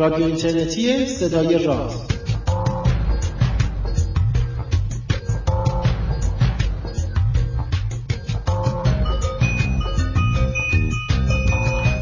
رادیو 0.00 0.26
اینترنتی 0.26 1.06
صدای 1.06 1.64
راست 1.64 2.12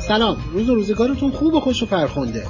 سلام 0.09 0.37
روز 0.53 0.69
و 0.69 0.75
روزگارتون 0.75 1.31
خوب 1.31 1.55
و 1.55 1.61
خوش 1.61 1.83
و 1.83 1.87
فرخنده. 1.87 2.43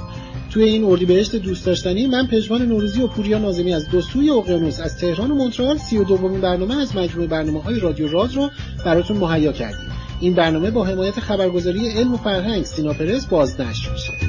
توی 0.49 0.63
این 0.63 0.83
اردیبهشت 0.83 1.35
دوست 1.35 1.65
داشتنی 1.65 2.07
من 2.07 2.27
پژمان 2.27 2.61
نوروزی 2.61 3.01
و 3.01 3.07
پوریا 3.07 3.37
نازمی 3.37 3.73
از 3.73 3.89
دو 3.89 4.01
سوی 4.01 4.29
اقیانوس 4.29 4.79
از 4.79 4.97
تهران 4.97 5.31
و 5.31 5.35
مونترال 5.35 5.77
سی 5.77 5.97
و 5.97 6.03
دومین 6.03 6.41
برنامه 6.41 6.81
از 6.81 6.95
مجموعه 6.95 7.27
برنامه 7.27 7.61
های 7.61 7.79
رادیو 7.79 8.07
راز 8.07 8.33
رو 8.33 8.49
براتون 8.85 9.17
مهیا 9.17 9.51
کردیم. 9.51 9.91
این 10.19 10.33
برنامه 10.33 10.71
با 10.71 10.85
حمایت 10.85 11.19
خبرگزاری 11.19 11.89
علم 11.89 12.13
و 12.13 12.17
فرهنگ 12.17 12.63
سیناپرس 12.63 13.25
بازنشر 13.25 13.91
میشه. 13.91 14.28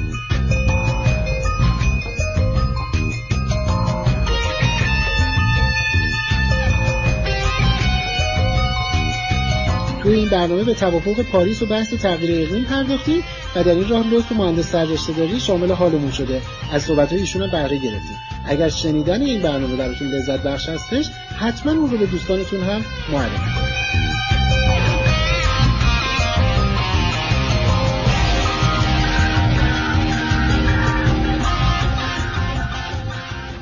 توی 10.03 10.15
این 10.15 10.29
برنامه 10.29 10.63
به 10.63 10.73
توافق 10.73 11.21
پاریس 11.21 11.61
و 11.61 11.65
بحث 11.65 11.93
تغییر 11.93 12.47
اقلیم 12.47 12.63
پرداختیم 12.63 13.23
و 13.55 13.63
در 13.63 13.71
این 13.71 13.89
راه 13.89 14.07
لطف 14.07 14.31
مهندس 14.31 14.71
سررشته 14.71 15.13
داری 15.13 15.39
شامل 15.39 15.71
حالمون 15.71 16.11
شده. 16.11 16.41
از 16.73 16.83
صحبت 16.83 17.13
ایشون 17.13 17.51
بهره 17.51 17.77
گرفتیم. 17.77 18.17
اگر 18.45 18.69
شنیدن 18.69 19.21
این 19.21 19.41
برنامه 19.41 19.75
براتون 19.75 20.07
لذت 20.07 20.43
بخش 20.43 20.69
هستش 20.69 21.09
حتما 21.39 21.71
اون 21.71 21.91
رو 21.91 21.97
به 21.97 22.05
دوستانتون 22.05 22.61
هم 22.63 22.85
معرفی 23.11 23.37
کنید. 23.37 23.71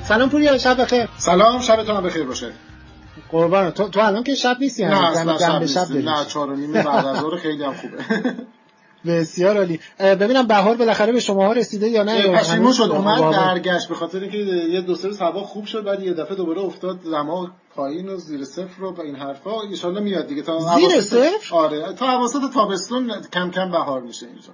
سلام 0.03 0.29
پوریا 0.29 0.57
شب 0.57 0.81
بخیر. 0.81 1.07
سلام 1.17 1.61
شبتون 1.61 2.01
بخیر 2.01 2.23
باشه. 2.23 2.51
قربان. 3.31 3.71
تو 3.71 3.89
تو 3.89 3.99
الان 3.99 4.23
که 4.23 4.35
شب 4.35 4.57
نیستی 4.59 4.85
نه 4.85 5.07
اصلا 5.07 5.67
شب 5.67 5.87
داری. 5.87 6.03
نه 6.03 6.25
چهار 6.25 6.49
و 6.49 6.55
نیم 6.55 6.71
بعد 6.71 7.05
از 7.05 7.19
ظهر 7.19 7.35
خیلی 7.37 7.63
هم 7.63 7.73
خوبه. 7.73 7.97
بسیار 9.05 9.57
عالی. 9.57 9.79
ببینم 9.99 10.47
بهار 10.47 10.75
بالاخره 10.75 11.11
به 11.11 11.19
شما 11.19 11.45
ها 11.47 11.53
رسیده 11.53 11.87
یا 11.87 12.03
نه؟ 12.03 12.27
پشیمون 12.27 12.73
شد. 12.73 12.83
اومد 12.83 13.17
هوا؟ 13.17 13.31
برگشت. 13.31 13.87
به 13.87 13.95
خاطر 13.95 14.19
اینکه 14.19 14.37
یه 14.37 14.81
دو 14.81 14.95
سه 14.95 15.07
روز 15.07 15.19
هوا 15.19 15.43
خوب 15.43 15.65
شد 15.65 15.83
بعد 15.83 16.03
یه 16.03 16.13
دفعه 16.13 16.35
دوباره 16.35 16.61
افتاد. 16.61 16.99
دما 17.01 17.51
پایین 17.79 18.09
و 18.09 18.17
زیر 18.17 18.43
صفر 18.43 18.83
و 18.83 19.01
این 19.01 19.15
حرفا. 19.15 19.51
ان 19.61 20.03
میاد 20.03 20.27
دیگه. 20.27 20.41
تا 20.41 20.59
زیر 20.59 21.01
صفر؟ 21.01 21.55
آره. 21.55 21.93
تا 21.93 22.17
اواسط 22.17 22.53
تابستون 22.53 23.11
کم 23.33 23.51
کم 23.51 23.71
بهار 23.71 24.01
میشه 24.01 24.27
اینجا. 24.27 24.53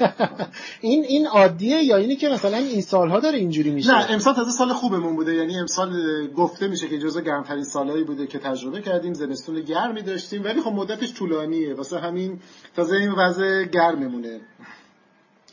این 0.80 1.04
این 1.04 1.26
عادیه 1.26 1.84
یا 1.84 1.96
اینی 1.96 2.16
که 2.16 2.28
مثلا 2.28 2.56
این 2.56 2.80
سالها 2.80 3.20
داره 3.20 3.38
اینجوری 3.38 3.70
میشه؟ 3.70 3.98
نه 3.98 4.10
امسال 4.10 4.34
تازه 4.34 4.50
سال 4.50 4.72
خوبمون 4.72 5.16
بوده. 5.16 5.34
یعنی 5.34 5.58
امسال 5.58 5.92
گفته 6.26 6.68
میشه 6.68 6.88
که 6.88 6.98
جزو 6.98 7.20
گرمترین 7.20 7.64
سالهایی 7.64 8.04
بوده 8.04 8.26
که 8.26 8.38
تجربه 8.38 8.82
کردیم. 8.82 9.14
زمستون 9.14 9.60
گرمی 9.60 10.02
داشتیم. 10.02 10.44
ولی 10.44 10.60
خب 10.60 10.72
مدتش 10.72 11.14
طولانیه. 11.14 11.74
واسه 11.74 11.98
همین 11.98 12.40
تازه 12.76 12.96
این 12.96 13.12
وضع 13.12 13.64
گرممونه. 13.64 14.40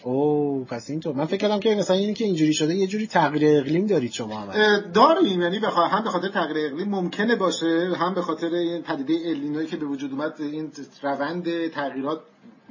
اوه 0.04 0.66
پس 0.66 0.90
اینطور 0.90 1.16
من 1.16 1.26
فکر 1.26 1.38
کردم 1.38 1.60
که 1.60 1.76
مثلا 1.76 1.96
اینی 1.96 2.14
که 2.14 2.26
اینجوری 2.26 2.54
شده 2.54 2.76
یه 2.76 2.88
جوری 2.88 3.08
تغییر 3.08 3.60
اقلیم 3.60 3.86
دارید 3.86 4.12
شما 4.12 4.40
هم. 4.40 4.80
داریم 4.94 5.42
یعنی 5.42 5.60
بخوا... 5.60 5.88
هم 5.88 6.04
به 6.04 6.10
خاطر 6.10 6.28
تغییر 6.28 6.66
اقلیم 6.66 6.90
ممکنه 6.90 7.36
باشه 7.36 7.92
هم 8.00 8.14
به 8.14 8.22
خاطر 8.22 8.54
این 8.54 8.82
پدیده 8.82 9.30
النینویی 9.30 9.68
که 9.68 9.78
به 9.78 9.86
وجود 9.86 10.12
اومد 10.12 10.34
این 10.40 10.72
روند 11.04 11.68
تغییرات 11.68 12.22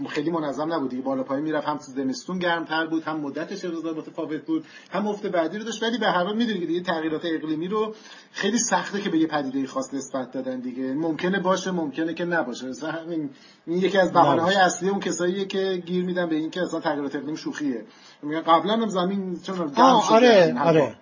خیلی 0.09 0.31
منظم 0.31 0.73
نبود 0.73 0.91
دیگه. 0.91 1.03
بالا 1.03 1.23
پایین 1.23 1.45
می‌رفت 1.45 1.67
هم 1.67 1.77
تو 1.77 1.85
زمستون 1.85 2.39
گرمتر 2.39 2.87
بود 2.87 3.03
هم 3.03 3.21
مدتش 3.21 3.65
روزا 3.65 3.93
متفاوت 3.93 4.45
بود 4.45 4.65
هم 4.91 5.07
افت 5.07 5.27
بعدی 5.27 5.59
رو 5.59 5.65
داشت. 5.65 5.83
ولی 5.83 5.99
به 5.99 6.07
هر 6.07 6.25
حال 6.25 6.37
می‌دونی 6.37 6.61
که 6.61 6.67
دیگه 6.67 6.81
تغییرات 6.81 7.25
اقلیمی 7.25 7.69
رو 7.69 7.95
خیلی 8.33 8.59
سخته 8.59 9.01
که 9.01 9.11
به 9.11 9.19
یه 9.19 9.27
پدیده 9.27 9.67
خاص 9.67 9.95
نسبت 9.95 10.33
دادن 10.33 10.61
دیگه. 10.61 10.95
ممکنه 10.95 11.41
باشه 11.41 11.71
ممکنه 11.71 12.15
که 12.15 12.25
نباشه. 12.25 12.67
مثلا 12.67 12.91
همین 12.91 13.31
این 13.67 13.79
یکی 13.79 13.99
از 13.99 14.13
بهانه 14.13 14.43
های. 14.43 14.55
اصلی 14.55 14.89
اون 14.89 15.01
کساییه 15.01 15.45
که 15.45 15.83
گیر 15.87 16.05
میدن 16.05 16.29
به 16.29 16.37
این 16.37 16.51
که 16.51 16.63
اصلا 16.63 16.81
تغییرات 16.81 17.17
اقلیم 17.17 17.35
شوخیه. 17.35 17.85
میگن 18.23 18.41
قبلا 18.41 18.73
هم 18.73 18.89
زمین 18.89 19.41
چون 19.41 19.73
آره 19.81 19.89
حرفا. 19.89 20.69
آره. 20.69 20.97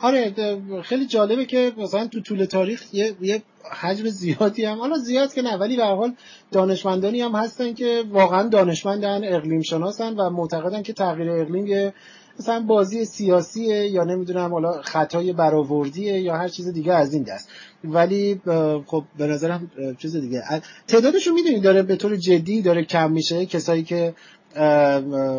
آره 0.00 0.34
خیلی 0.82 1.06
جالبه 1.06 1.44
که 1.44 1.72
مثلا 1.76 2.06
تو 2.06 2.20
طول 2.20 2.44
تاریخ 2.44 2.94
یه, 2.94 3.14
یه 3.20 3.42
حجم 3.70 4.08
زیادی 4.08 4.64
هم 4.64 4.78
حالا 4.78 4.98
زیاد 4.98 5.34
که 5.34 5.42
نه 5.42 5.56
ولی 5.56 5.76
به 5.76 5.84
حال 5.84 6.14
دانشمندانی 6.52 7.20
هم 7.20 7.32
هستن 7.32 7.74
که 7.74 8.04
واقعا 8.10 8.48
دانشمندن 8.48 9.34
اقلیم 9.34 9.62
شناسن 9.62 10.14
و 10.14 10.30
معتقدن 10.30 10.82
که 10.82 10.92
تغییر 10.92 11.30
اقلیم 11.30 11.66
یه 11.66 11.94
مثلا 12.40 12.60
بازی 12.60 13.04
سیاسیه 13.04 13.86
یا 13.86 14.04
نمی‌دونم 14.04 14.52
حالا 14.52 14.82
خطای 14.82 15.32
برآوردیه 15.32 16.20
یا 16.20 16.36
هر 16.36 16.48
چیز 16.48 16.68
دیگه 16.68 16.92
از 16.92 17.14
این 17.14 17.22
دست. 17.22 17.48
ولی 17.84 18.40
خب 18.86 19.04
به 19.18 19.26
نظرم 19.26 19.70
چیز 19.98 20.16
دیگه. 20.16 20.42
تعدادشون 20.88 21.34
می‌دونید 21.34 21.62
داره 21.62 21.82
به 21.82 21.96
طور 21.96 22.16
جدی 22.16 22.62
داره 22.62 22.84
کم 22.84 23.12
میشه. 23.12 23.46
کسایی 23.46 23.82
که 23.82 24.14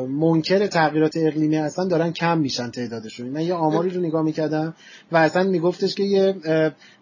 منکر 0.10 0.68
تغییرات 0.68 1.18
اقلیمی 1.18 1.56
هستن 1.56 1.88
دارن 1.88 2.12
کم 2.12 2.38
میشن 2.38 2.72
تعدادشون. 2.72 3.28
من 3.30 3.42
یه 3.42 3.54
آماری 3.54 3.90
رو 3.90 4.02
نگاه 4.02 4.22
می‌کردم 4.22 4.74
و 5.12 5.18
اصلا 5.18 5.44
میگفتش 5.44 5.96
که 5.96 6.04
یه 6.04 6.36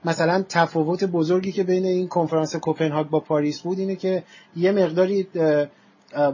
مثلا 0.06 0.44
تفاوت 0.50 1.04
بزرگی 1.04 1.52
که 1.52 1.64
بین 1.64 1.86
این 1.86 2.08
کنفرانس 2.08 2.56
کوپنهاگ 2.56 3.08
با 3.08 3.20
پاریس 3.20 3.62
بود 3.62 3.80
اینه 3.80 3.96
که 3.96 4.24
یه 4.56 4.72
مقداری 4.72 5.28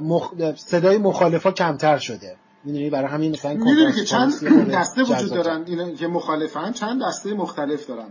مخ... 0.02 0.34
صدای 0.56 0.98
مخالفا 0.98 1.52
کمتر 1.52 1.98
شده. 1.98 2.36
می‌دونی؟ 2.64 2.90
برای 2.90 3.10
همین 3.10 3.32
مثلا 3.32 3.54
می‌دونی 3.54 3.94
که 3.94 4.04
چند 4.04 4.34
دسته 4.74 5.04
وجود. 5.04 5.34
دارن. 5.34 5.64
اینا 5.68 5.92
که 5.92 6.08
مخالفن 6.08 6.72
چند 6.72 7.02
دسته 7.08 7.34
مختلف 7.34 7.88
دارن. 7.88 8.08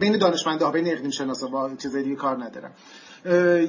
بین 0.00 0.18
دانشمنده 0.18 0.64
ها 0.64 0.70
بین 0.70 0.92
اقلیم 0.92 1.10
شناسا 1.10 1.46
با 1.46 1.70
چیزای 1.78 2.02
دیگه 2.02 2.16
کار 2.16 2.44
ندارن. 2.44 2.70
اه، 2.70 2.72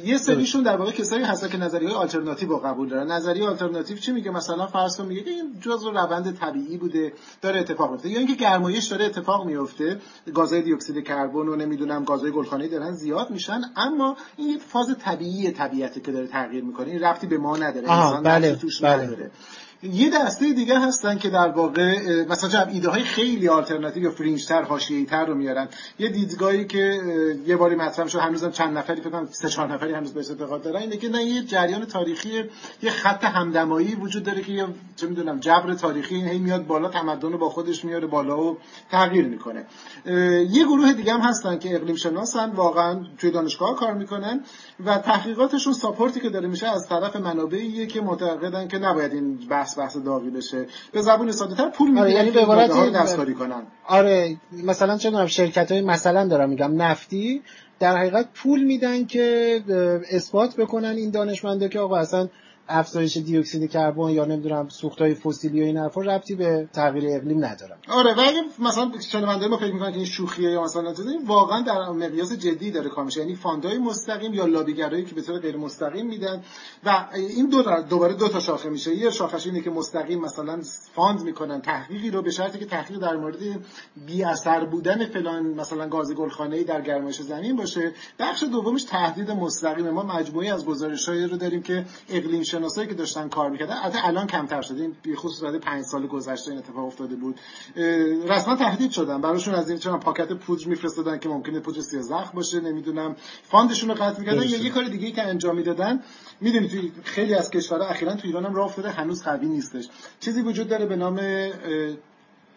یه 0.06 0.18
سریشون 0.18 0.64
در 0.64 0.78
واقع 0.78 0.92
کسایی 0.92 1.24
هستن 1.24 1.50
که 1.50 1.58
نظریه 1.58 1.90
آلترناتیو 1.90 2.50
رو 2.50 2.58
قبول 2.58 2.90
دارن. 2.90 3.12
نظریه 3.12 3.48
آلترناتیو 3.48 3.98
چی 3.98 4.12
میگه؟ 4.12 4.32
مثلا 4.32 4.68
فرض 4.68 4.98
کن 4.98 5.06
میگه 5.06 5.24
که 5.24 5.30
این 5.30 5.60
جزء 5.62 5.90
روند 5.90 6.38
طبیعی 6.38 6.78
بوده 6.78 7.14
داره 7.42 7.60
اتفاق 7.60 7.92
میفته. 7.92 8.10
یا 8.10 8.18
اینکه 8.18 8.36
گرمایش 8.36 8.86
داره 8.86 9.06
اتفاق 9.06 9.46
میفته. 9.46 10.00
گازهای 10.34 10.62
دی 10.62 10.74
اکسید 10.74 11.04
کربن 11.04 11.48
و 11.48 11.56
نمی‌دونم 11.56 12.04
گازهای 12.04 12.32
گلخانه‌ای 12.32 12.70
دارن 12.70 12.92
زیاد 12.92 13.30
میشن. 13.30 13.62
اما 13.76 14.18
این 14.38 14.50
یه 14.50 14.58
فاز 14.58 14.96
طبیعی 15.00 15.52
طبیعته 15.52 16.02
که 16.02 16.12
داره 16.12 16.28
تغییر 16.28 16.64
می‌کنه. 16.64 16.88
این 16.88 17.00
ربطی 17.00 17.28
به 17.28 17.38
ما 17.38 17.58
نداره. 17.58 17.92
انسان 17.92 18.24
بله، 18.24 18.56
توش 18.56 18.82
بله. 18.82 19.04
نداره. 19.04 19.32
یه 19.84 20.10
دسته 20.10 20.54
دیگه 20.54 20.80
هستن 20.80 21.18
که 21.18 21.30
در 21.30 21.48
واقع 21.48 22.26
مثلا 22.30 22.50
چه 22.50 22.68
ایده 22.68 22.90
های 22.90 23.04
خیلی 23.04 23.48
آلترناتیو 23.48 24.04
یا 24.04 24.12
فرینجتر 24.12 24.62
حاشیه‌ای 24.62 25.06
تر 25.06 25.26
رو 25.26 25.36
میارن. 25.36 25.68
یه 26.00 26.10
دیدگاهی 26.10 26.66
که 26.66 27.02
یه 27.48 27.56
باری 27.56 27.76
مطرح 27.76 28.08
شد 28.08 28.20
هنوزم 28.20 28.52
چند 28.52 28.78
نفری 28.78 29.02
فکر 29.02 29.10
کنم 29.10 29.28
سه 29.32 29.50
چهار 29.50 29.74
نفری 29.74 29.94
هنوز 29.94 30.14
بهش 30.14 30.30
اعتقاد 30.30 30.62
دارن. 30.62 30.82
اینه 30.82 30.98
که 30.98 31.10
نه 31.10 31.24
یه 31.24 31.42
جریان 31.42 31.86
تاریخی 31.86 32.44
یه 32.82 32.92
خط 32.92 33.24
همدمایی 33.24 33.96
وجود 33.96 34.24
داره 34.24 34.42
که 34.42 34.52
یه 34.52 34.68
چه 34.96 35.08
می‌دونم 35.08 35.40
جبر 35.40 35.74
تاریخی 35.74 36.16
این 36.16 36.28
هی 36.28 36.40
میاد 36.40 36.68
بالا 36.68 36.90
تمدن 36.90 37.32
رو 37.32 37.38
با 37.38 37.50
خودش 37.50 37.86
میاره 37.86 38.08
بالا 38.08 38.42
و 38.42 38.58
تغییر 38.92 39.26
می‌کنه. 39.26 39.66
یه 40.50 40.64
گروه 40.64 40.94
دیگه 40.94 41.14
هم 41.14 41.22
هستن 41.22 41.58
که 41.58 41.76
اقلیم 41.76 41.96
شناسن 41.96 42.50
واقعا 42.50 43.00
توی 43.18 43.32
دانشگاه 43.32 43.76
کار 43.76 43.94
می‌کنن 43.94 44.44
و 44.86 44.98
تحقیقاتشون 44.98 45.74
ساپورتی 45.74 46.20
که 46.20 46.30
داره 46.30 46.48
میشه 46.48 46.68
از 46.68 46.88
طرف 46.90 47.16
منابعیه 47.16 47.86
که 47.86 48.02
معتقدن 48.02 48.68
که 48.68 48.78
نباید 48.78 49.14
این 49.14 49.40
بحث 49.76 49.98
داغی 49.98 50.30
بشه 50.30 50.66
به 50.92 51.02
زبون 51.02 51.32
ساده 51.32 51.56
تر 51.56 51.70
پول 51.70 51.98
آره، 51.98 52.02
می‌گیرن 52.02 52.26
یعنی 52.26 52.32
به 52.32 52.46
رو 52.74 52.90
دستکاری 52.90 53.34
کنن. 53.34 53.62
آره 53.88 54.38
مثلا 54.64 54.98
چه 54.98 55.10
می‌دونم 55.10 55.28
شرکت 55.28 55.72
های 55.72 55.82
مثلا 55.82 56.28
دارم 56.28 56.50
میگم 56.50 56.82
نفتی 56.82 57.42
در 57.80 57.98
حقیقت 57.98 58.30
پول 58.34 58.64
میدن 58.64 59.06
که 59.06 59.64
اثبات 60.12 60.56
بکنن 60.56 60.96
این 60.98 61.12
دانشمندا 61.12 61.68
که 61.68 61.80
آقا 61.80 61.98
اصلا 61.98 62.30
افزایش 62.70 63.18
دی 63.18 63.38
اکسید 63.38 63.72
کربن 63.72 64.10
یا 64.10 64.26
نمی‌دونم 64.26 64.70
سوختهای 64.70 65.14
فسیلی 65.14 65.62
و 65.62 65.64
این 65.64 65.78
حرفا 65.78 66.02
ربطی 66.02 66.36
به 66.36 66.68
تغییر 66.74 67.04
اقلیم 67.16 67.46
ندارن 67.46 67.78
آره 67.90 68.14
و 68.14 68.20
اگه 68.20 68.42
مثلا 68.60 68.92
شنونده 69.12 69.48
ما 69.48 69.58
فکر 69.58 69.74
می‌کنن 69.74 69.92
که 69.92 69.98
این 69.98 70.06
شوخیه 70.06 70.52
یا 70.52 70.64
مثلا 70.64 70.94
واقعا 71.26 71.62
در 71.62 71.90
مقیاس 71.90 72.34
جدی 72.34 72.72
داره 72.72 72.90
کار 72.90 73.06
میشه. 73.06 73.20
یعنی 73.20 73.36
fund 73.36 73.69
ای 73.69 73.78
مستقیم 73.78 74.34
یا 74.34 74.46
لابیگرایی 74.46 75.06
که 75.06 75.16
به 75.16 75.22
طور 75.22 75.40
غیر 75.40 75.58
مستقیم 75.58 76.08
میدن 76.08 76.44
و 76.86 77.08
این 77.14 77.50
دو 77.50 77.64
دوباره 77.90 78.14
دو 78.14 78.28
تا 78.28 78.40
شاخه 78.40 78.70
میشه. 78.70 78.96
یه 78.96 79.10
شاخش 79.10 79.46
اینه 79.46 79.62
که 79.62 79.70
مستقیم 79.70 80.20
مثلا 80.20 80.62
fund 80.96 81.22
می‌کنن 81.22 81.62
تحقیقی 81.62 82.12
رو 82.12 82.22
به 82.22 82.32
شرطی 82.32 82.60
که 82.60 82.66
تحقیق 82.66 83.00
در 83.00 83.16
مورد 83.16 83.38
بی 84.06 84.24
اثر 84.24 84.66
بودن 84.66 85.06
فلان 85.06 85.44
مثلا 85.46 85.88
گاز 85.88 86.14
گلخانه‌ای 86.14 86.64
در 86.64 86.82
گرمایش 86.82 87.22
زمین 87.22 87.56
باشه. 87.56 87.92
بخش 88.20 88.44
دومش 88.44 88.84
تهدید 88.84 89.32
مستقیم. 89.32 89.90
ما 89.90 90.04
مجموعه 90.04 90.54
از 90.54 90.66
گزارش‌هایی 90.66 91.24
رو 91.24 91.38
داریم 91.38 91.62
که 91.62 91.86
اقلیم 92.10 92.44
شناسایی 92.58 92.88
که 92.88 92.94
داشتن 92.94 93.30
کار 93.30 93.50
می‌کردن 93.50 93.76
البته 93.84 94.08
الان 94.08 94.28
کمتر 94.28 94.62
شده. 94.62 94.82
این 94.82 94.96
به 95.04 95.16
خصوص 95.16 95.44
بعد 95.44 95.56
5 95.56 95.84
سال 95.84 96.08
گذشته 96.08 96.52
این 96.52 96.60
اتفاق 96.60 96.86
افتاده 96.86 97.16
بود. 97.16 97.40
رسما 98.28 98.56
تهدید 98.56 98.92
شدن. 98.92 99.22
براشون 99.22 99.56
از 99.56 99.70
این 99.70 99.80
چیزا 99.80 99.98
پاکت 99.98 100.34
پودر 100.34 100.68
میفرستادن 100.68 101.18
که 101.18 101.30
ممکنه 101.30 101.60
پودر 101.60 101.82
سیاه 101.82 102.04
زخم 102.04 102.32
باشه 102.36 102.60
نمی‌دونم. 102.60 103.16
fund 103.44 103.67
شون 103.67 103.90
رو 103.90 103.96
قطع 103.96 104.20
می‌کردن. 104.20 104.44
یا 104.44 104.58
یه 104.58 104.70
کار 104.70 104.84
دیگه 104.84 105.12
که 105.12 105.24
انجام 105.24 105.56
می‌دادن 105.56 106.00
می‌دونید 106.42 106.70
توی 106.70 106.92
خیلی 107.04 107.36
از 107.36 107.50
کشورها 107.50 107.88
اخیرا 107.88 108.16
تو 108.16 108.28
ایران 108.28 108.46
هم 108.46 108.56
راه 108.56 108.66
افتاده 108.66 108.90
هنوز 108.90 109.24
قوی 109.24 109.48
نیستش. 109.48 109.90
چیزی 110.20 110.42
وجود 110.42 110.68
داره 110.68 110.86
به 110.86 110.96
نام 110.96 111.22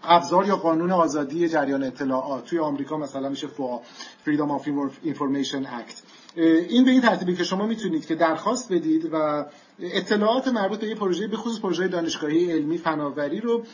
ابزار 0.04 0.46
یا 0.46 0.56
قانون 0.56 0.90
آزادی 0.90 1.48
جریان 1.48 1.84
اطلاعات. 1.84 2.44
توی 2.44 2.58
آمریکا 2.58 2.96
مثلا 2.96 3.28
میشه 3.28 3.46
FOIA 3.46 3.82
Freedom 4.26 4.60
of 4.60 4.66
Information 5.06 5.64
Act. 5.64 6.02
این 6.36 6.84
به 6.84 6.90
این 6.90 7.00
ترتیبی 7.00 7.34
که 7.36 7.44
شما 7.44 7.66
می‌تونید 7.66 8.06
که 8.06 8.14
درخواست 8.14 8.72
بدید 8.72 9.08
و 9.12 9.46
اطلاعات 9.82 10.48
مربوط 10.48 10.80
به 10.80 10.86
یه 10.86 10.94
پروژه 10.94 11.26
به 11.26 11.36
خصوص 11.36 11.60
پروژه 11.60 11.88
دانشگاهی 11.88 12.52
علمی 12.52 12.78
فناوری 12.78 13.40
رو 13.40 13.64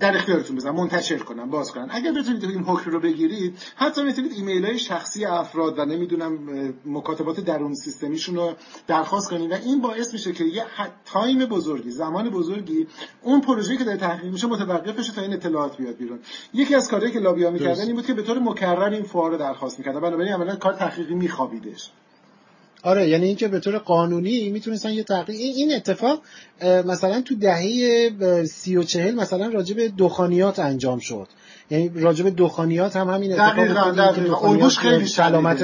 در 0.00 0.16
اختیارتون 0.16 0.56
بذارن 0.56 0.76
منتشر 0.76 1.18
کنن 1.18 1.50
باز 1.50 1.72
کنن 1.72 1.88
اگر 1.90 2.12
بتونید 2.12 2.44
این 2.44 2.62
حکم 2.62 2.90
رو 2.90 3.00
بگیرید 3.00 3.58
حتی 3.76 4.02
می‌تونید 4.02 4.32
ایمیل 4.32 4.64
های 4.64 4.78
شخصی 4.78 5.24
افراد 5.24 5.78
و 5.78 5.84
نمی‌دونم 5.84 6.38
مکاتبات 6.86 7.40
درون 7.40 7.74
سیستمیشون 7.74 8.34
رو 8.34 8.52
درخواست 8.86 9.30
کنید 9.30 9.52
و 9.52 9.54
این 9.54 9.80
باعث 9.80 10.12
میشه 10.12 10.32
که 10.32 10.44
یه 10.44 10.64
time 11.04 11.44
بزرگی 11.44 11.90
زمان 11.90 12.30
بزرگی 12.30 12.86
اون 13.22 13.40
پروژه 13.40 13.76
که 13.76 13.84
داره 13.84 13.96
تحقیق 13.96 14.32
میشه 14.32 14.46
متوقف 14.46 14.98
بشه 14.98 15.12
تا 15.12 15.22
این 15.22 15.32
اطلاعات 15.32 15.76
بیاد 15.76 15.96
بیرون. 15.96 16.18
یکی 16.54 16.74
از 16.74 16.88
کارهایی 16.88 17.12
که 17.12 17.18
لابیا 17.20 17.50
می‌کردن 17.50 17.82
این 17.82 17.94
بود 17.94 18.06
که 18.06 18.14
به 18.14 18.22
طور 18.22 18.38
مکرر 18.38 18.92
این 18.92 19.02
FOIA 19.02 19.30
رو 19.30 19.36
درخواست 19.36 19.78
می‌کردن. 19.78 20.00
بنابراین 20.00 20.32
عملا 20.32 20.56
کار 20.56 20.72
تحقیقی 20.72 21.14
میخوابیدش. 21.14 21.90
آره 22.82 23.08
یعنی 23.08 23.26
اینکه 23.26 23.48
به 23.48 23.60
طور 23.60 23.78
قانونی 23.78 24.48
می‌تونستن 24.48 24.90
یه 24.90 25.02
تحقیق 25.02 25.36
این 25.36 25.74
اتفاق 25.74 26.22
مثلا 26.62 27.20
تو 27.20 27.34
دهه 27.34 28.44
سی 28.44 28.76
و 28.76 28.82
چهل 28.82 29.14
مثلا 29.14 29.48
راجب 29.48 29.96
دخانیات 29.96 30.58
انجام 30.58 30.98
شد. 30.98 31.28
یعنی 31.70 31.90
راجب 31.94 32.36
دخانیات 32.36 32.96
هم 32.96 33.10
همین 33.10 33.32
اتفاق 33.32 34.68
خیلی 34.68 35.06
سلامت 35.06 35.62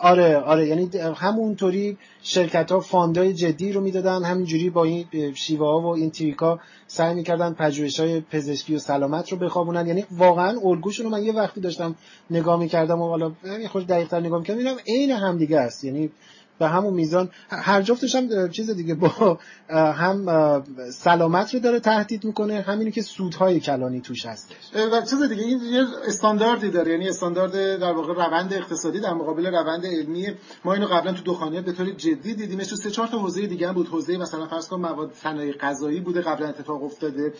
آره 0.00 0.36
آره 0.36 0.66
یعنی 0.66 0.90
همونطوری 1.16 1.98
شرکت 2.22 2.72
ها 2.72 2.80
فاندای 2.80 3.34
جدی 3.34 3.72
رو 3.72 3.80
می‌دادن 3.80 4.24
همینجوری 4.24 4.70
با 4.70 4.84
این 4.84 5.34
شیوه 5.34 5.66
ها 5.66 5.80
و 5.80 5.86
این 5.86 6.10
تریکا 6.10 6.60
سعی 6.86 7.14
می‌کردن 7.14 7.52
پژوهش 7.52 8.00
های 8.00 8.20
پزشکی 8.20 8.76
و 8.76 8.78
سلامت 8.78 9.32
رو 9.32 9.38
بخوابونن. 9.38 9.86
یعنی 9.86 10.04
واقعا 10.10 10.58
الگوشون 10.64 11.06
رو 11.06 11.12
من 11.12 11.22
یه 11.22 11.32
وقتی 11.32 11.60
داشتم 11.60 11.94
نگاه 12.30 12.58
می‌کردم 12.58 13.00
و 13.00 13.08
حالا 13.08 13.32
یه 13.60 13.68
خود 13.68 13.86
دقیق 13.86 14.14
نگاه 14.14 14.38
می‌کردم 14.38 14.58
اینم 14.58 14.76
عین 14.86 15.10
همدیگه 15.10 15.58
است. 15.58 15.84
یعنی 15.84 16.10
به 16.58 16.68
همون 16.68 16.94
میزان. 16.94 17.30
هر 17.48 17.82
جفتش 17.82 18.14
هم 18.14 18.48
چیز 18.48 18.70
دیگه 18.70 18.94
با 18.94 19.38
هم 19.70 20.64
سلامت 20.92 21.54
رو 21.54 21.60
داره 21.60 21.80
تهدید 21.80 22.24
می‌کنه 22.24 22.60
همینی 22.60 22.90
که 22.90 23.02
سودهای 23.02 23.60
کلانی 23.60 24.00
توش 24.00 24.26
هست. 24.26 24.52
و 24.92 25.00
چیز 25.00 25.22
دیگه 25.22 25.42
این 25.42 25.60
یه 25.72 25.84
استانداردی 26.06 26.70
داره 26.70 26.92
یعنی 26.92 27.08
استاندارد 27.08 27.80
در 27.80 27.92
واقع 27.92 28.14
روند 28.14 28.52
اقتصادی 28.52 29.00
در 29.00 29.12
مقابل 29.12 29.46
روند 29.46 29.86
علمی. 29.86 30.26
ما 30.64 30.74
اینو 30.74 30.86
قبلا 30.86 31.12
تو 31.12 31.22
دخانیات 31.22 31.64
به 31.64 31.72
طور 31.72 31.90
جدی 31.90 32.34
دیدیم 32.34 32.58
تو 32.58 32.76
سه 32.76 32.90
چهار 32.90 33.08
تا 33.08 33.18
حوزه 33.18 33.46
دیگه 33.46 33.68
هم 33.68 33.74
بود. 33.74 33.88
حوزه 33.88 34.16
مثلا 34.16 34.46
فرض 34.46 34.68
کن 34.68 34.80
مواد 34.80 35.10
صنایع 35.14 35.52
غذایی 35.52 36.00
بوده 36.00 36.20
قبلا 36.20 36.48
اتفاق 36.48 36.84
افتاده. 36.84 37.32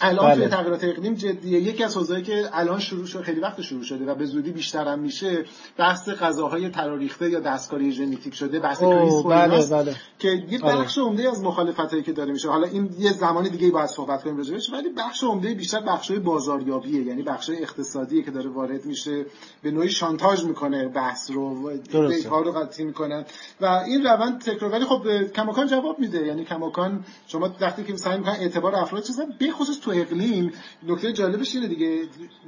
الان 0.00 0.34
بله. 0.34 0.48
تغییرات 0.48 0.84
اقلیم 0.84 1.14
جدیه 1.14 1.60
یکی 1.60 1.84
از 1.84 1.96
حوزه‌ای 1.96 2.22
که 2.22 2.48
الان 2.52 2.80
شروع 2.80 3.06
شده 3.06 3.22
خیلی 3.22 3.40
وقت 3.40 3.60
شروع 3.60 3.82
شده 3.82 4.04
و 4.04 4.14
به 4.14 4.24
زودی 4.24 4.50
بیشتر 4.50 4.88
هم 4.88 4.98
میشه 4.98 5.44
بحث 5.76 6.08
غذاهای 6.08 6.68
تراریخته 6.68 7.30
یا 7.30 7.40
دستکاری 7.40 7.92
ژنتیک 7.92 8.34
شده 8.34 8.60
بحث 8.60 8.82
بله 8.82 9.66
بله. 9.66 9.96
که 10.18 10.28
یه 10.50 10.60
آره. 10.62 10.76
بخش 10.76 10.98
عمده 10.98 11.28
از 11.28 11.42
مخالفتایی 11.42 12.02
که 12.02 12.12
داره 12.12 12.32
میشه 12.32 12.48
حالا 12.48 12.66
این 12.66 12.90
یه 12.98 13.12
زمانی 13.12 13.48
دیگه 13.48 13.70
باید 13.70 13.86
صحبت 13.86 14.22
کنیم 14.22 14.36
راجعش 14.36 14.72
ولی 14.72 14.88
بخش 14.88 15.24
عمده 15.24 15.54
بیشتر 15.54 15.80
بخشای 15.80 16.18
بازاریابیه 16.18 17.02
یعنی 17.02 17.22
بخشای 17.22 17.62
اقتصادیه 17.62 18.22
که 18.22 18.30
داره 18.30 18.50
وارد 18.50 18.84
میشه 18.84 19.26
به 19.62 19.70
نوعی 19.70 19.90
شانتاژ 19.90 20.44
می‌کنه 20.44 20.88
بحث 20.88 21.30
رو 21.30 21.72
دیتا 22.08 22.40
رو 22.40 22.52
قطعی 22.52 22.84
می‌کنن 22.84 23.24
و 23.60 23.66
این 23.66 24.04
روند 24.04 24.40
تکرار 24.40 24.72
ولی 24.72 24.84
خب 24.84 25.32
کماکان 25.32 25.66
جواب 25.66 25.98
میده 25.98 26.26
یعنی 26.26 26.44
کماکان 26.44 27.04
شما 27.26 27.50
وقتی 27.60 27.84
که 27.84 27.96
سعی 27.96 28.18
می‌کنن 28.18 28.34
اعتبار 28.34 28.76
افراد 28.76 29.02
چیزا 29.02 29.26
به 29.38 29.50
خصوص 29.50 29.83
تو 29.84 29.90
اقلیم 29.90 30.52
نکته 30.88 31.12
جالبش 31.12 31.54
اینه 31.54 31.68
دیگه 31.68 32.02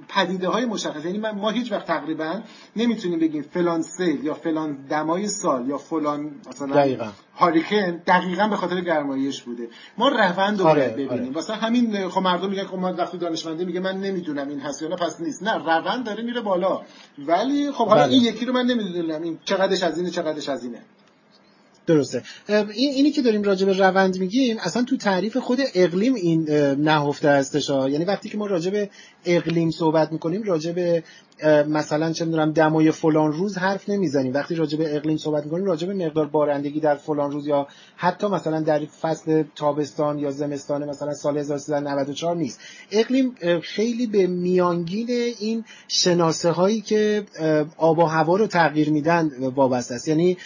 پدیده 0.08 0.48
های 0.48 0.64
مشخص. 0.64 1.04
یعنی 1.04 1.18
ما 1.18 1.50
هیچ 1.50 1.72
وقت 1.72 1.86
تقریبا 1.86 2.40
نمی‌تونیم 2.76 3.18
بگیم 3.18 3.42
فلان 3.42 3.82
سیل 3.82 4.24
یا 4.24 4.34
فلان 4.34 4.86
دمای 4.90 5.28
سال 5.28 5.68
یا 5.68 5.78
فلان 5.78 6.30
مثلا 6.48 6.76
دقیقا. 6.76 7.08
هاریکن 7.36 8.02
دقیقا 8.06 8.48
به 8.48 8.56
خاطر 8.56 8.80
گرمایش 8.80 9.42
بوده. 9.42 9.68
ما 9.98 10.08
روند 10.08 10.60
رو 10.60 10.66
آره، 10.66 10.88
ببینیم 10.88 11.10
آره. 11.10 11.30
واسه 11.30 11.54
همین 11.54 12.08
خب 12.08 12.20
مردم 12.20 12.50
میگن 12.50 12.64
خب 12.64 12.78
ما 12.78 12.92
وقتی 12.92 13.18
دانشمنده 13.18 13.64
میگه 13.64 13.80
من 13.80 14.00
نمی‌دونم 14.00 14.48
این 14.48 14.60
هست 14.60 14.82
یا 14.82 14.88
نه 14.88 14.96
پس 14.96 15.20
نیست. 15.20 15.42
نه 15.42 15.54
روند 15.54 16.04
داره 16.04 16.22
میره 16.22 16.40
بالا. 16.40 16.80
ولی 17.18 17.72
خب 17.72 17.88
حالا 17.88 18.02
بله. 18.02 18.12
این 18.12 18.22
یکی 18.22 18.44
رو 18.44 18.52
من 18.52 18.66
نمی‌دونم. 18.66 19.22
این 19.22 19.38
چقدرش 19.44 19.82
از 19.82 19.98
اینه 19.98 20.10
چقدرش 20.10 20.48
از 20.48 20.64
اینه. 20.64 20.82
درسته. 21.86 22.22
این 22.48 22.92
اینی 22.92 23.10
که 23.10 23.22
داریم 23.22 23.42
راجع 23.42 23.66
به 23.66 23.72
روند 23.72 24.18
میگیم 24.18 24.56
اصلا 24.58 24.82
تو 24.82 24.96
تعریف 24.96 25.36
خود 25.36 25.60
اقلیم 25.74 26.14
این 26.14 26.50
نهفته 26.74 27.28
هستش 27.28 27.68
یعنی 27.68 28.04
وقتی 28.04 28.28
که 28.28 28.38
ما 28.38 28.46
راجع 28.46 28.70
به 28.70 28.90
اقلیم 29.24 29.70
صحبت 29.70 30.12
می‌کنیم 30.12 30.42
راجع 30.42 30.72
به 30.72 31.02
مثلا 31.68 32.12
چه 32.12 32.24
می‌دونم 32.24 32.52
دمای 32.52 32.90
فلان 32.90 33.32
روز 33.32 33.58
حرف 33.58 33.88
نمی‌زنیم. 33.88 34.34
وقتی 34.34 34.54
راجع 34.54 34.78
به 34.78 34.96
اقلیم 34.96 35.16
صحبت 35.16 35.44
می‌کنیم 35.44 35.64
راجع 35.64 35.86
به 35.86 36.06
مقدار 36.06 36.26
بارندگی 36.26 36.80
در 36.80 36.94
فلان 36.94 37.30
روز 37.30 37.46
یا 37.46 37.66
حتی 37.96 38.26
مثلا 38.26 38.60
در 38.60 38.84
فصل 38.84 39.44
تابستان 39.56 40.18
یا 40.18 40.30
زمستان 40.30 40.88
مثلا 40.88 41.14
سال 41.14 41.38
1394 41.38 42.36
نیست. 42.36 42.60
اقلیم 42.90 43.34
خیلی 43.62 44.06
به 44.06 44.26
میانگین 44.26 45.10
این 45.38 45.64
شناسه 45.88 46.50
هایی 46.50 46.80
که 46.80 47.22
آب 47.76 47.98
و 47.98 48.04
هوا 48.04 48.36
رو 48.36 48.46
تغییر 48.46 48.90
میدن 48.90 49.30
وابسته 49.54 49.94
است. 49.94 50.08
یعنی 50.08 50.36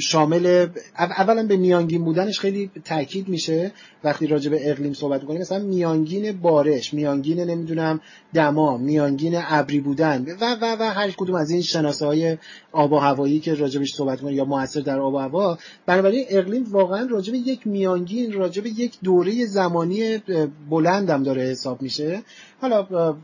شامل 0.00 0.66
اولا 0.98 1.46
به 1.46 1.56
میانگین 1.56 2.04
بودنش 2.04 2.40
خیلی 2.40 2.70
تاکید 2.84 3.28
میشه 3.28 3.72
وقتی 4.04 4.26
راجع 4.26 4.50
به 4.50 4.70
اقلیم 4.70 4.92
صحبت 4.92 5.20
می‌کنیم. 5.20 5.40
مثلا 5.40 5.58
میانگین 5.58 6.32
بارش 6.32 6.94
میانگین 6.94 7.40
نمی‌دونم 7.40 8.00
دما 8.34 8.76
میانگین 8.76 9.34
ابری 9.36 9.80
بودن 9.80 10.11
و 10.18 10.56
و 10.60 10.76
و 10.80 10.82
هر 10.82 11.10
کدوم 11.10 11.34
از 11.34 11.50
این 11.50 11.62
شناسه 11.62 12.06
های 12.06 12.38
آب 12.72 12.92
و 12.92 12.98
هوایی 12.98 13.40
که 13.40 13.54
راجبش 13.54 13.94
صحبت 13.94 14.20
کنیم 14.20 14.34
یا 14.34 14.44
موثر 14.44 14.80
در 14.80 15.00
آب 15.00 15.14
و 15.14 15.18
هوا 15.18 15.58
بنابراین 15.86 16.24
اقلیم 16.28 16.64
واقعا 16.70 17.06
راجب 17.10 17.34
یک 17.34 17.66
میانگین 17.66 18.32
راجب 18.32 18.66
یک 18.66 18.98
دوره 19.04 19.46
زمانی 19.46 20.22
بلندم 20.70 21.22
داره 21.22 21.42
حساب 21.42 21.82
میشه. 21.82 22.22
حالا 22.60 23.16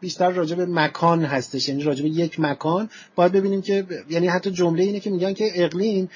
بیشتر 0.00 0.30
راجع 0.30 0.56
به 0.56 0.66
مکان 0.66 1.24
هستش 1.24 1.68
یعنی 1.68 1.82
راجع 1.82 2.02
به 2.02 2.08
یک 2.08 2.40
مکان. 2.40 2.88
باید 3.16 3.32
ببینیم 3.32 3.62
که 3.62 3.86
یعنی 4.10 4.26
حتی 4.26 4.50
جمله 4.50 4.82
اینه 4.82 5.00
که 5.00 5.10
میگن 5.10 5.32
که 5.32 5.50
اقلیم 5.54 6.08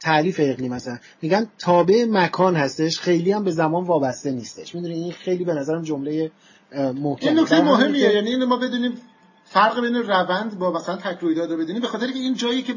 تعریف 0.00 0.40
اقلیم 0.42 0.72
مثلا. 0.74 0.98
میگن 1.22 1.46
تابع 1.58 2.06
مکان 2.10 2.56
هستش 2.56 2.98
خیلی 2.98 3.32
هم 3.32 3.44
به 3.44 3.50
زمان 3.50 3.84
وابسته 3.84 4.30
نیستش. 4.30 4.74
می‌دونی؟ 4.74 4.94
این 4.94 5.12
خیلی 5.12 5.44
به 5.44 5.54
نظرم 5.54 5.82
جمله 5.82 6.30
محکم. 6.76 7.28
این 7.28 7.38
نکته 7.38 7.60
مهمیه. 7.60 8.14
یعنی 8.14 8.36
ما 8.36 8.56
بدونیم 8.56 8.92
فرق 9.48 9.80
بین 9.80 9.94
روند 9.94 10.58
با 10.58 10.72
مثلا 10.72 10.96
تک 10.96 11.18
رویداد 11.20 11.50
رو 11.50 11.56
بدونیم 11.56 11.82
به 11.82 11.88
خاطر 11.88 12.06
که 12.06 12.18
این 12.18 12.34
جایی 12.34 12.62
که 12.62 12.74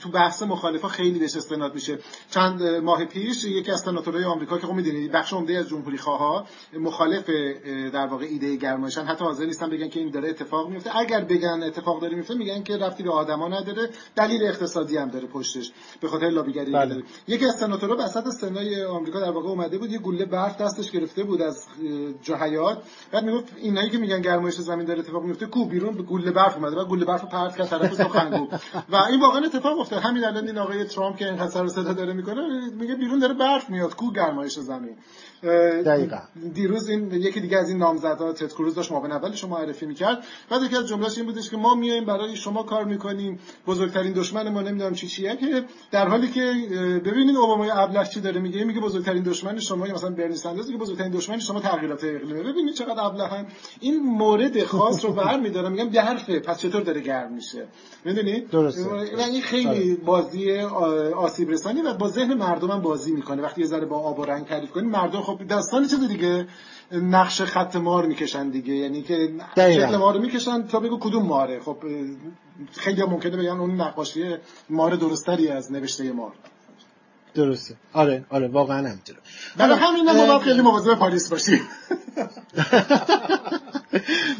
تو 0.00 0.10
بحث 0.10 0.42
مخالفا 0.42 0.88
خیلی 0.88 1.18
بهش 1.18 1.36
استناد 1.36 1.74
میشه. 1.74 1.98
چند 2.30 2.62
ماه 2.62 3.04
پیش 3.04 3.44
یکی 3.44 3.70
از 3.70 3.80
سناتورهای 3.80 4.24
آمریکا 4.24 4.58
که 4.58 4.66
خب 4.66 4.72
می‌دونید 4.72 5.12
بخش 5.12 5.32
عمده 5.32 5.58
از 5.58 5.68
جمهوری 5.68 5.98
خواه 5.98 6.46
مخالف 6.72 7.30
در 7.92 8.06
واقع 8.06 8.24
ایده 8.24 8.56
گرمایشن 8.56 9.04
حتی 9.04 9.24
حاضر 9.24 9.44
نیستن 9.44 9.70
بگن 9.70 9.88
که 9.88 10.00
این 10.00 10.10
داره 10.10 10.28
اتفاق 10.28 10.68
میفته 10.68 10.96
اگر 10.96 11.24
بگن 11.24 11.62
اتفاق 11.62 12.00
داره 12.00 12.16
میفته 12.16 12.34
میگن 12.34 12.62
که 12.62 12.76
رفتی 12.76 13.02
به 13.02 13.10
آدما 13.10 13.48
نداره 13.48 13.90
دلیل 14.16 14.42
اقتصادی 14.42 14.96
هم 14.96 15.08
داره 15.08 15.26
پشتش 15.26 15.72
به 16.00 16.08
خاطر 16.08 16.28
لابیگری 16.28 16.72
بله. 16.72 17.02
یکی 17.28 17.44
از 17.44 17.58
سناتورها 17.58 18.04
وسط 18.04 18.28
سنای 18.28 18.84
آمریکا 18.84 19.20
در 19.20 19.30
واقع 19.30 19.48
اومده 19.48 19.78
بود 19.78 19.92
یه 19.92 19.98
گوله 19.98 20.24
برف 20.24 20.60
دستش 20.60 20.90
گرفته 20.90 21.24
بود 21.24 21.42
از 21.42 21.66
جهیات. 22.22 22.82
بعد 23.12 23.24
می‌گفت 23.24 23.52
اینایی 23.56 23.90
که 23.90 23.98
میگن 23.98 24.20
گرمایش 24.20 24.54
زمین 24.54 24.86
داره 24.86 25.00
اتفاق 25.00 25.24
میفته 25.24 25.46
کو 25.46 25.64
بیرون 25.64 25.97
گوله 26.02 26.30
برف 26.30 26.56
اومده 26.56 26.76
و 26.76 26.84
گوله 26.84 27.04
برف 27.04 27.24
پرت 27.24 27.56
کرد 27.56 27.66
طرف 27.68 27.94
سخنگو. 27.94 28.48
و 28.88 28.96
این 28.96 29.20
واقعا 29.20 29.44
اتفاق 29.44 29.80
افتاد. 29.80 30.02
همین 30.02 30.24
الان 30.24 30.46
این 30.46 30.58
آقای 30.58 30.84
ترامپ 30.84 31.16
که 31.16 31.26
این 31.26 31.48
سر 31.48 31.68
صدا 31.68 31.92
داره 31.92 32.12
می‌کنه 32.12 32.70
میگه 32.70 32.94
بیرون 32.94 33.18
داره 33.18 33.34
برف 33.34 33.70
میاد. 33.70 33.94
کو 33.94 34.12
گرمایش 34.12 34.58
زمین. 34.58 34.96
دقیقا. 35.42 36.18
دیروز 36.54 36.88
این 36.88 37.12
یکی 37.12 37.40
دیگه 37.40 37.58
از 37.58 37.68
این 37.68 37.78
نامزدها 37.78 38.32
تد 38.32 38.52
کروز 38.52 38.74
داشت 38.74 38.92
معاون 38.92 39.12
اول 39.12 39.32
شما 39.32 39.58
معرفی 39.58 39.86
می‌کرد. 39.86 40.24
بعد 40.50 40.62
یکی 40.62 40.76
از 40.76 40.88
جملهش 40.88 41.18
این 41.18 41.26
بودش 41.26 41.50
که 41.50 41.56
ما 41.56 41.74
میایم 41.74 42.04
برای 42.04 42.36
شما 42.36 42.62
کار 42.62 42.84
می‌کنیم. 42.84 43.38
بزرگترین 43.66 44.12
دشمن 44.12 44.48
ما 44.48 44.62
نمی‌دونم 44.62 44.94
چی 44.94 45.06
چیه 45.06 45.36
که 45.36 45.64
در 45.90 46.08
حالی 46.08 46.28
که 46.28 46.40
ببینید 47.04 47.36
اوباما 47.36 47.72
ابله 47.72 48.04
چی 48.04 48.20
داره 48.20 48.40
میگه؟ 48.40 48.64
میگه 48.64 48.80
بزرگترین 48.80 49.22
دشمن 49.22 49.58
شما 49.60 49.84
مثلا 49.84 50.10
برنی 50.10 50.36
ساندرز 50.36 50.66
میگه 50.66 50.78
بزرگترین 50.78 51.12
دشمن 51.12 51.38
شما 51.38 51.60
تغییرات 51.60 52.04
اقلیمی 52.04 52.42
ببینید 52.42 52.74
چقدر 52.74 53.04
ابلهن 53.04 53.46
این 53.80 54.02
مورد 54.02 54.64
خاص 54.64 55.04
رو 55.04 55.12
برمیدارم. 55.12 55.72
میگم 55.72 55.86
میگم 55.86 56.02
برفه. 56.02 56.40
پس 56.40 56.58
چطور 56.58 56.82
داره 56.82 57.00
گرم 57.00 57.32
میشه؟ 57.32 57.66
می‌دونی؟ 58.04 58.40
درسته. 58.40 58.92
این 58.92 59.42
خیلی 59.42 59.68
آره. 59.68 59.94
بازی 59.94 60.60
آسیب 61.16 61.50
رسانی 61.50 61.82
و 61.82 61.94
با 61.94 62.08
ذهن 62.08 62.34
مردم 62.34 62.70
هم 62.70 62.80
بازی 62.80 63.12
می‌کنه. 63.12 63.42
وقتی 63.42 63.60
یه 63.60 63.66
ذره 63.66 63.86
با 63.86 63.98
آب 63.98 64.18
و 64.18 64.24
رنگ 64.24 64.46
تعریف 64.46 64.70
کنی 64.70 64.88
مردم 64.88 65.20
خب 65.28 65.42
داستان 65.48 65.86
چیز 65.86 66.08
دیگه؟ 66.08 66.46
نقش 66.92 67.42
خط 67.42 67.76
مار 67.76 68.06
می‌کشن 68.06 68.50
دیگه. 68.50 68.74
یعنی 68.74 69.02
که 69.02 69.30
شکل 69.56 69.96
مار 69.96 70.14
رو 70.14 70.20
می‌کشن 70.20 70.66
تا 70.66 70.80
بگو 70.80 70.98
کدوم 70.98 71.22
ماره. 71.26 71.60
خب 71.60 71.76
خیلی 72.76 73.02
ممکنه 73.02 73.36
بگن 73.36 73.60
اون 73.60 73.80
نقاشی 73.80 74.36
مار 74.70 74.96
درستری 74.96 75.48
از 75.48 75.72
نوشته 75.72 76.12
مار. 76.12 76.32
درسته. 77.34 77.74
آره 77.92 78.24
آره 78.30 78.48
واقعا 78.48 78.78
همینطوره. 78.78 79.18
برای 79.56 79.76
همین 79.78 80.04
ما 80.04 80.26
باید 80.26 80.42
خیلی 80.42 80.60
مواظب 80.62 80.94
پاریس 80.94 81.30
باشیم. 81.30 81.60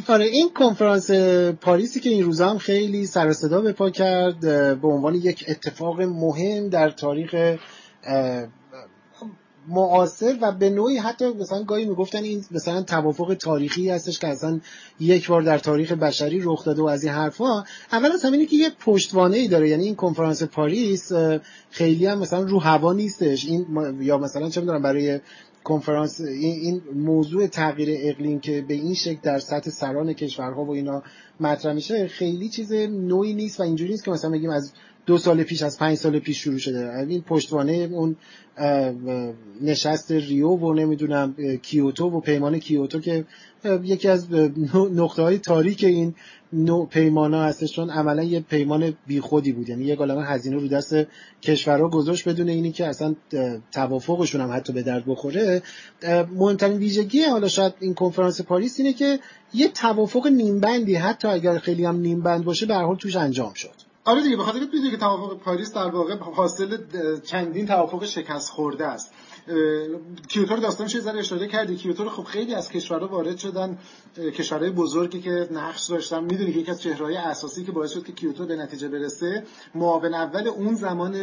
آره 0.08 0.24
این 0.24 0.50
کنفرانس 0.54 1.10
پاریسی 1.60 2.00
که 2.00 2.10
این 2.10 2.24
روزا 2.24 2.50
هم 2.50 2.58
خیلی 2.58 3.06
سر 3.06 3.32
صدا 3.32 3.60
به 3.60 3.72
پا 3.72 3.90
کرد 3.90 4.40
به 4.80 4.88
عنوان 4.88 5.14
یک 5.14 5.44
اتفاق 5.48 6.00
مهم 6.00 6.68
در 6.68 6.90
تاریخ 6.90 7.58
معاصر 9.68 10.38
و 10.42 10.52
به 10.52 10.70
نوعی 10.70 10.96
حتی 10.96 11.32
مثلا 11.32 11.62
گاهی 11.62 11.84
می‌گفتن 11.84 12.22
این 12.22 12.44
مثلا 12.50 12.82
توافق 12.82 13.34
تاریخی 13.34 13.90
هستش 13.90 14.18
که 14.18 14.28
اصلا 14.28 14.60
یک 15.00 15.28
بار 15.28 15.42
در 15.42 15.58
تاریخ 15.58 15.92
بشری 15.92 16.40
رخ 16.42 16.64
داده 16.64 16.82
و 16.82 16.86
از 16.86 17.04
این 17.04 17.12
حرفها 17.12 17.64
اول 17.92 18.12
از 18.12 18.24
همینه 18.24 18.46
که 18.46 18.56
یه 18.56 18.70
پشتوانه 18.80 19.36
ای 19.36 19.48
داره. 19.48 19.68
یعنی 19.68 19.84
این 19.84 19.94
کنفرانس 19.94 20.42
پاریس 20.42 21.12
خیلی 21.70 22.06
هم 22.06 22.18
مثلا 22.18 22.42
رو 22.42 22.58
هوا 22.58 22.92
نیستش. 22.92 23.46
این 23.46 23.66
یا 24.00 24.18
مثلا 24.18 24.48
چه 24.48 24.60
می‌دونم 24.60 24.82
برای 24.82 25.20
کنفرانس 25.64 26.20
این 26.20 26.82
موضوع 26.94 27.46
تغییر 27.46 27.88
اقلیم 28.02 28.40
که 28.40 28.64
به 28.68 28.74
این 28.74 28.94
شکل 28.94 29.18
در 29.22 29.38
سطح 29.38 29.70
سران 29.70 30.12
کشورها 30.12 30.64
و 30.64 30.70
اینا 30.70 31.02
مطرح 31.40 31.72
میشه 31.72 32.08
خیلی 32.08 32.48
چیز 32.48 32.72
نوعی 32.72 33.34
نیست 33.34 33.60
و 33.60 33.62
اینجوری 33.62 33.90
نیست 33.90 34.04
که 34.04 34.10
مثلا 34.10 34.30
بگیم 34.30 34.50
از 34.50 34.72
دو 35.08 35.18
سال 35.18 35.42
پیش 35.42 35.62
از 35.62 35.78
پنج 35.78 35.96
سال 35.96 36.18
پیش 36.18 36.38
شروع 36.38 36.58
شده. 36.58 36.98
این 37.08 37.22
پشتوانه 37.22 37.72
اون 37.92 38.16
نشست 39.60 40.12
ریو 40.12 40.48
و 40.48 40.74
نمی‌دونم 40.74 41.34
کیوتو 41.62 42.10
و 42.10 42.20
پیمان 42.20 42.58
کیوتو 42.58 43.00
که 43.00 43.24
یکی 43.82 44.08
از 44.08 44.26
نقطه 44.92 45.22
های 45.22 45.38
تاریک 45.38 45.84
این 45.84 46.14
نوع 46.52 46.88
پیمان 46.88 47.34
ها 47.34 47.44
هستش. 47.44 47.72
چون 47.72 47.90
عملا 47.90 48.22
یه 48.22 48.40
پیمان 48.40 48.94
بیخودی 49.06 49.52
بود. 49.52 49.68
یعنی 49.68 49.84
یه 49.84 49.96
گالمه 49.96 50.24
هزینه 50.24 50.56
رو 50.56 50.68
دست 50.68 50.96
کشورها 51.42 51.88
گذاشت 51.88 52.28
بدون 52.28 52.48
اینی 52.48 52.72
که 52.72 52.86
اصلا 52.86 53.14
توافقشون 53.72 54.40
هم 54.40 54.52
حتی 54.52 54.72
به 54.72 54.82
درد 54.82 55.04
بخوره. 55.06 55.62
مهمترین 56.34 56.78
ویژگی 56.78 57.22
حالا 57.22 57.48
شاید 57.48 57.74
این 57.80 57.94
کنفرانس 57.94 58.40
پاریس 58.40 58.80
اینه 58.80 58.92
که 58.92 59.18
یه 59.54 59.68
توافق 59.68 60.26
نیمبندی 60.26 60.94
حتی 60.94 61.28
اگر 61.28 61.58
خیلی 61.58 61.84
هم 61.84 61.96
نیمبند 62.00 62.44
باشه 62.44 62.66
به 62.66 62.74
حال 62.74 62.96
توش 62.96 63.16
انجام 63.16 63.54
شد. 63.54 63.87
آره 64.08 64.22
دیگه 64.22 64.36
بخاطر 64.36 64.60
که 64.90 64.96
توافق 64.96 65.38
پاریس 65.38 65.74
در 65.74 65.90
واقع 65.90 66.16
حاصل 66.18 66.78
چندین 67.20 67.66
توافق 67.66 68.04
شکست 68.04 68.50
خورده 68.50 68.86
است. 68.86 69.12
کیوتو 70.28 70.54
رو 70.54 70.60
داستانش 70.60 70.94
یه 70.94 71.00
ذره 71.00 71.18
اشاره 71.18 71.46
کردی. 71.46 71.76
کیوتو 71.76 72.04
رو 72.04 72.10
خب 72.10 72.24
خیلی 72.24 72.54
از 72.54 72.68
کشورها 72.68 73.08
وارد 73.08 73.36
شدن. 73.36 73.78
کشورهای 74.38 74.70
بزرگی 74.70 75.20
که 75.20 75.48
نقش 75.50 75.86
داشتن. 75.86 76.24
می‌دونی 76.24 76.52
که 76.52 76.58
یکی 76.58 76.70
از 76.70 76.82
چهره‌های 76.82 77.16
اساسی 77.16 77.64
که 77.64 77.72
باعث 77.72 77.90
شد 77.90 78.04
که 78.04 78.12
کیوتو 78.12 78.46
به 78.46 78.56
نتیجه 78.56 78.88
برسه 78.88 79.44
معاون 79.74 80.14
اول 80.14 80.48
اون 80.48 80.74
زمان 80.74 81.16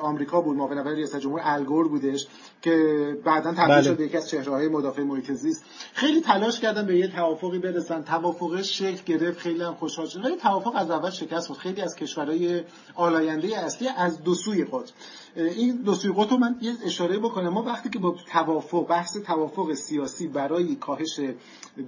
آمریکا 0.00 0.40
بود. 0.40 0.56
معاون 0.56 0.78
اول 0.78 0.94
ریاست 0.94 1.18
جمهور 1.18 1.40
الگور 1.44 1.88
بودش 1.88 2.26
که 2.62 2.76
بعدا 3.24 3.52
تبدیل 3.52 3.66
بله. 3.66 3.82
شد 3.82 4.00
یکی 4.00 4.16
از 4.16 4.28
چهره‌های 4.28 4.68
مدافع 4.68 5.02
محیط 5.02 5.32
زیست. 5.32 5.64
خیلی 5.94 6.20
تلاش 6.20 6.60
کردن 6.60 6.86
به 6.86 6.98
یه 6.98 7.08
توافقی 7.08 7.58
برسن. 7.58 8.02
توافقش 8.02 8.78
شکل 8.78 9.02
گرفت. 9.06 9.38
خیلی 9.38 9.62
هم 9.62 9.74
خوشحال 9.74 10.06
شدن 10.06 10.22
ولی 10.22 10.36
توافق 10.36 10.72
از 10.76 10.90
اول 10.90 11.10
شکست 11.10 11.46
خورد. 11.46 11.58
خیلی 11.58 11.80
از 11.80 11.96
کشورهای 11.96 12.62
آلاینده 12.94 13.58
اصلی 13.58 13.88
از 13.88 14.22
دو 14.22 14.34
سوی 14.34 14.64
خود. 14.64 14.90
این 15.36 15.76
دو 15.76 15.94
سوی 15.94 16.12
رو 16.30 16.36
من 16.36 16.56
یه 16.60 16.72
اشاره 16.84 17.18
بکنم. 17.18 17.48
ما 17.48 17.62
وقتی 17.62 17.90
که 17.90 17.98
با 17.98 18.16
توافق 18.32 18.86
بحث 18.86 19.16
توافق 19.16 19.74
سیاسی 19.74 20.28
برای 20.28 20.76
کاهش 20.76 21.20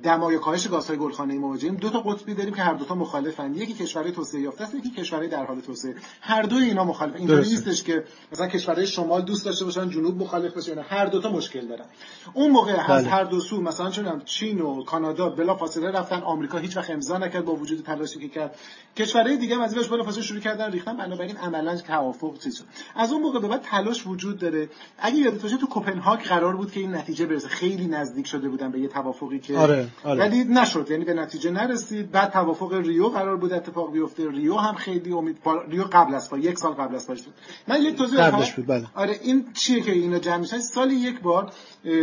دمای 0.02 0.38
کاهش 0.38 0.68
گازهای 0.68 0.98
گلخانه‌ای 0.98 1.38
مواجهیم 1.38 1.74
دو 1.74 1.90
تا 1.90 2.00
قطبی 2.00 2.34
داریم 2.34 2.54
که 2.54 2.62
هر 2.62 2.74
دو 2.74 2.84
تا 2.84 2.94
مخالفن. 2.94 3.54
یکی 3.54 3.74
کشورهای 3.74 4.12
توسعه 4.12 4.40
یافته 4.40 4.64
است 4.64 4.74
یکی 4.74 4.90
کشورهای 4.90 5.28
در 5.28 5.44
حال 5.44 5.60
توسعه. 5.60 5.94
هر 6.20 6.42
دوی 6.42 6.64
اینا 6.64 6.84
مخالف. 6.84 7.16
اینطوری 7.16 7.48
نیستش 7.48 7.82
که 7.82 8.04
مثلا 8.32 8.46
کشورهای 8.46 8.86
شمال 8.86 9.22
دوست 9.22 9.44
داشته 9.44 9.64
باشن 9.64 9.90
جنوب 9.90 10.22
مخالف 10.22 10.54
باشه 10.54 10.82
هر 10.82 11.06
دو 11.06 11.20
تا 11.20 11.32
مشکل 11.32 11.66
دارن. 11.66 11.86
اون 12.34 12.50
موقع 12.50 12.72
بله. 12.72 12.92
از 12.92 13.04
هر 13.04 13.24
دو 13.24 13.40
سو 13.40 13.60
مثلا 13.60 13.90
چون 13.90 14.22
چین 14.24 14.60
و 14.60 14.84
کانادا 14.84 15.28
بلا 15.28 15.54
فاصله 15.54 15.90
رفتن. 15.90 16.20
آمریکا 16.20 16.58
هیچ 16.58 16.76
وقت 16.76 16.90
امضا 16.90 17.18
نکرد 17.18 17.44
با 17.44 17.54
وجود 17.54 17.84
تلاشی 17.84 18.18
که 18.18 18.28
کرد. 18.28 18.56
کشورهای 18.96 19.36
دیگه 19.36 19.62
از 19.62 19.88
بلا 19.88 20.04
فاصله 20.04 20.22
شروع 20.22 20.40
کردن 20.40 20.72
ریختن. 20.72 20.96
بنابراین 20.96 21.36
عملا 21.36 21.76
توافق 21.76 22.38
چیز 22.38 22.64
از 22.96 23.12
اون 23.12 23.22
موقع 23.22 23.37
به 23.40 23.48
بعد 23.48 23.62
تلاش 23.62 24.06
وجود 24.06 24.38
داره. 24.38 24.68
اگه 24.98 25.16
یادت 25.16 25.42
باشه 25.42 25.56
تو 25.56 25.66
کوپنهاگ 25.66 26.20
قرار 26.20 26.56
بود 26.56 26.72
که 26.72 26.80
این 26.80 26.94
نتیجه 26.94 27.26
برسه. 27.26 27.48
خیلی 27.48 27.86
نزدیک 27.86 28.26
شده 28.26 28.48
بودن 28.48 28.70
به 28.70 28.80
یه 28.80 28.88
توافقی 28.88 29.38
که 29.38 29.58
آره، 29.58 29.88
آره. 30.04 30.20
ولی 30.20 30.44
نشد. 30.44 30.90
یعنی 30.90 31.04
به 31.04 31.14
نتیجه 31.14 31.50
نرسید. 31.50 32.10
بعد 32.10 32.32
توافق 32.32 32.72
ریو 32.72 33.08
قرار 33.08 33.36
بود 33.36 33.52
اتفاق 33.52 33.92
بیفته. 33.92 34.30
ریو 34.30 34.56
هم 34.56 34.74
خیلی 34.74 35.12
امید 35.12 35.38
ریو 35.68 35.84
قبل 35.92 36.14
از 36.14 36.30
پا 36.30 36.38
یک 36.38 36.58
سال 36.58 36.72
قبل 36.72 36.94
از 36.94 37.06
پاش 37.06 37.22
بود. 37.22 37.34
من 37.68 37.82
یک 37.82 37.96
توضیح 37.96 38.30
بود 38.56 38.66
بله. 38.66 38.86
آره 38.94 39.20
این 39.22 39.44
چیه 39.54 39.80
که 39.80 39.92
اینا 39.92 40.18
جمع 40.18 40.36
میشن؟ 40.36 40.58
سالی 40.58 40.94
یک 40.94 41.20
بار 41.20 41.52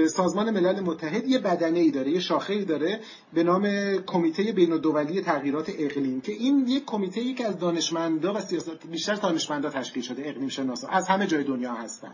سازمان 0.07 0.49
ملل 0.49 0.79
متحد 0.79 1.27
یه 1.27 1.39
بدنه 1.39 1.79
ای 1.79 1.91
داره 1.91 2.11
یه 2.11 2.19
شاخه 2.19 2.53
ای 2.53 2.65
داره 2.65 2.99
به 3.33 3.43
نام 3.43 3.67
کمیته 4.05 4.51
بین 4.51 4.71
الدولی 4.71 5.21
تغییرات 5.21 5.69
اقلیم 5.79 6.21
که 6.21 6.31
این 6.31 6.67
یک 6.67 6.85
کمیته 6.85 7.21
ای 7.21 7.33
که 7.33 7.47
از 7.47 7.59
دانشمندا 7.59 8.33
و 8.33 8.39
سیاست 8.39 8.87
بیشتر 8.91 9.15
دانشمندا 9.15 9.69
تشکیل 9.69 10.03
شده 10.03 10.23
اقلیم 10.25 10.49
شناسا. 10.49 10.87
از 10.87 11.07
همه 11.07 11.24
جای 11.25 11.43
دنیا 11.43 11.73
هستن. 11.73 12.13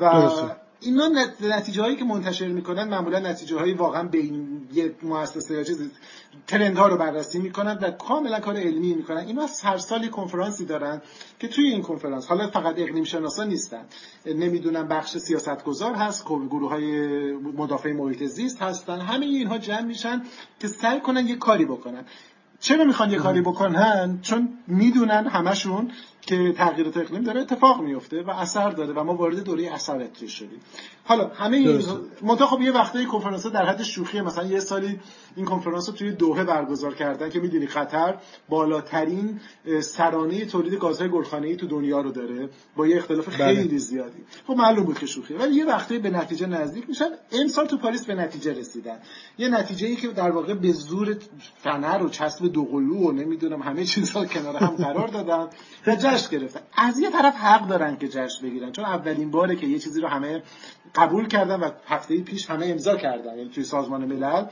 و 0.00 0.04
اینا 0.80 1.08
نتیجه 1.40 1.82
هایی 1.82 1.96
که 1.96 2.04
منتشر 2.04 2.48
می‌کنن 2.48 2.88
معمولا 2.88 3.18
نتیجه 3.18 3.58
هایی 3.58 3.74
واقعا 3.74 4.02
بین 4.02 4.68
یه 4.72 4.94
مؤسسه 5.02 5.54
یا 5.54 5.64
چیز 5.64 5.90
ترند 6.46 6.78
ها 6.78 6.86
رو 6.86 6.96
بررسی 6.96 7.38
می‌کنن 7.38 7.78
و 7.82 7.90
کاملا 7.90 8.40
کار 8.40 8.56
علمی 8.56 8.94
می‌کنن. 8.94 9.18
اینا 9.18 9.46
هر 9.64 9.76
سالی 9.76 10.08
کنفرانسی 10.08 10.64
دارن 10.64 11.02
که 11.38 11.48
توی 11.48 11.64
این 11.64 11.82
کنفرانس 11.82 12.26
حالا 12.26 12.46
فقط 12.46 12.74
اقلیم 12.78 13.04
شناسا 13.04 13.44
نیستن. 13.44 13.84
نمی‌دونم 14.26 14.88
بخش 14.88 15.16
سیاستگزار 15.16 15.94
هست 15.94 16.24
گروه 16.24 16.70
های 16.70 17.32
مدافع 17.32 17.92
محیط 17.92 18.24
زیست 18.24 18.62
هستن. 18.62 19.00
همه 19.00 19.26
اینها 19.26 19.58
جمع 19.58 19.82
میشن 19.82 20.22
که 20.60 20.68
سعی 20.68 21.00
کنن 21.00 21.26
یه 21.26 21.36
کاری 21.36 21.64
بکنن. 21.64 22.04
چرا 22.60 22.84
می‌خوان 22.84 23.10
یه 23.10 23.18
کاری 23.18 23.40
بکنن؟ 23.40 24.18
چون 24.22 24.58
می‌دونن 24.66 25.26
همشون 25.26 25.90
که 26.28 26.52
تغییرات 26.52 26.96
اقلیم 26.96 27.22
داره 27.22 27.40
اتفاق 27.40 27.80
میفته 27.80 28.22
و 28.22 28.30
اثر 28.30 28.70
داره 28.70 28.92
و 28.92 29.04
ما 29.04 29.14
وارد 29.14 29.44
دوره 29.44 29.72
اثر 29.72 30.08
شدیم. 30.28 30.60
حالا 31.04 31.28
همه 31.28 31.56
این 31.56 31.82
منتها 32.22 32.46
خب 32.46 32.60
یه 32.60 32.72
وقته 32.72 33.04
کنفرانس 33.04 33.46
در 33.46 33.66
حد 33.66 33.82
شوخی 33.82 34.20
مثلا 34.20 34.44
یه 34.44 34.60
سالی 34.60 35.00
این 35.36 35.46
کنفرانس 35.46 35.88
رو 35.88 35.94
توی 35.94 36.12
دوحه 36.12 36.44
برگزار 36.44 36.94
کردن 36.94 37.30
که 37.30 37.40
می‌دونی 37.40 37.66
قطر 37.66 38.14
بالاترین 38.48 39.40
سرانه 39.80 40.44
تولید 40.44 40.74
گازهای 40.74 41.10
گلخانه‌ای 41.10 41.56
تو 41.56 41.66
دنیا 41.66 42.00
رو 42.00 42.10
داره 42.10 42.48
با 42.76 42.86
یه 42.86 42.96
اختلاف 42.96 43.28
بله. 43.28 43.54
خیلی 43.54 43.78
زیادی. 43.78 44.18
خب 44.46 44.54
معلوم 44.54 44.84
بود 44.84 44.98
که 44.98 45.06
شوخیه. 45.06 45.36
ولی 45.36 45.54
یه 45.54 45.64
وقته 45.64 45.98
به 45.98 46.10
نتیجه 46.10 46.46
نزدیک 46.46 46.88
میشن. 46.88 47.08
امسال 47.32 47.66
تو 47.66 47.76
پاریس 47.76 48.06
به 48.06 48.14
نتیجه 48.14 48.52
رسیدن. 48.52 48.98
یه 49.38 49.48
نتیجه 49.48 49.86
ای 49.86 49.96
که 49.96 50.08
در 50.08 50.30
واقع 50.30 50.54
به 50.54 50.72
زور 50.72 51.16
فنر 51.56 52.02
و 52.02 52.08
چسب 52.08 52.46
دوقلو 52.46 53.08
و 53.08 53.12
نمی‌دونم 53.12 53.62
همه 53.62 53.84
چیزها 53.84 54.26
کنار 54.26 54.56
هم 54.56 54.76
قرار 54.76 55.08
دادن. 55.08 55.48
و 55.86 55.96
جشن 56.18 56.38
گرفتن. 56.38 56.60
از 56.76 56.98
یه 56.98 57.10
طرف 57.10 57.34
حق 57.34 57.68
دارن 57.68 57.96
که 57.96 58.08
جشن 58.08 58.42
بگیرن 58.42 58.72
چون 58.72 58.84
اولین 58.84 59.30
باره 59.30 59.56
که 59.56 59.66
یه 59.66 59.78
چیزی 59.78 60.00
رو 60.00 60.08
همه 60.08 60.42
قبول 60.94 61.28
کردن 61.28 61.60
و 61.60 61.70
هفته 61.86 62.20
پیش 62.20 62.50
همه 62.50 62.66
امضا 62.66 62.96
کردن 62.96 63.38
یعنی 63.38 63.50
توی 63.50 63.64
سازمان 63.64 64.04
ملل. 64.04 64.44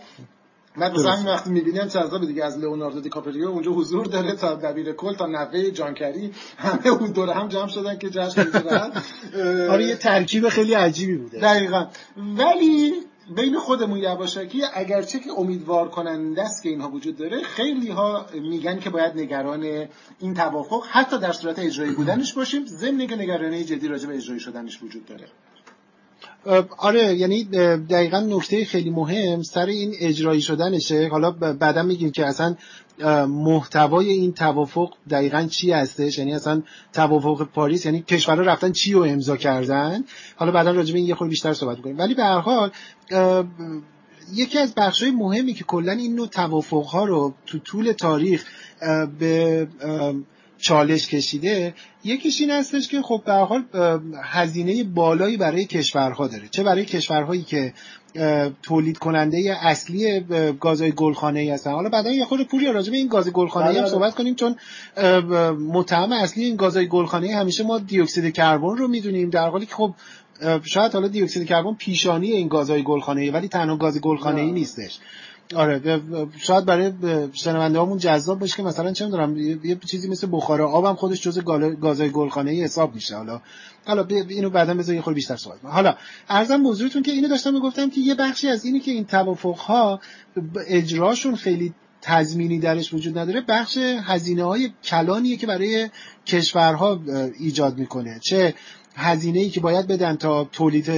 من 0.77 0.93
مثلا 0.93 1.11
همین 1.11 1.27
وقتی 1.27 1.51
می‌بینیم 1.51 1.85
جذاب 1.85 2.27
دیگه 2.27 2.45
از 2.45 2.59
لئوناردو 2.59 3.01
دیکاپریو 3.01 3.49
اونجا 3.49 3.71
حضور 3.71 4.07
داره 4.07 4.33
تا 4.33 4.55
دبیر 4.55 4.93
کل 4.93 5.15
تا 5.15 5.27
نوه 5.27 5.71
جانکری 5.71 6.33
همه 6.59 6.87
اون 6.87 7.11
دور 7.11 7.31
هم 7.31 7.49
جمع 7.49 7.69
شدن 7.69 7.99
که 7.99 8.11
جشن 8.11 8.45
بگیرن 8.45 8.93
آره 9.73 9.85
یه 9.85 9.97
ترکیب 9.97 10.49
خیلی 10.49 10.75
عجیبی 10.75 11.17
بوده. 11.17 11.41
دقیقا. 11.41 11.87
ولی 12.17 12.95
بین 13.35 13.59
خودمون 13.59 13.99
یواشکی 13.99 14.63
اگرچه 14.75 15.19
که 15.19 15.31
امیدوار 15.31 15.89
کننده 15.89 16.43
است 16.43 16.63
که 16.63 16.69
اینها 16.69 16.91
وجود 16.91 17.17
داره 17.17 17.43
خیلی 17.43 17.91
ها 17.91 18.27
میگن 18.35 18.79
که 18.79 18.91
باید 18.91 19.17
نگران 19.17 19.89
این 20.19 20.35
توافق 20.35 20.83
حتی 20.91 21.19
در 21.19 21.33
صورت 21.33 21.59
اجرایی 21.59 21.93
بودنش 21.93 22.33
باشیم. 22.33 22.67
ضمن 22.67 23.07
که 23.07 23.17
نگرانی 23.17 23.65
جدی 23.65 23.89
راجع 23.89 24.09
به 24.09 24.17
اجرایی 24.17 24.41
شدنش 24.41 24.83
وجود 24.83 25.07
داره. 25.07 25.25
آره 26.79 27.15
یعنی 27.15 27.45
دقیقا 27.91 28.21
نکته 28.21 28.65
خیلی 28.65 28.91
مهم 28.91 29.43
سر 29.43 29.67
این 29.67 29.95
اجرایی 30.01 30.41
شدنشه. 30.41 31.09
حالا 31.09 31.31
بعدا 31.31 31.83
میگیم 31.83 32.11
که 32.11 32.27
اصلا 32.27 32.57
محتوای 33.29 34.09
این 34.09 34.33
توافق 34.33 34.93
دقیقا 35.11 35.47
چی 35.51 35.73
هستش؟ 35.73 36.19
یعنی 36.19 36.35
اصلا 36.35 36.63
توافق 36.93 37.49
پاریس 37.55 37.87
یعنی 37.87 38.03
کشورها 38.03 38.43
رفتن 38.43 38.73
چی 38.73 38.93
رو 38.93 39.03
امضا 39.03 39.37
کردن؟ 39.37 40.05
حالا 40.37 40.53
بعدا 40.53 40.71
راجع 40.71 40.93
به 40.93 40.99
این 40.99 41.09
یه 41.09 41.15
خورده 41.15 41.31
بیشتر 41.31 41.55
صحبت 41.55 41.77
می‌کنیم. 41.77 41.99
ولی 41.99 42.15
به 42.15 42.25
هر 42.25 42.39
حال 42.39 42.71
یکی 44.35 44.59
از 44.59 44.75
بخشهای 44.75 45.11
مهمی 45.11 45.55
که 45.55 45.65
کلا 45.65 45.93
این 45.93 46.15
نوع 46.15 46.27
توافقها 46.27 47.05
رو 47.05 47.35
تو 47.47 47.59
طول 47.59 47.93
تاریخ 47.93 48.45
به 49.19 49.69
چالش 50.59 51.09
کشیده 51.09 51.75
یکیش 52.05 52.41
این 52.41 52.51
هستش 52.51 52.89
که 52.89 53.03
خب 53.03 53.23
به 53.27 53.33
حال 53.33 53.65
هزینه 54.23 54.85
بالایی 54.85 55.37
برای 55.37 55.65
کشورها 55.65 56.27
داره. 56.27 56.49
چه 56.49 56.63
برای 56.63 56.85
کشورهایی 56.85 57.43
که 57.43 57.75
تولید 58.63 58.99
کننده 58.99 59.57
اصلی 59.63 60.21
گازهای 60.61 60.93
گلخانه 60.93 61.41
ای 61.41 61.51
هستن. 61.51 61.73
حالا 61.73 61.89
بعدا 61.89 62.13
یه 62.13 62.25
خورده 62.25 62.45
پوری 62.45 62.73
راجع 62.73 62.91
به 62.91 62.97
این 62.97 63.09
گاز 63.09 63.31
گلخانه 63.31 63.67
ای 63.67 63.77
هم 63.77 63.83
بله، 63.83 63.91
بله. 63.91 63.91
صحبت 63.91 64.15
کنیم 64.15 64.35
چون 64.35 64.57
متهم 65.73 66.13
اصلی 66.13 66.45
این 66.45 66.57
گازهای 66.57 66.89
گلخانه 66.89 67.27
ای 67.27 67.33
همیشه 67.33 67.65
ما 67.65 67.79
دیوکسید 67.79 68.35
کربن 68.35 68.77
رو 68.77 68.89
می‌دونیم 68.89 69.31
در 69.31 69.49
حالی 69.49 69.67
که 69.67 69.75
خب 69.75 69.95
شاید 70.65 70.93
حالا 70.93 71.09
دیوکسید 71.09 71.47
کربن 71.47 71.75
پیشانی 71.75 72.33
این 72.33 72.49
گازهای 72.49 72.83
گلخانه 72.83 73.21
ای 73.21 73.31
ولی 73.31 73.49
تنها 73.49 73.77
گاز 73.77 74.01
گلخانه 74.01 74.41
ای 74.41 74.53
نیستش. 74.53 74.99
آره 75.55 76.01
شاید 76.39 76.65
برای 76.65 76.93
شنونده 77.33 77.79
هامون 77.79 77.99
جذاب 77.99 78.39
باشه 78.39 78.57
که 78.57 78.63
مثلا 78.63 78.93
چه 78.93 79.05
می‌دونم 79.05 79.37
یه 79.65 79.79
چیزی 79.87 80.09
مثل 80.09 80.29
بخار 80.31 80.63
آب 80.63 80.85
هم 80.85 80.95
خودش 80.95 81.23
جزء 81.23 81.41
گازهای 81.81 82.11
گلخانه 82.11 82.51
ای 82.51 82.63
حساب 82.63 82.95
میشه. 82.95 83.17
حالا 83.17 83.41
حالا 83.87 84.07
اینو 84.29 84.51
بعدا 84.51 84.75
بذار 84.75 84.95
یه 84.95 85.01
خورده 85.01 85.15
بیشتر 85.15 85.37
صحبت 85.37 85.59
حالا 85.63 85.95
ارزم 86.29 86.63
بزرگتون 86.63 87.03
که 87.03 87.13
اینو 87.13 87.29
داشتم 87.29 87.55
می‌گفتم 87.55 87.91
که 87.91 88.01
یه 88.01 88.15
بخشی 88.15 88.49
از 88.49 88.65
اینی 88.65 88.81
که 88.81 88.91
این 88.91 89.05
توافق 89.05 89.59
ها 89.59 90.01
اجراشون 90.67 91.37
خیلی 91.37 91.75
تضمینی 92.03 92.59
درش 92.59 92.95
وجود 92.95 93.19
نداره 93.19 93.41
بخش 93.41 93.77
هزینه 93.79 94.45
های 94.45 94.71
کلانیه 94.85 95.37
که 95.37 95.47
برای 95.47 95.89
کشورها 96.27 97.01
ایجاد 97.39 97.79
می‌کنه. 97.79 98.21
چه 98.23 98.55
هزینه 98.99 99.39
ای 99.39 99.51
که 99.51 99.61
باید 99.61 99.87
بدن 99.87 100.17
تا 100.17 100.45
تولید 100.45 100.91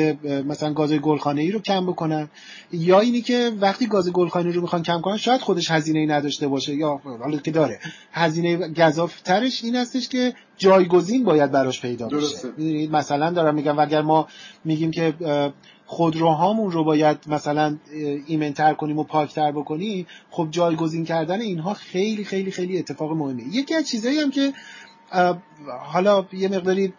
مثلا 0.46 0.72
گاز 0.72 0.92
گلخانه 0.92 1.40
ای 1.40 1.50
رو 1.50 1.60
کم 1.60 1.86
بکنن. 1.86 2.28
یا 2.72 3.00
اینی 3.00 3.20
که 3.20 3.52
وقتی 3.60 3.86
گاز 3.86 4.12
گلخانه 4.12 4.50
رو 4.50 4.60
می‌خوان 4.60 4.82
کم 4.82 5.00
کنن 5.00 5.16
شاید 5.16 5.40
خودش 5.40 5.70
هزینه 5.70 5.98
ای 5.98 6.06
نداشته 6.06 6.48
باشه. 6.48 6.74
یا 6.74 7.00
حالا 7.04 7.36
که 7.36 7.50
داره. 7.50 7.80
هزینه 8.12 8.68
گزافترش 8.68 9.64
این 9.64 9.76
هستش 9.76 10.08
که 10.08 10.34
جایگزین 10.56 11.24
باید 11.24 11.50
براش 11.50 11.80
پیدا 11.80 12.08
بشه. 12.08 12.48
می‌دونید 12.56 12.90
مثلا 12.92 13.30
دارم 13.30 13.54
میگم 13.54 13.78
اگر 13.78 14.02
ما 14.02 14.28
میگیم 14.64 14.90
که 14.90 15.14
خودروهامون 15.86 16.70
رو 16.70 16.84
باید 16.84 17.16
مثلا 17.26 17.76
ایمنتر 18.26 18.74
کنیم 18.74 18.98
و 18.98 19.04
پاکتر 19.04 19.52
بکنیم 19.52 20.06
خب 20.30 20.48
جایگزین 20.50 21.04
کردن 21.04 21.40
اینها 21.40 21.74
خیلی 21.74 22.24
خیلی 22.24 22.50
خیلی 22.50 22.78
اتفاق 22.78 23.12
مهمه 23.12 23.42
یکی 23.52 23.74
از 23.74 23.88
چیزایی 23.88 24.18
هم 24.18 24.30
که 24.30 24.52
حالا 25.80 26.26
یه 26.32 26.48
مقداری 26.48 26.92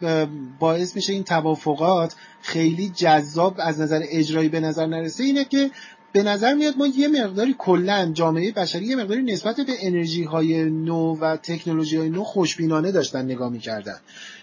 باعث 0.60 0.96
میشه 0.96 1.14
این 1.14 1.24
توافقات 1.24 2.16
خیلی 2.42 2.90
جذاب 2.90 3.56
از 3.60 3.82
نظر 3.82 4.02
اجرایی 4.10 4.50
به 4.50 4.60
نظر 4.60 4.86
نرسه. 4.86 5.24
اینه 5.24 5.46
که 5.46 5.72
به 6.12 6.24
نظر 6.24 6.54
میاد 6.54 6.78
ما 6.78 6.88
یه 6.88 7.08
مقداری 7.08 7.56
کلا 7.58 8.12
جامعه 8.14 8.52
بشری 8.52 8.86
یه 8.86 8.96
مقداری 8.96 9.24
نسبت 9.24 9.56
به 9.56 9.74
انرژی 9.80 10.24
های 10.24 10.64
نو 10.64 11.16
و 11.16 11.38
تکنولوژی 11.38 11.98
های 11.98 12.10
نو 12.10 12.24
خوشبینانه 12.24 12.92
داشتن 12.92 13.26
نگاه 13.26 13.50
می‌کردن. 13.50 13.98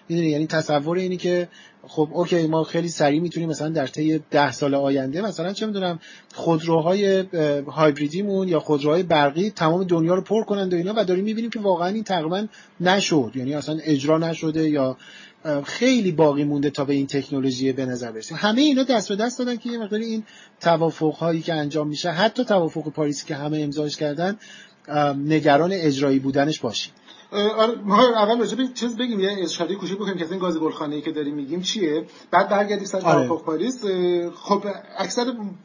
می‌دونی 0.09 0.29
یعنی 0.29 0.47
تصور 0.47 0.97
اینی 0.97 1.17
که 1.17 1.49
خب 1.89 2.09
اوکی 2.13 2.47
ما 2.47 2.65
خیلی 2.65 2.89
سریع 2.89 3.21
می‌تونیم 3.21 3.49
مثلا 3.49 3.69
در 3.69 3.87
طی 3.87 4.21
ده 4.31 4.53
سال 4.53 4.75
آینده 4.75 5.21
مثلا 5.21 5.53
چه 5.53 5.67
می‌دونم 5.67 5.99
خودروهای 6.35 7.25
هایبریدیمون 7.67 8.49
یا 8.49 8.61
خودروهای 8.61 9.03
برقی 9.03 9.51
تمام 9.51 9.85
دنیا 9.85 10.15
رو 10.15 10.23
پر 10.23 10.45
کنند 10.45 10.75
و 10.75 10.77
اینا 10.77 10.95
و 10.97 11.05
داریم 11.05 11.25
می‌بینیم 11.25 11.51
که 11.51 11.61
واقعا 11.61 11.89
این 11.89 12.05
تقریبا 12.05 12.47
نشد. 12.81 13.33
یعنی 13.35 13.55
اصلا 13.55 13.79
اجرا 13.85 14.19
نشده 14.19 14.71
یا 14.71 14.97
خیلی 15.65 16.13
باقی 16.13 16.45
مونده 16.45 16.71
تا 16.71 16.85
به 16.85 16.95
این 16.95 17.07
تکنولوژی 17.07 17.73
به 17.73 17.87
نظر 17.87 18.13
برسیم. 18.13 18.37
همه 18.41 18.61
اینا 18.61 18.83
دست 18.83 19.09
به 19.09 19.17
دست 19.17 19.39
دادن 19.39 19.57
که 19.57 19.71
یه 19.71 19.79
مقداری 19.79 20.05
این 20.05 20.23
توافق 20.61 21.15
هایی 21.15 21.43
که 21.43 21.55
انجام 21.55 21.89
میشه 21.89 22.11
حتی 22.11 22.45
توافق 22.45 22.93
پاریسی 22.93 23.27
که 23.27 23.35
همه 23.35 23.59
امضاش 23.59 23.97
کردن 23.97 24.37
نگران 25.27 25.71
اجرایی 25.73 26.19
بودنش 26.19 26.61
باشیم. 26.61 26.93
آره 27.37 27.75
ما 27.85 28.03
اول 28.09 28.39
راجع 28.39 28.57
به 28.57 28.69
چیز 28.75 28.97
بگیم 28.97 29.21
یه 29.21 29.37
اشاره 29.39 29.75
کوچیک 29.75 29.97
بکنیم 29.97 30.17
که 30.17 30.27
این 30.31 30.39
گاز 30.39 30.59
گلخانه‌ای 30.59 31.03
که 31.03 31.13
داریم 31.13 31.35
میگیم 31.35 31.61
چیه. 31.61 32.05
بعد 32.31 32.49
برگردیم 32.49 32.85
سر 32.85 32.99
آره. 32.99 33.27
توافق 33.27 33.45
پاریس. 33.45 33.85
خب 34.35 34.65
اکثر 34.99 35.25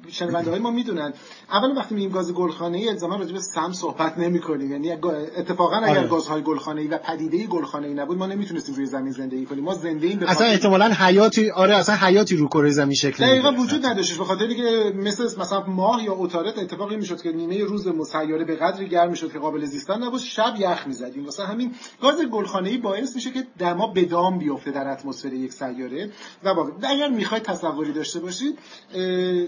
شنونده 0.09 0.51
های 0.51 0.59
ما 0.59 0.71
می‌دونن. 0.71 1.13
اول 1.51 1.77
وقتی 1.77 1.95
میگیم 1.95 2.09
گاز 2.11 2.33
گلخانه‌ای 2.33 2.89
الزاما 2.89 3.15
راجع 3.15 3.33
به 3.33 3.39
سم 3.39 3.71
صحبت 3.71 4.17
نمی‌کنیم. 4.17 4.71
یعنی 4.71 4.91
اتفاقا 4.91 5.75
اگر 5.75 5.97
آره. 5.97 6.07
گازهای 6.07 6.41
گلخانه‌ای 6.41 6.87
و 6.87 6.97
پدیده 6.97 7.47
گلخانه‌ای 7.47 7.93
نبود 7.93 8.17
ما 8.17 8.25
نمی‌تونستیم 8.25 8.75
روی 8.75 8.85
زمین 8.85 9.11
زندگی 9.11 9.45
کنیم. 9.45 9.63
ما 9.63 9.73
زنده 9.73 10.07
ایم 10.07 10.19
اصلا 10.27 10.47
احتمالاً 10.47 10.85
حیاتی 10.85 11.49
آره 11.49 11.75
اصلا 11.75 11.95
حیاتی 11.95 12.35
رو 12.35 12.47
کره 12.47 12.69
زمین 12.69 12.95
شکل 12.95 13.25
دقیقاً 13.25 13.51
وجود 13.51 13.85
نداشت. 13.85 14.17
به 14.17 14.23
خاطر 14.23 14.53
که 14.53 14.93
مثل 14.95 15.23
مثلا 15.23 15.63
ماه 15.67 16.03
یا 16.03 16.13
عطارد 16.13 16.59
اتفاقی 16.59 16.95
می‌شد 16.95 17.21
که 17.21 17.31
نیمه 17.31 17.63
روز 17.63 17.87
مسیاره 17.87 18.45
به 18.45 18.55
قدری 18.55 18.89
گرم 18.89 19.09
می‌شد 19.09 19.33
که 19.33 19.39
قابل 19.39 19.65
زیستن 19.65 20.03
نبود 20.03 20.19
شب 20.19 20.53
یخ 20.59 20.87
می‌زدیم. 20.87 21.25
واسه 21.25 21.45
همین 21.61 21.75
گاز 22.01 22.21
گلخانه‌ای 22.21 22.77
باعث 22.77 23.15
میشه 23.15 23.31
که 23.31 23.47
دما 23.59 23.87
به 23.87 24.05
دام 24.05 24.37
بیفته 24.37 24.71
در 24.71 24.87
اتمسفر 24.87 25.33
یک 25.33 25.53
سیاره. 25.53 26.11
و 26.43 26.49
واقعا 26.49 26.89
اگر 26.89 27.09
می‌خواید 27.09 27.43
تصوری 27.43 27.93
داشته 27.93 28.19
باشید 28.19 28.59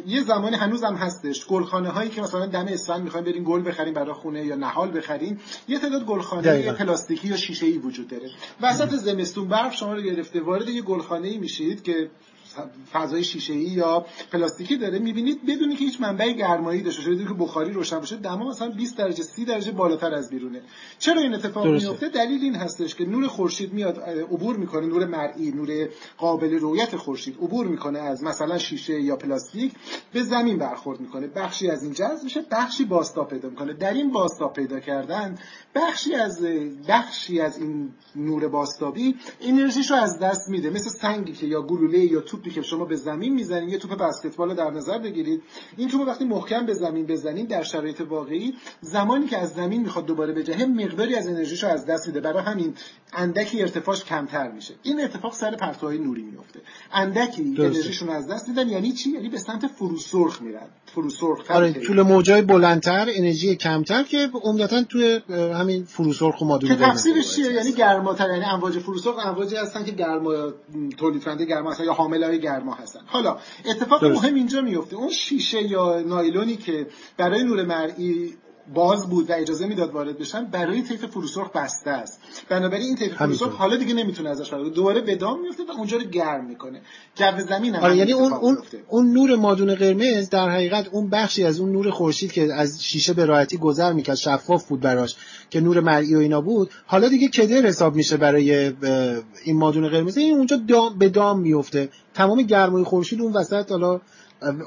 یه 0.07 0.23
زمانی 0.23 0.55
هنوز 0.55 0.83
هم 0.83 0.95
هستش. 0.95 1.45
گلخانه 1.47 1.89
هایی 1.89 2.09
که 2.09 2.21
مثلا 2.21 2.45
دم 2.45 2.65
اسفند 2.65 3.03
می‌خوایم 3.03 3.25
بریم 3.25 3.43
گل 3.43 3.69
بخریم 3.69 3.93
برای 3.93 4.13
خونه 4.13 4.45
یا 4.45 4.55
نهال 4.55 4.97
بخریم 4.97 5.39
یه 5.67 5.79
تعداد 5.79 6.05
گلخانه 6.05 6.71
پلاستیکی 6.71 7.27
یا 7.27 7.37
شیشه 7.37 7.65
ای 7.65 7.77
وجود 7.77 8.07
داره. 8.07 8.29
وسط 8.61 8.89
زمستون 8.89 9.47
برف 9.47 9.75
شما 9.75 9.93
رو 9.93 10.01
گرفته 10.01 10.41
وارد 10.41 10.69
یه 10.69 10.81
گلخانه 10.81 11.27
ای 11.27 11.37
میشید 11.37 11.83
که 11.83 12.09
فضای 12.93 13.23
شیشه 13.23 13.53
ای 13.53 13.59
یا 13.59 14.05
پلاستیکی 14.31 14.77
داره 14.77 14.99
می‌بینید 14.99 15.45
بدونی 15.45 15.75
که 15.75 15.85
هیچ 15.85 16.01
منبع 16.01 16.31
گرمایی 16.31 16.81
داشته 16.81 17.11
باشه 17.11 17.25
که 17.25 17.33
بخاری 17.33 17.71
روشن 17.71 17.99
باشه 17.99 18.15
دما 18.15 18.49
مثلا 18.49 18.69
20 18.69 18.97
درجه 18.97 19.23
30 19.23 19.45
درجه 19.45 19.71
بالاتر 19.71 20.13
از 20.13 20.29
بیرونه. 20.29 20.61
چرا 20.99 21.21
این 21.21 21.33
اتفاق 21.33 21.67
میفته 21.67 22.09
دلیل 22.09 22.43
این 22.43 22.55
هستش 22.55 22.95
که 22.95 23.05
نور 23.05 23.27
خورشید 23.27 23.73
میاد 23.73 23.99
عبور 23.99 24.57
می‌کنه 24.57 24.87
نور 24.87 25.05
مرئی 25.05 25.51
نور 25.51 25.89
قابل 26.17 26.53
رویت 26.59 26.95
خورشید 26.95 27.37
عبور 27.41 27.67
می‌کنه 27.67 27.99
از 27.99 28.23
مثلا 28.23 28.57
شیشه 28.57 29.01
یا 29.01 29.15
پلاستیک 29.15 29.73
به 30.13 30.23
زمین 30.23 30.57
برخورد 30.57 30.99
می‌کنه. 30.99 31.27
بخشی 31.27 31.69
از 31.69 31.83
این 31.83 31.93
جذب 31.93 32.23
میشه 32.23 32.45
بخشی 32.51 32.85
باستا 32.85 33.23
پیدا 33.23 33.49
می‌کنه. 33.49 33.73
در 33.73 33.93
این 33.93 34.11
باستا 34.11 34.47
پیدا 34.47 34.79
کردن 34.79 35.37
بخشی 35.75 36.15
از 36.15 36.45
بخشی 36.87 37.39
از 37.39 37.57
این 37.57 37.93
نور 38.15 38.47
باستابی 38.47 39.15
انرژیشو 39.41 39.95
از 39.95 40.19
دست 40.19 40.49
میده. 40.49 40.69
مثل 40.69 40.89
سنگی 40.89 41.33
که 41.33 41.47
یا 41.47 41.61
گلوله 41.61 41.99
یا 41.99 42.21
توپی 42.43 42.55
که 42.55 42.61
شما 42.61 42.85
به 42.85 42.95
زمین 42.95 43.33
می‌زنید 43.33 43.69
یه 43.69 43.77
توپ 43.77 43.97
بسکتبال 43.97 44.55
در 44.55 44.71
نظر 44.71 44.97
بگیرید. 44.97 45.43
این 45.77 45.89
توپ 45.89 46.07
وقتی 46.07 46.25
محکم 46.25 46.65
به 46.65 46.73
زمین 46.73 47.05
بزنید 47.05 47.47
در 47.47 47.63
شرایط 47.63 48.01
واقعی 48.01 48.53
زمانی 48.81 49.27
که 49.27 49.37
از 49.37 49.53
زمین 49.53 49.81
می‌خواد 49.81 50.05
دوباره 50.05 50.33
بجهه 50.33 50.65
مقداری 50.65 51.15
از 51.15 51.27
انرژیشو 51.27 51.67
از 51.67 51.85
دست 51.85 52.07
میده. 52.07 52.21
برای 52.21 52.43
همین 52.43 52.73
اندکی 53.15 53.61
ارتفاعش 53.61 54.03
کمتر 54.03 54.51
میشه. 54.51 54.73
این 54.83 55.03
اتفاق 55.03 55.33
سر 55.33 55.55
پرتوهای 55.55 55.97
نوری 55.97 56.21
میفته 56.21 56.59
اندکی 56.93 57.41
انرژیشون 57.41 58.09
از 58.09 58.27
دست 58.27 58.49
میدن 58.49 58.69
یعنی 58.69 58.91
چی؟ 58.91 59.11
یعنی 59.11 59.29
به 59.29 59.37
سمت 59.37 59.67
فروسرخ 59.67 60.41
میرن. 60.41 60.67
فروسرخ 60.85 61.51
آره 61.51 61.71
طول 61.71 62.01
موجای 62.01 62.41
بلندتر 62.41 63.07
انرژی 63.13 63.55
کمتر 63.55 64.03
که 64.03 64.29
عمدتا 64.43 64.83
توی 64.83 65.21
همین 65.29 65.83
فروسرخ 65.83 66.41
و 66.41 66.45
مادون 66.45 66.69
که 66.69 66.75
تفسیرش 66.75 67.35
چیه؟ 67.35 67.51
یعنی 67.51 67.71
گرماتر 67.71 68.29
یعنی 68.29 68.45
امواج 68.45 68.79
فروسرخ 68.79 69.25
امواجی 69.25 69.55
هستن 69.55 69.85
که 69.85 69.91
گرما 69.91 70.33
تولید 70.97 71.23
کننده 71.23 71.45
گرما 71.45 71.71
هستن 71.71 71.83
یا 71.83 71.93
حامل 71.93 72.23
های 72.23 72.39
گرما 72.39 72.73
هستن. 72.73 72.99
حالا 73.05 73.37
اتفاق 73.65 74.01
درست. 74.01 74.23
مهم 74.23 74.35
اینجا 74.35 74.61
میفته 74.61 74.95
اون 74.95 75.09
شیشه 75.09 75.63
یا 75.63 75.99
نایلونی 75.99 76.55
که 76.55 76.87
برای 77.17 77.43
نور 77.43 77.65
مرئی 77.65 78.33
باز 78.73 79.09
بود 79.09 79.29
و 79.29 79.33
اجازه 79.33 79.67
می‌داد 79.67 79.91
وارد 79.91 80.17
بشن 80.17 80.45
برای 80.45 80.81
طیف 80.81 81.05
فروسرخ 81.05 81.51
بسته 81.51 81.89
است. 81.89 82.19
بنابراین 82.49 82.85
این 82.85 82.95
طیف 82.95 83.13
فروسرخ 83.13 83.55
حالا 83.55 83.77
دیگه 83.77 83.93
نمی‌تونه 83.93 84.29
ازش 84.29 84.53
وارد 84.53 84.73
دوباره 84.73 85.01
به 85.01 85.15
دام 85.15 85.41
میفته 85.41 85.63
و 85.63 85.71
اونجا 85.71 85.97
رو 85.97 86.03
گرم 86.03 86.45
می‌کنه. 86.45 86.81
جو 87.15 87.39
زمین 87.49 87.75
هم 87.75 87.83
آره 87.83 87.97
یعنی 87.97 88.11
اون 88.13 88.33
اون 88.33 88.57
اون 88.87 89.13
نور 89.13 89.35
مادون 89.35 89.75
قرمز 89.75 90.29
در 90.29 90.49
حقیقت 90.49 90.87
اون 90.91 91.09
بخشی 91.09 91.43
از 91.43 91.59
اون 91.59 91.71
نور 91.71 91.91
خورشید 91.91 92.31
که 92.31 92.53
از 92.53 92.83
شیشه 92.83 93.13
به 93.13 93.25
راحتی 93.25 93.57
گذر 93.57 93.93
می‌کرد 93.93 94.15
شفاف 94.15 94.67
بود 94.67 94.79
براش 94.79 95.15
که 95.49 95.61
نور 95.61 95.79
مرئی 95.79 96.15
و 96.15 96.19
اینا 96.19 96.41
بود. 96.41 96.71
حالا 96.85 97.07
دیگه 97.07 97.27
کدر 97.27 97.67
حساب 97.67 97.95
میشه 97.95 98.17
برای 98.17 98.73
این 99.43 99.57
مادون 99.57 99.89
قرمز. 99.89 100.17
این 100.17 100.37
اونجا 100.37 100.57
دام 100.67 100.97
به 100.97 101.09
دام 101.09 101.39
میفته 101.39 101.89
تمام 102.13 102.41
گرمای 102.41 102.83
خورشید 102.83 103.21
اون 103.21 103.33
وسط 103.33 103.71
حالا 103.71 104.01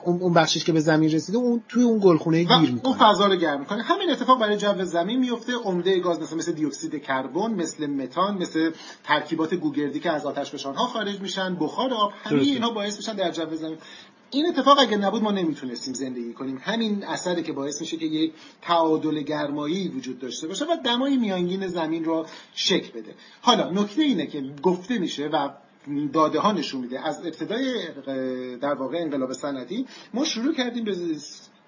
اون 0.04 0.32
بخشش 0.32 0.64
که 0.64 0.72
به 0.72 0.80
زمین 0.80 1.10
رسیده 1.10 1.38
اون 1.38 1.62
توی 1.68 1.82
اون 1.82 2.00
گلخونه 2.02 2.42
گیر 2.42 2.70
می‌کنه. 2.70 2.86
اون 2.86 2.96
فضا 2.96 3.26
رو 3.26 3.36
گرم 3.36 3.60
می‌کنه. 3.60 3.82
همین 3.82 4.10
اتفاق 4.10 4.40
برای 4.40 4.56
جو 4.56 4.84
زمین 4.84 5.18
میفته 5.18 5.52
عمده 5.52 5.98
گاز 5.98 6.20
مثل 6.20 6.36
مثل 6.36 6.52
دی 6.52 6.64
اکسید 6.64 7.02
کربن 7.02 7.50
مثل 7.50 7.86
متان 7.86 8.38
مثل 8.38 8.72
ترکیبات 9.04 9.54
گوگردی 9.54 10.00
که 10.00 10.10
از 10.10 10.26
آتش 10.26 10.50
فشان 10.50 10.74
ها 10.74 10.86
خارج 10.86 11.20
میشن 11.20 11.54
بخار 11.54 11.94
آب 11.94 12.12
همه 12.24 12.42
اینها 12.42 12.70
باعث 12.70 12.96
میشن 12.96 13.16
در 13.16 13.30
جو 13.30 13.56
زمین. 13.56 13.78
این 14.30 14.46
اتفاق 14.46 14.78
اگه 14.80 14.96
نبود 14.96 15.22
ما 15.22 15.30
نمی‌تونستیم 15.30 15.94
زندگی 15.94 16.32
کنیم. 16.32 16.60
همین 16.62 17.04
اثری 17.04 17.42
که 17.42 17.52
باعث 17.52 17.80
میشه 17.80 17.96
که 17.96 18.06
یک 18.06 18.32
تعادل 18.62 19.20
گرمایی 19.20 19.88
وجود 19.88 20.18
داشته 20.18 20.48
باشه 20.48 20.64
و 20.64 20.76
دمای 20.84 21.16
میانگین 21.16 21.66
زمین 21.66 22.04
رو 22.04 22.26
شک 22.54 22.92
بده. 22.92 23.14
حالا 23.40 23.70
نکته 23.70 24.02
اینه 24.02 24.26
که 24.26 24.44
گفته 24.62 24.98
میشه 24.98 25.26
و 25.32 25.48
داده 26.12 26.40
ها 26.40 26.52
نشون 26.52 26.80
میده. 26.80 27.06
از 27.06 27.26
ابتدای 27.26 27.88
در 28.56 28.74
واقع 28.74 28.98
انقلاب 28.98 29.32
صنعتی 29.32 29.86
ما 30.14 30.24
شروع 30.24 30.54
کردیم 30.54 30.84
به 30.84 30.96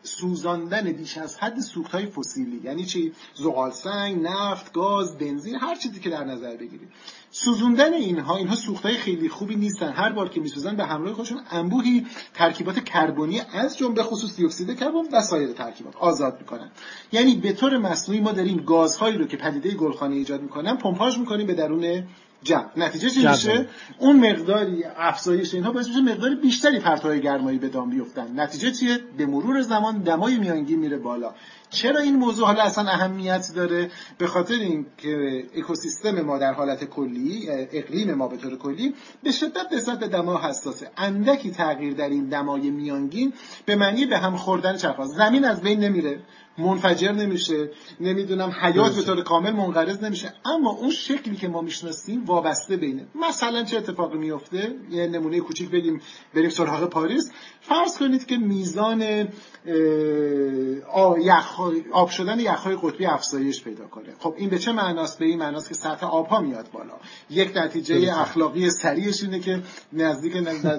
سوزاندن 0.02 0.92
بیش 0.92 1.18
از 1.18 1.38
حد 1.38 1.61
سوخت 1.61 1.90
های 1.90 2.07
فسیلی. 2.07 2.61
یعنی 2.64 2.85
چی؟ 2.85 3.12
زغال 3.35 3.70
سنگ 3.70 4.22
نفت 4.22 4.72
گاز 4.72 5.18
بنزین 5.18 5.54
هر 5.54 5.74
چیزی 5.74 6.00
که 6.00 6.11
در 6.11 6.24
نظر 6.24 6.57
بگیرید 6.57 6.88
سوزوندن 7.31 7.92
اینها 7.92 8.37
اینها 8.37 8.57
سوختهای 8.57 8.94
خیلی 8.94 9.28
خوبی 9.28 9.57
نیستن. 9.57 9.92
هر 9.92 10.12
بار 10.12 10.28
که 10.28 10.40
میسوزن 10.40 10.76
به 10.76 10.85
همراه 10.85 11.14
خودشون 11.14 11.40
انبوهی 11.50 12.07
ترکیبات 12.35 12.85
کربنی 12.85 13.40
از 13.40 13.78
جمله 13.78 14.02
خصوص 14.02 14.37
دی 14.37 14.44
اکسید 14.44 14.78
کربن 14.78 15.09
و 15.12 15.22
سایر 15.22 15.52
ترکیبات 15.52 15.96
آزاد 15.96 16.37
می‌کنن. 16.40 16.70
یعنی 17.12 17.35
به 17.35 17.52
طور 17.52 17.78
مصنوعی 17.78 18.20
ما 18.20 18.33
داریم 18.33 18.57
گازهایی 18.57 19.18
رو 19.18 19.26
که 19.26 19.37
پدیده 19.37 19.74
گلخانه 19.74 20.14
ایجاد 20.14 20.42
می‌کنن 20.42 20.76
پمپاژ 20.76 21.18
می‌کنیم 21.18 21.46
به 21.46 21.54
درون 21.54 22.04
جو 22.42 22.61
نتیجه 22.77 23.11
چی 23.11 23.27
میشه؟ 23.27 23.68
اون 23.98 24.31
مقداری 24.31 24.85
افزایش 24.85 25.55
اینها 25.55 25.72
باعث 25.72 25.88
میشه 25.88 26.01
مقدار 26.01 26.35
بیشتری 26.35 26.79
پرتوهای 26.79 27.20
گرمایی 27.20 27.59
به 27.59 27.68
دام 27.68 27.90
بیفتن. 27.90 28.40
نتیجه 28.40 28.70
چیه؟ 28.70 28.98
به 29.16 29.27
مرور 29.27 29.61
زمان 29.62 29.98
دمای 29.98 30.38
میانگین 30.38 30.79
میره 30.79 30.98
بالا. 30.98 31.35
چرا 31.70 32.01
این 32.01 32.16
موضوع 32.16 32.46
حالا 32.46 32.62
اصلا 32.62 32.90
اهمیت 32.90 33.53
داره؟ 33.57 33.90
به 34.18 34.27
خاطر 34.27 34.55
اینکه 34.55 35.46
اکوسیستم 35.57 36.20
ما 36.20 36.38
در 36.38 36.53
حالت 36.53 36.85
کلی 36.85 37.48
اقلیم 37.51 38.14
ما 38.14 38.29
به 38.29 38.37
طور 38.37 38.59
کلی 38.59 38.94
به 39.22 39.31
شدت 39.31 39.72
نسبت 39.72 39.98
به 39.98 40.09
دما 40.09 40.40
حساسه. 40.40 40.90
اندکی 40.96 41.51
تغییر 41.51 41.94
در 41.94 42.09
این 42.09 42.29
دمای 42.29 42.70
میانگین 42.70 43.33
به 43.66 43.77
معنی 43.77 44.07
به 44.07 44.18
هم 44.18 44.37
خوردن 44.37 44.77
چرخ 44.77 45.05
زمین 45.05 45.44
از 45.44 45.61
بین 45.61 45.81
نمیره. 45.81 46.20
منفجر 46.59 47.12
نمیشه 47.12 47.71
نمی‌دونم 48.01 48.53
حیات 48.61 48.97
به 48.97 49.03
طور 49.03 49.23
کامل 49.23 49.51
منقرض 49.51 50.05
نمیشه. 50.05 50.33
اما 50.44 50.71
اون 50.71 50.90
شکلی 50.90 51.37
که 51.37 51.49
ما 51.49 51.61
می‌شناسیم 51.61 52.25
وابسته 52.25 52.77
بینه. 52.77 53.07
مثلا 53.29 53.64
چه 53.64 53.77
اتفاقی 53.77 54.18
میفته 54.18 54.75
یه 54.90 55.07
نمونه 55.07 55.40
کوچیک 55.40 55.71
بگیم 55.71 56.01
بریم 56.35 56.51
سراغ 56.51 56.85
پاریس. 56.85 57.31
فرض 57.61 57.99
کنید 57.99 58.27
که 58.27 58.37
میزان 58.37 59.29
آب 61.92 62.09
شدن 62.09 62.40
یخهای 62.40 62.77
قطبی 62.83 63.07
افزایش 63.07 63.62
پیدا 63.62 63.87
کنه. 63.87 64.09
خب 64.18 64.35
این 64.37 64.51
به 64.51 64.59
چه 64.59 64.73
معناست؟ 64.73 65.18
به 65.18 65.25
این 65.25 65.38
معناست 65.38 65.68
که 65.68 65.75
سطح 65.75 66.07
آبها 66.07 66.40
میاد 66.40 66.71
بالا. 66.73 66.94
یک 67.31 67.57
نتیجه 67.57 68.21
اخلاقی 68.21 68.71
سریعش 68.71 69.23
اینه 69.23 69.40
که 69.40 69.62
نزدیک 69.92 70.33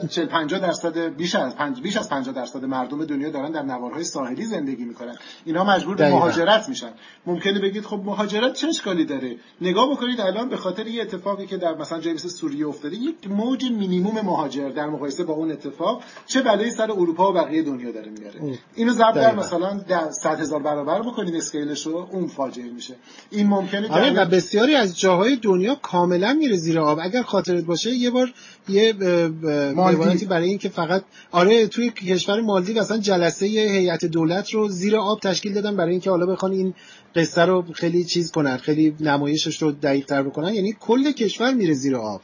40 0.09 0.25
50 0.25 0.59
درصد 0.59 0.97
بیش 0.97 1.35
از 1.35 1.55
5 1.55 1.81
بیش 1.81 1.97
از 1.97 2.09
50 2.09 2.35
درصد 2.35 2.65
مردم 2.65 3.05
دنیا 3.05 3.29
دارن 3.29 3.51
در 3.51 3.61
نوارهای 3.61 4.03
ساحلی 4.03 4.45
زندگی 4.45 4.83
می‌کنن. 4.83 5.15
اینا 5.45 5.63
مجبور 5.63 5.95
به 5.95 6.09
مهاجرت 6.11 6.69
میشن. 6.69 6.91
ممکنه 7.25 7.59
بگید 7.59 7.85
خب 7.85 8.01
مهاجرت 8.05 8.53
چه 8.53 8.67
اشکالی 8.67 9.05
داره؟ 9.05 9.35
نگاه 9.61 9.91
بکنید 9.91 10.21
الان 10.21 10.49
به 10.49 10.57
خاطر 10.57 10.87
یه 10.87 11.01
اتفاقی 11.01 11.47
که 11.47 11.57
در 11.57 11.75
مثلا 11.75 11.99
جای 11.99 12.13
مثل 12.13 12.27
سوریه 12.27 12.67
افتاده 12.67 12.95
یک 12.95 13.15
موج 13.29 13.71
مینیمم 13.71 14.21
مهاجر 14.21 14.69
در 14.69 14.85
مقایسه 14.85 15.23
با 15.23 15.33
اون 15.33 15.51
اتفاق 15.51 16.03
چه 16.25 16.41
بلایی 16.41 16.71
سر 16.71 16.91
اروپا 16.91 17.31
و 17.31 17.33
بقیه 17.33 17.63
دنیا 17.63 17.91
داره 17.91 18.11
میاره. 18.11 18.59
اینو 18.75 18.93
ضرب 18.93 19.15
در 19.15 19.35
مثلا 19.35 19.73
در 19.87 20.11
100 20.11 20.39
هزار 20.39 20.63
برابر 20.63 21.01
بکنید 21.01 21.35
اسکیلش 21.35 21.85
رو 21.85 22.07
اون 22.11 22.27
فاجعه 22.27 22.69
میشه. 22.69 22.95
این 23.29 23.47
ممکنه 23.47 23.91
آره 23.91 24.13
و 24.13 24.25
بسیاری 24.25 24.75
از 24.75 24.99
جاهای 24.99 25.35
دنیا 25.35 25.75
کاملا 25.75 26.33
میره 26.33 26.55
زیر 26.55 26.79
آب. 26.79 26.99
اگر 27.01 27.21
خاطرت 27.21 27.63
باشه 27.63 27.89
یه 27.89 28.09
بار 28.09 28.33
یه 28.69 28.93
روایتی 29.41 30.25
برای 30.25 30.49
اینکه 30.49 30.69
فقط 30.69 31.03
آره 31.31 31.67
توی 31.67 31.89
کشور 31.89 32.41
مالدیو 32.41 32.79
اصلا 32.79 32.97
جلسه 32.97 33.45
هیئت 33.45 34.05
دولت 34.05 34.53
رو 34.53 34.67
زیر 34.67 34.97
آب 34.97 35.19
تشکیل 35.19 35.53
دادن 35.53 35.75
برای 35.75 35.91
اینکه 35.91 36.09
حالا 36.09 36.25
بخوان 36.25 36.51
این 36.51 36.73
قصه 37.15 37.41
رو 37.41 37.65
خیلی 37.73 38.03
چیز 38.03 38.31
کنن 38.31 38.57
خیلی 38.57 38.95
نمایشش 38.99 39.61
رو 39.61 39.71
دقیق 39.71 40.05
تر 40.05 40.23
بکنن. 40.23 40.53
یعنی 40.53 40.75
کل 40.79 41.11
کشور 41.11 41.53
میره 41.53 41.73
زیر 41.73 41.95
آب. 41.95 42.21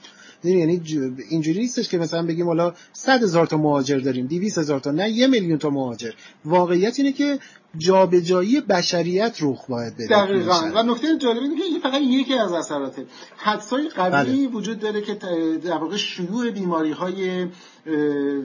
یعنی 0.51 0.81
اینجوری 1.29 1.59
نیستش 1.59 1.89
که 1.89 1.97
مثلا 1.97 2.25
بگیم 2.25 2.45
حالا 2.45 2.73
100 2.93 3.23
هزار 3.23 3.45
تا 3.45 3.57
مهاجر 3.57 3.97
داریم 3.97 4.27
200 4.27 4.57
هزار 4.57 4.79
تا 4.79 4.91
نه 4.91 5.09
یه 5.09 5.27
میلیون 5.27 5.57
تا 5.57 5.69
مهاجر. 5.69 6.11
واقعیت 6.45 6.99
اینه 6.99 7.11
که 7.11 7.39
جابجایی 7.77 8.61
بشریت 8.61 9.37
رخ 9.41 9.69
باید 9.69 9.93
بده. 9.93 10.07
دقیقاً. 10.07 10.71
و 10.75 10.83
نکته 10.83 11.17
جالب 11.17 11.41
اینه 11.41 11.55
که 11.55 11.63
این 11.63 11.79
فقط 11.79 12.01
یکی 12.01 12.33
از 12.33 12.51
اثراته. 12.51 13.05
حدسای 13.37 13.89
قوی 13.89 14.11
بله. 14.11 14.47
وجود 14.47 14.79
داره 14.79 15.01
که 15.01 15.13
در 15.65 15.77
واقع 15.77 15.97
شیوع 15.97 16.51
بیماری 16.51 16.91
های 16.91 17.47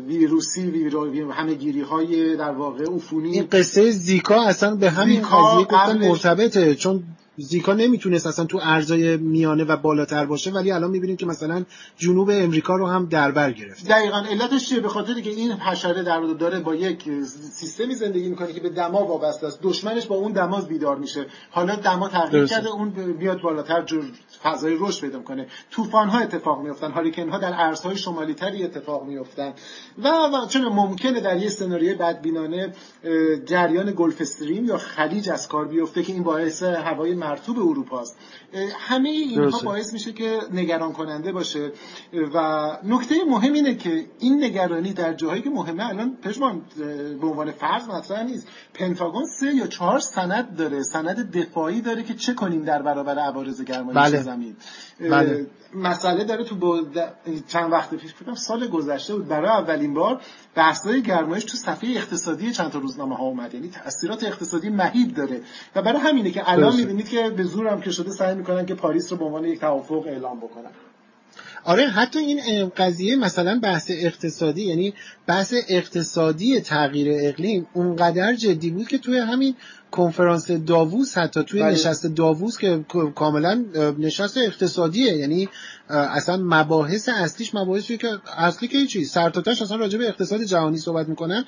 ویروسی 0.07 0.67
ویرو 0.67 1.33
همه 1.33 1.55
گیری 1.55 1.81
های 1.81 2.37
در 2.37 2.51
واقع 2.51 2.85
عفونی. 2.95 3.31
این 3.31 3.47
قصه 3.53 3.91
زیکا 3.91 4.43
اصلا 4.43 4.75
به 4.75 4.91
همین 4.91 5.23
قضیه 5.23 5.65
گفتن 5.65 6.09
مرتبطه 6.09 6.75
چون 6.75 7.03
زیکا 7.41 7.75
نمی‌تونست 7.75 8.27
اصلا 8.27 8.45
تو 8.45 8.61
ارزای 8.63 9.17
میانه 9.17 9.65
و 9.65 9.77
بالاتر 9.77 10.27
باشه 10.27 10.51
ولی 10.51 10.71
الان 10.73 10.91
می‌بینیم 10.91 11.17
که 11.17 11.27
مثلا 11.27 11.65
جنوب 11.99 12.31
امریکا 12.33 12.77
رو 12.77 12.87
هم 12.87 13.07
دربر 13.07 13.53
گرفت 13.53 13.89
دقیقا 13.89 14.19
علتش 14.31 14.69
چیه 14.69 14.81
به 14.81 14.89
خاطر 14.89 15.21
که 15.21 15.31
این 15.31 15.53
حشره 15.53 16.03
در 16.03 16.21
داره 16.21 16.61
با 16.61 16.75
یک 16.75 17.05
سیستمی 17.53 17.95
زندگی 17.95 18.29
می‌کنه 18.29 18.53
که 18.53 18.61
به 18.61 18.71
دما 18.71 19.05
وابسته 19.05 19.47
است. 19.47 19.59
دشمنش 19.63 20.07
با 20.07 20.17
اون 20.17 20.33
دما 20.33 20.61
بیدار 20.61 20.99
میشه. 20.99 21.27
حالا 21.51 21.77
دما 21.77 22.09
تغییر 22.09 22.47
کرده 22.47 22.69
اون 22.69 22.91
بیاد 23.19 23.41
بالاتر 23.41 23.83
جور 23.83 24.05
فضای 24.43 24.77
رشد 24.81 25.01
پیدا 25.01 25.23
کنه 25.23 25.47
طوفان 25.71 26.09
ها 26.09 26.19
اتفاق 26.19 26.63
میافتن. 26.63 26.91
هاریکن 26.91 27.29
ها 27.29 27.39
در 27.39 27.53
ارزهای 27.55 27.97
شمالی 27.97 28.35
تری 28.35 28.65
اتفاق 28.65 29.05
میافتن. 29.05 29.53
و, 29.99 30.09
و 30.09 30.47
چون 30.49 30.65
ممکنه 30.65 31.21
در 31.21 31.37
یه 31.37 31.49
سناریوی 31.49 31.95
بدبینانه 31.95 32.73
جریان 33.45 33.93
گلف 33.97 34.21
استریم 34.21 34.65
یا 34.65 34.79
خلیج 34.79 35.31
از 35.31 35.49
کار 35.49 35.69
بیفته 35.69 36.03
که 36.03 36.13
این 36.13 36.23
باعث 36.23 36.63
هوای 36.63 37.15
مرطوب 37.15 37.59
اروپا 37.59 38.01
است. 38.01 38.19
همه 38.79 39.09
اینها 39.09 39.61
باعث 39.65 39.93
میشه 39.93 40.13
که 40.13 40.39
نگران 40.53 40.93
کننده 40.93 41.33
باشه. 41.33 41.73
و 42.35 42.79
نکته 42.85 43.15
مهم 43.29 43.53
اینه 43.53 43.75
که 43.75 44.07
این 44.19 44.45
نگرانی 44.45 44.93
در 44.93 45.13
جاهایی 45.13 45.43
که 45.43 45.51
مهمه 45.51 45.89
الان 45.89 46.17
پشمان 46.17 46.63
به 47.21 47.27
عنوان 47.27 47.53
فرض 47.53 47.89
مطرح 47.89 48.23
نیست. 48.23 48.49
پنتاگون 48.75 49.25
سه 49.27 49.55
یا 49.55 49.67
چهار 49.67 49.99
سند 49.99 50.57
داره. 50.57 50.83
سند 50.83 51.37
دفاعی 51.37 51.81
داره 51.81 52.03
که 52.03 52.15
چه 52.15 52.35
کنیم 52.35 52.65
در 52.65 52.83
برابر 52.83 53.19
عوارض 53.19 53.63
گرمایش 53.63 53.97
بله. 53.97 54.30
زمین. 54.31 54.57
بله. 55.01 55.47
مسئله 55.75 56.25
داره 56.25 56.45
تو 56.45 56.87
چند 57.49 57.73
وقت 57.73 57.95
پیش 57.95 58.13
بودم 58.13 58.35
سال 58.35 58.67
گذشته 58.67 59.15
بود 59.15 59.29
برای 59.29 59.49
اولین 59.49 59.95
بار 59.95 60.21
بحث‌های 60.55 61.03
گرمایش 61.03 61.45
تو 61.45 61.57
صفحه 61.57 61.91
اقتصادی 61.91 62.53
چند 62.53 62.71
تا 62.71 62.79
روزنامه 62.79 63.17
ها 63.17 63.25
اومد. 63.25 63.55
یعنی 63.55 63.69
تاثیرات 63.69 64.25
اقتصادی 64.25 64.69
مهیب 64.69 65.15
داره. 65.15 65.41
و 65.75 65.83
برای 65.83 66.01
همینه 66.01 66.31
که 66.31 66.51
الان 66.51 66.77
می‌بینید 66.77 67.09
که 67.09 67.31
به 67.31 67.45
زور 67.45 67.67
هم 67.67 67.81
که 67.81 67.91
شده 67.91 68.11
سعی 68.11 68.35
می‌کنن 68.35 68.67
که 68.67 68.75
پاریس 68.75 69.13
رو 69.13 69.19
به 69.19 69.25
عنوان 69.25 69.45
یک 69.45 69.61
توافق 69.61 70.07
اعلام 70.07 70.39
بکنن. 70.39 70.71
آره 71.65 71.87
حتی 71.87 72.19
این 72.19 72.69
قضیه 72.77 73.17
مثلا 73.17 73.61
بحث 73.63 73.91
اقتصادی 73.95 74.63
یعنی 74.63 74.95
بحث 75.27 75.55
اقتصادی 75.69 76.61
تغییر 76.61 77.09
اقلیم 77.29 77.67
اونقدر 77.73 78.35
جدی 78.35 78.71
بود 78.71 78.89
که 78.89 78.99
توی 78.99 79.19
همین 79.19 79.55
کنفرانس 79.91 80.51
داووس 80.51 81.19
حتی 81.19 81.43
توی 81.45 81.63
بله. 81.63 81.73
نشست 81.73 82.07
داووس 82.07 82.59
که 82.59 82.85
کاملا 83.15 83.65
نشست 83.99 84.37
اقتصادیه 84.37 85.17
یعنی 85.17 85.49
اصلا 85.91 86.37
مباحث 86.37 87.09
اصلیش 87.09 87.55
مباحثی 87.55 87.97
که 87.97 88.09
اصلی 88.37 88.69
که 88.69 88.87
چی؟ 88.87 89.05
سرتاتش 89.05 89.63
اصلا 89.63 89.77
راجع 89.77 89.99
به 89.99 90.09
اقتصاد 90.09 90.43
جهانی 90.43 90.79
صحبت 90.79 91.09
می‌کنن 91.09 91.45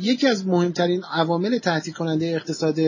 یکی 0.00 0.26
از 0.26 0.46
مهمترین 0.46 1.02
عوامل 1.12 1.58
تهدید 1.58 1.94
کننده 1.94 2.26
اقتصاد 2.26 2.78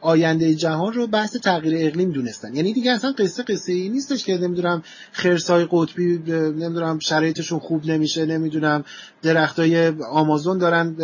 آینده 0.00 0.54
جهان 0.54 0.92
رو 0.92 1.06
بحث 1.06 1.36
تغییر 1.36 1.88
اقلیم 1.88 2.10
دونستن. 2.10 2.54
یعنی 2.54 2.72
دیگه 2.72 2.92
اصلا 2.92 3.12
قصه 3.12 3.42
قصه 3.42 3.72
ای 3.72 3.88
نیستش 3.88 4.24
که 4.24 4.38
نمی‌دونم 4.38 4.82
خرسای 5.12 5.66
قطبی 5.70 6.18
نمی‌دونم 6.28 6.98
شرایطشون 6.98 7.58
خوب 7.58 7.86
نمیشه 7.86 8.26
نمی‌دونم 8.26 8.84
درختای 9.22 9.88
آمازون 10.10 10.58
دارن 10.58 10.96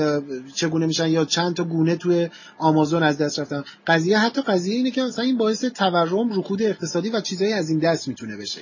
چگونه 0.54 0.86
میشن 0.86 1.08
یا 1.08 1.24
چند 1.24 1.56
تا 1.56 1.64
گونه 1.64 1.96
توی 1.96 2.28
آمازون 2.58 3.02
از 3.02 3.18
دست 3.18 3.38
رفتن. 3.38 3.64
قضیه 3.86 4.18
حتی 4.18 4.42
قضیه 4.42 4.74
اینه 4.74 4.90
که 4.90 5.02
مثلا 5.02 5.24
این 5.24 5.38
باعث 5.38 5.64
تورم 5.64 6.38
رکود 6.38 6.62
اقتصادی 6.62 7.08
و 7.08 7.20
چیزایی 7.20 7.52
از 7.52 7.70
این 7.70 7.78
دست 7.78 8.08
می‌تونه 8.08 8.36
بشه. 8.36 8.60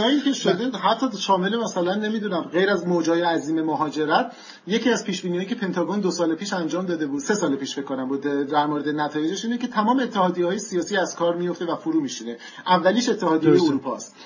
هایی 0.00 0.20
که 0.20 0.32
شده 0.32 0.78
حتی 0.78 1.06
شامل 1.18 1.56
مثلا 1.56 1.94
نمی‌دونم 1.94 2.42
غیر 2.42 2.70
از 2.70 2.86
موجای 2.86 3.22
عظیم 3.22 3.62
مهاجرت 3.62 4.32
یکی 4.66 4.90
از 4.90 5.04
پیش 5.04 5.22
که 5.22 5.54
پنتاگون 5.54 6.00
دو 6.00 6.10
سال 6.10 6.34
پیش 6.34 6.52
انجام 6.52 6.86
داده 6.86 7.06
بود 7.06 7.20
سه 7.20 7.34
سال 7.34 7.56
پیش 7.56 7.74
فکر 7.74 7.84
کنم 7.84 8.08
بود 8.08 8.20
در 8.20 8.66
مورد 8.66 8.88
نتایجش 8.88 9.44
اینه 9.44 9.58
که 9.58 9.66
تمام 9.66 9.98
اتحادیه 10.00 10.46
های 10.46 10.58
سیاسی 10.58 10.96
از 10.96 11.16
کار 11.16 11.36
میفته 11.36 11.64
و 11.64 11.76
فرو 11.76 12.00
میشینه. 12.00 12.36
اولیش 12.66 13.08
اتحادیه 13.08 13.50
اروپا 13.50 13.94
است 13.94 14.16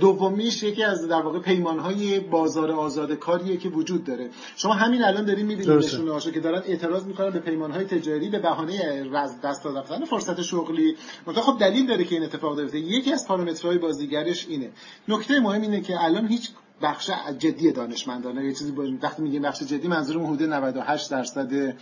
دومیش 0.00 0.62
یکی 0.62 0.82
از 0.82 1.08
در 1.08 1.22
واقع 1.22 1.38
پیمان 1.38 1.78
های 1.78 2.20
بازار 2.20 2.70
آزاد 2.70 3.12
کاریه 3.12 3.56
که 3.56 3.68
وجود 3.68 4.04
داره. 4.04 4.30
شما 4.56 4.72
همین 4.72 5.04
الان 5.04 5.24
دارین 5.24 5.46
می‌بینید 5.46 5.70
نشونه 5.70 6.12
هاشو 6.12 6.30
که 6.30 6.40
دارن 6.40 6.62
اعتراض 6.66 7.04
می‌کنن 7.04 7.30
به 7.30 7.38
پیمان 7.38 7.70
های 7.70 7.84
تجاری 7.84 8.30
به 8.30 8.38
بهانه 8.38 9.04
دست 9.44 9.64
دادن 9.64 10.04
فرصت 10.04 10.42
شغلی. 10.42 10.96
مثلا 11.26 11.42
خب 11.42 11.58
دلیل 11.60 11.86
داره 11.86 12.04
که 12.04 12.14
این 12.14 12.24
اتفاق 12.24 12.60
بیفته 12.60 12.78
یکی 12.78 13.12
از 13.12 13.28
پارامترهای 13.28 13.78
بازیگرش 13.78 14.46
اینه. 14.48 14.70
نکته 15.08 15.40
مهم 15.40 15.62
اینه 15.62 15.80
که 15.80 16.04
الان 16.04 16.26
هیچ 16.26 16.50
بخش 16.82 17.10
جدی 17.38 17.72
دانشمندانه 17.72 18.44
یه 18.44 18.52
چیزی 18.52 18.72
وقتی 19.02 19.22
میگیم 19.22 19.42
بخش 19.42 19.62
جدی 19.62 19.88
منظورم 19.88 20.26
حدود 20.26 20.42
98 20.42 21.10
درصد 21.10 21.76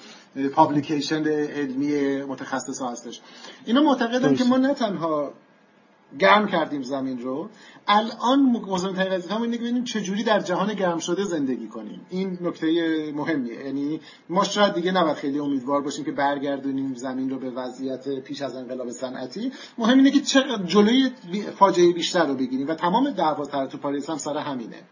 پابلیکیشن 0.53 1.29
علمی 1.29 2.23
متخصص 2.23 2.83
هستش. 2.83 3.21
اینا 3.65 3.83
معتقدن 3.83 4.35
که 4.35 4.45
ما 4.45 4.57
نه 4.57 4.75
تنها 4.75 5.33
گرم 6.19 6.47
کردیم 6.47 6.83
زمین 6.83 7.21
رو. 7.21 7.49
الان 7.89 8.41
مهمترین 8.43 9.13
وظیفه 9.13 9.41
اینه 9.41 9.57
که 9.57 9.63
ببینیم 9.63 9.85
چجوری 9.85 10.23
در 10.23 10.41
جهان 10.41 10.75
گرم 10.75 10.99
شده 10.99 11.25
زندگی 11.25 11.69
کنیم. 11.69 12.01
این 12.11 12.39
نکته 12.41 12.67
مهمیه. 13.17 13.65
یعنی 13.65 14.01
ما 14.29 14.45
شاید 14.45 14.75
دیگه 14.75 14.93
نباید 14.93 15.17
خیلی 15.17 15.39
امیدوار 15.39 15.81
باشیم 15.81 16.05
که 16.05 16.13
برگردونیم 16.13 16.95
زمین 16.95 17.31
رو 17.31 17.39
به 17.39 17.51
وضعیت 17.51 18.09
پیش 18.09 18.43
از 18.43 18.57
انقلاب 18.57 18.91
صنعتی. 18.91 19.53
مهم 19.79 19.97
اینه 19.97 20.11
که 20.11 20.21
چه 20.21 20.43
جلوی 20.67 21.11
فاجعه 21.59 21.93
بیشتر 21.93 22.27
رو 22.27 22.35
بگیریم 22.35 22.69
و 22.69 22.75
تمام 22.75 23.11
دعوا 23.11 23.67
تو 23.67 23.79
پاریس 23.79 24.11
هم 24.11 24.19
سر 24.19 24.37
همینه. 24.37 24.83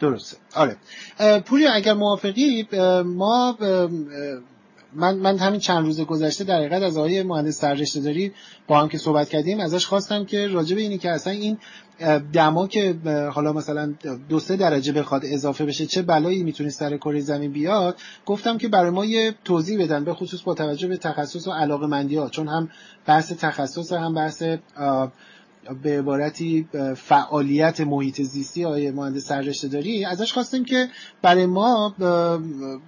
درسته. 0.00 0.36
آره. 0.54 0.76
پوری 1.40 1.66
اگر 1.66 1.94
موافقی 1.94 2.68
ما 3.04 3.58
من 4.94 5.14
من 5.14 5.38
همین 5.38 5.60
چند 5.60 5.86
روز 5.86 6.00
گذشته 6.00 6.44
در 6.44 6.56
حقیقت 6.56 6.82
از 6.82 6.96
آقای 6.96 7.22
مهندس 7.22 7.58
سررشته 7.58 8.00
داری 8.00 8.32
با 8.66 8.80
هم 8.80 8.88
که 8.88 8.98
صحبت 8.98 9.28
کردیم 9.28 9.60
ازش 9.60 9.86
خواستم 9.86 10.24
که 10.24 10.46
راجع 10.46 10.74
به 10.74 10.80
اینی 10.80 10.98
که 10.98 11.10
اصلا 11.10 11.32
این 11.32 11.58
دما 12.32 12.66
که 12.66 12.94
حالا 13.34 13.52
مثلا 13.52 13.94
دو 14.28 14.38
سه 14.38 14.56
درجه 14.56 14.92
بخواد 14.92 15.22
اضافه 15.24 15.64
بشه 15.64 15.86
چه 15.86 16.02
بلایی 16.02 16.42
می‌تونه 16.42 16.70
سر 16.70 16.96
کره 16.96 17.20
زمین 17.20 17.52
بیاد 17.52 17.96
گفتم 18.26 18.58
که 18.58 18.68
برای 18.68 18.90
ما 18.90 19.04
یه 19.04 19.34
توضیح 19.44 19.82
بدن 19.84 20.04
به 20.04 20.14
خصوص 20.14 20.42
با 20.42 20.54
توجه 20.54 20.88
به 20.88 20.96
تخصص 20.96 21.48
و 21.48 21.50
علاقه 21.50 21.86
مندی 21.86 22.16
ها 22.16 22.28
چون 22.28 22.48
هم 22.48 22.68
بحث 23.06 23.32
تخصص 23.32 23.92
هم 23.92 24.14
بحث 24.14 24.42
به 25.82 25.98
عبارتی 25.98 26.68
فعالیت 26.96 27.80
محیط 27.80 28.22
زیستی 28.22 28.64
آقای 28.64 28.90
مهندس 28.90 29.24
سررشته 29.24 29.68
داری 29.68 30.04
ازش 30.04 30.32
خواستیم 30.32 30.64
که 30.64 30.88
برای 31.22 31.46
ما 31.46 31.94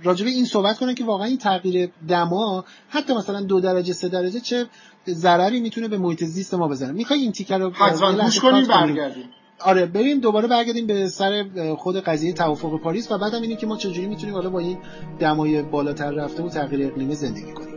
راجبه 0.02 0.30
این 0.30 0.44
صحبت 0.44 0.78
کنه 0.78 0.94
که 0.94 1.04
واقعا 1.04 1.26
این 1.26 1.38
تغییر 1.38 1.90
دما 2.08 2.64
حتی 2.88 3.14
مثلا 3.14 3.40
دو 3.40 3.60
درجه 3.60 3.92
سه 3.92 4.08
درجه 4.08 4.40
چه 4.40 4.66
ضرری 5.08 5.60
می‌تونه 5.60 5.88
به 5.88 5.98
محیط 5.98 6.24
زیست 6.24 6.54
ما 6.54 6.68
بزنه. 6.68 6.92
می‌خوای 6.92 7.20
این 7.20 7.32
تیکر 7.32 7.58
رو 7.58 7.70
حتما. 7.70 8.30
کنیم. 8.42 8.66
برگردیم. 8.66 9.24
آره 9.60 9.86
بریم 9.86 10.20
دوباره 10.20 10.48
برگردیم 10.48 10.86
به 10.86 11.08
سر 11.08 11.44
خود 11.78 11.96
قضیه 11.96 12.32
توافق 12.32 12.80
پاریس 12.80 13.12
و 13.12 13.18
بعدم 13.18 13.42
اینه 13.42 13.56
که 13.56 13.66
ما 13.66 13.76
چجوری 13.76 14.06
می‌تونیم 14.06 14.34
حالا 14.34 14.50
با 14.50 14.58
این 14.58 14.78
دمای 15.18 15.62
بالاتر 15.62 16.10
رفته 16.10 16.42
و 16.42 16.48
تغییر 16.48 16.86
اقلیمی 16.86 17.14
زندگی 17.14 17.52
کنیم. 17.52 17.73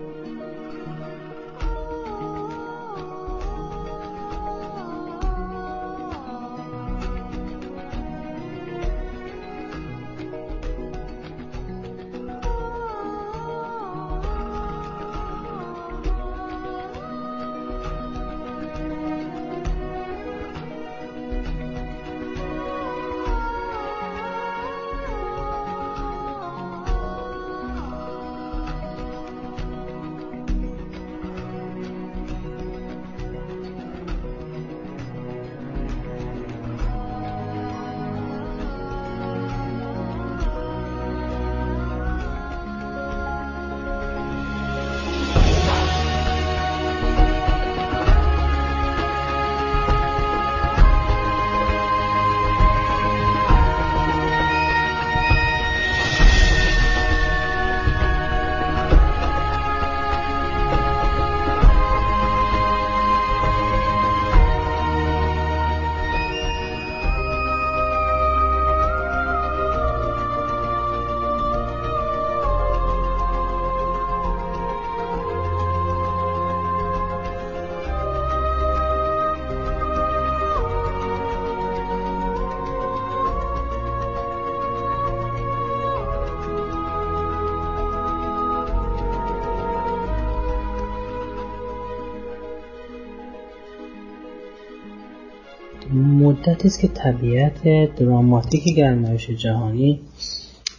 مدتی 96.38 96.68
است 96.68 96.80
که 96.80 96.88
طبیعت 96.88 97.96
دراماتیک 97.96 98.76
گرمایش 98.76 99.30
جهانی 99.30 100.00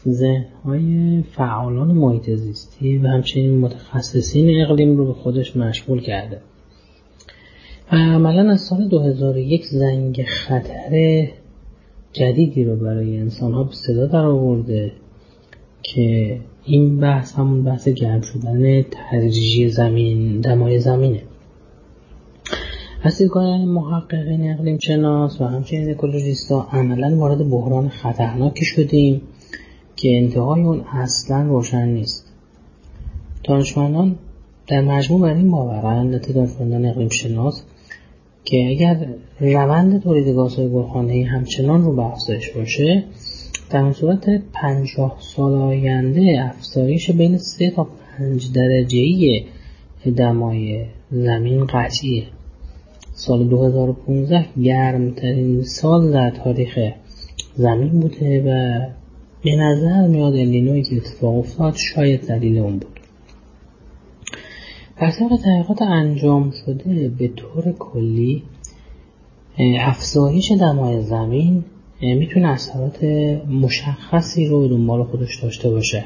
ذهنهای 0.08 1.22
فعالان 1.22 1.86
محیط 1.92 2.30
زیستی 2.30 2.98
و 2.98 3.06
همچنین 3.06 3.58
متخصصین 3.58 4.62
اقلیم 4.62 4.96
رو 4.96 5.06
به 5.06 5.12
خودش 5.12 5.56
مشغول 5.56 6.00
کرده. 6.00 6.40
و 7.92 7.96
عملا 7.96 8.50
از 8.50 8.60
سال 8.60 8.88
2001 8.88 9.66
زنگ 9.66 10.22
خطر 10.22 11.24
جدیدی 12.12 12.64
رو 12.64 12.76
برای 12.76 13.18
انسان 13.18 13.52
ها 13.52 13.64
به 13.64 13.74
صدا 13.74 14.06
در 14.06 14.24
آورده 14.24 14.92
که 15.82 16.38
این 16.64 17.00
بحث 17.00 17.34
همون 17.34 17.64
بحث 17.64 17.88
گرم 17.88 18.20
شدن 18.20 18.82
تدریجی 18.82 19.68
زمین 19.68 20.40
دمای 20.40 20.78
زمینه. 20.78 21.22
از 23.02 23.18
دیدگاه 23.18 23.64
محققین 23.64 24.52
اقلیم 24.52 24.78
شناس 24.78 25.40
و 25.40 25.44
همچنین 25.44 25.90
اکولوژیستا 25.90 26.68
عملا 26.72 27.16
وارد 27.16 27.50
بحران 27.50 27.88
خطرناکی 27.88 28.64
شدیم 28.64 29.22
که 29.96 30.16
انتهای 30.16 30.62
اون 30.62 30.80
اصلا 30.80 31.42
روشن 31.42 31.88
نیست. 31.88 32.32
دانشمندان 33.44 34.16
در 34.66 34.80
مجموع 34.80 35.20
بر 35.20 35.34
این 35.34 35.50
باورند 35.50 36.34
دانشمندان 36.34 36.86
اقلیم 36.86 37.08
شناس 37.08 37.62
که 38.44 38.66
اگر 38.68 39.08
روند 39.40 40.02
تولید 40.02 40.34
گازهای 40.34 40.68
گلخانه‌ای 40.68 41.22
همچنان 41.22 41.84
رو 41.84 41.96
به 41.96 42.02
افزایش 42.02 42.50
باشه 42.50 43.04
در 43.70 43.80
اون 43.80 43.92
صورت 43.92 44.42
پنجاه 44.52 45.16
سال 45.20 45.54
آینده 45.54 46.50
افزایش 46.54 47.10
بین 47.10 47.38
سه 47.38 47.70
تا 47.70 47.88
پنج 48.18 48.52
درجه 48.52 49.44
دمای 50.16 50.84
زمین 51.10 51.66
قطعیه. 51.66 52.37
سال 53.18 53.48
2015 53.48 54.46
گرمترین 54.62 55.62
سال 55.62 56.12
در 56.12 56.30
تاریخ 56.30 56.78
زمین 57.54 58.00
بوده 58.00 58.42
و 58.42 58.80
به 59.44 59.56
نظر 59.56 60.06
میاد 60.06 60.32
الینوی 60.32 60.82
که 60.82 60.96
اتفاق 60.96 61.38
افتاد 61.38 61.74
شاید 61.76 62.28
دلیل 62.28 62.58
اون 62.58 62.72
بود. 62.72 63.00
بر 65.00 65.10
طبق 65.10 65.36
تحقیقات 65.44 65.82
انجام 65.82 66.50
شده 66.50 67.08
به 67.08 67.28
طور 67.28 67.72
کلی 67.72 68.42
افزایش 69.80 70.52
دمای 70.52 71.02
زمین 71.02 71.64
می‌تونه 72.00 72.48
اثرات 72.48 73.04
مشخصی 73.50 74.46
رو 74.46 74.68
دنبال 74.68 75.04
خودش 75.04 75.42
داشته 75.42 75.70
باشه. 75.70 76.04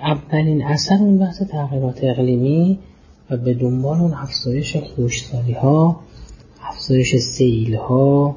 اولین 0.00 0.64
اثر 0.64 0.94
اون 1.00 1.18
بحث 1.18 1.42
تغییرات 1.42 2.04
اقلیمی 2.04 2.78
و 3.30 3.36
به 3.36 3.54
دنبال 3.54 4.00
اون 4.00 4.14
افزایش 4.14 4.76
خوشسالی 4.76 5.52
ها 5.52 6.00
افزایش 6.62 7.16
سیل 7.16 7.74
ها 7.74 8.36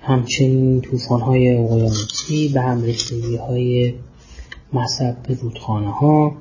همچنین 0.00 0.80
طوفان 0.80 1.20
های 1.20 1.56
اقیانوسی 1.56 2.48
به 2.48 2.60
هم 2.60 2.84
های 3.48 3.94
مصب 4.72 5.16
رودخانه 5.42 5.90
ها 5.90 6.32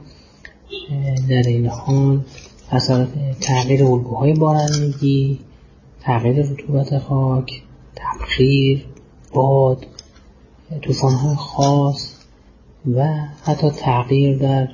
در 1.30 1.44
این 1.48 1.68
حال 1.68 2.22
اثرات 2.72 3.10
تغییر 3.42 3.84
الگوهای 3.84 4.34
بارندگی 4.34 5.40
تغییر 6.02 6.46
رطوبت 6.52 7.00
خاک 7.00 7.63
تبخیر 7.96 8.86
باد 9.34 9.86
طوفان 10.82 11.13
های 11.13 11.36
خاص 11.36 12.13
و 12.96 13.08
حتی 13.44 13.70
تغییر 13.70 14.38
در 14.38 14.68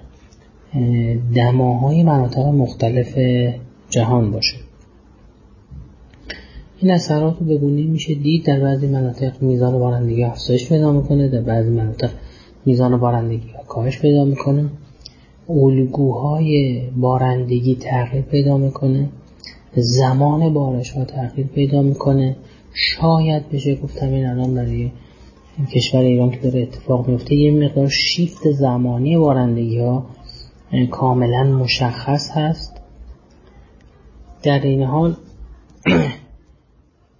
دماهای 1.36 2.04
مناطق 2.04 2.46
مختلف 2.46 3.18
جهان 3.90 4.32
باشه. 4.32 4.56
این 6.80 6.92
اثرات 6.92 7.40
رو 7.40 7.46
بگونه 7.46 7.84
میشه 7.84 8.14
دید 8.14 8.46
در 8.46 8.60
بعضی 8.60 8.88
مناطق 8.88 9.42
میزان 9.42 9.80
بارندگی 9.80 10.24
افزایش 10.24 10.70
پیدا 10.70 10.92
می‌کنه 10.92 11.28
در 11.28 11.42
بعضی 11.42 11.70
مناطق 11.70 12.10
میزان 12.66 12.98
بارندگی 12.98 13.50
کاهش 13.68 14.00
پیدا 14.00 14.26
می‌کنه. 14.26 14.70
الگوهای 15.50 16.82
بارندگی 16.98 17.76
تغییر 17.76 18.24
پیدا 18.24 18.58
می‌کنه. 18.58 19.10
زمان 19.76 20.54
بارش 20.54 20.92
ها 20.92 21.06
تغییر 21.06 21.48
پیدا 21.48 21.82
می‌کنه. 21.82 22.36
شاید 22.74 23.50
بشه 23.50 23.76
گفت 23.76 24.04
همین 24.04 24.26
الان 24.26 24.56
برای 24.56 24.92
کشور 25.74 26.02
ایران 26.02 26.32
که 26.32 26.38
داره 26.38 26.62
اتفاق 26.62 27.08
میفته 27.08 27.36
یه 27.36 27.52
مقدار 27.52 27.90
شیفت 27.90 28.52
زمانی 28.52 29.18
بارندگی 29.18 29.80
ها 29.80 30.06
کاملا 30.92 31.44
مشخص 31.44 32.32
هست. 32.32 32.82
در 34.44 34.62
این 34.62 34.84
حال 34.84 35.16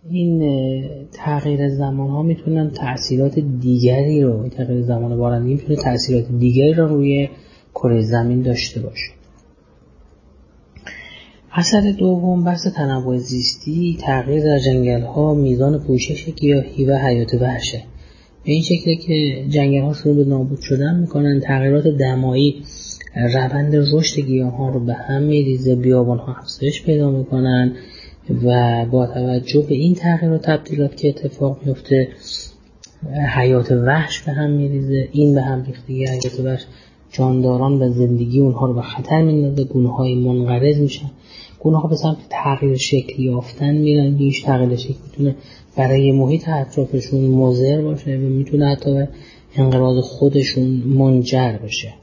این 0.10 0.40
تغییر 1.12 1.70
زمان 1.70 2.10
ها 2.10 2.22
می‌تونن 2.22 2.70
تاثیرات 2.70 3.40
دیگری 3.40 4.24
رو 4.24 4.50
تغییر 4.50 4.82
زمان 4.82 5.18
بارندگی 5.18 5.54
می‌تونه 5.54 5.76
تاثیرات 5.76 6.32
دیگری 6.40 6.74
رو 6.74 6.88
روی 6.88 7.30
کره 7.76 8.02
زمین 8.02 8.42
داشته 8.42 8.82
باشه. 8.82 9.12
اثر 11.52 11.92
دوم 11.92 12.44
بحث 12.44 12.68
تنوع 12.68 13.18
زیستی 13.18 13.98
تغییر 14.02 14.44
در 14.44 14.60
جنگل 14.60 15.02
ها 15.02 15.34
میزان 15.34 15.80
پوشش 15.80 16.26
گیاهی 16.26 16.86
و 16.86 16.98
حیات 16.98 17.34
وحشه 17.34 17.84
به 18.46 18.52
این 18.52 18.62
شکل 18.62 18.96
که 18.96 19.46
جنگل 19.50 19.82
ها 19.82 19.94
شروع 19.94 20.16
به 20.16 20.24
نابود 20.24 20.60
شدن 20.62 21.00
می‌کنن 21.00 21.40
تغییرات 21.40 21.88
دمایی 21.88 22.64
روند 23.16 23.76
رشد 23.76 24.20
گیاه 24.20 24.58
ها 24.58 24.70
رو 24.70 24.80
به 24.80 24.94
هم 24.94 25.22
میریزه 25.22 25.76
بیابان 25.76 26.18
ها 26.18 26.36
افزایش 26.36 26.84
پیدا 26.84 27.12
می‌کنن 27.12 27.76
و 28.44 28.86
با 28.86 29.08
توجه 29.08 29.62
به 29.62 29.76
این 29.76 29.96
تغییر 29.96 30.32
و 30.32 30.38
تبدیلات 30.38 30.98
که 30.98 31.10
اتفاق 31.10 31.58
میفته 31.66 32.08
حیات 33.36 33.72
وحش 33.72 34.22
به 34.22 34.32
هم 34.32 34.50
میریزه. 34.50 35.10
این 35.12 35.36
به 35.36 35.42
هم 35.42 35.64
ریختگی 35.64 36.06
حیات 36.06 36.40
وحش 36.40 36.66
جانداران 37.12 37.82
و 37.82 37.94
زندگی 37.94 38.40
اونها 38.40 38.66
رو 38.66 38.74
به 38.74 38.82
خطر 38.82 39.22
میندازه 39.22 39.64
گونه 39.64 39.90
های 39.90 40.16
منقرض 40.16 40.78
میشن. 40.78 41.12
گونه 41.60 41.80
ها 41.80 41.88
به 41.88 41.96
سمت 41.96 42.18
تغییر 42.30 42.78
شکل 42.78 43.24
یافتن 43.24 43.76
میرن. 43.76 44.16
هیچ 44.16 44.46
تغییر 44.46 44.76
شکل 44.76 45.00
می‌تونه 45.08 45.36
برای 45.78 46.12
محیط 46.12 46.50
اطرافشون 46.50 47.22
مضر 47.22 47.82
باشه 47.82 48.16
و 48.16 48.20
می‌تونه 48.20 48.66
حتی 48.66 48.94
به 48.94 49.08
انقراض 49.56 50.04
خودشون 50.04 50.84
منجر 50.86 51.52
بشه. 51.64 51.94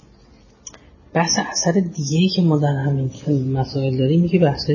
بحث 1.14 1.38
اثر 1.53 1.73
دیگه 1.73 2.18
ای 2.18 2.29
که 2.29 2.42
ما 2.42 2.59
در 2.59 2.77
همین 2.77 3.11
مسائل 3.53 3.99
داریم 3.99 4.29
که 4.29 4.38
بحث 4.38 4.70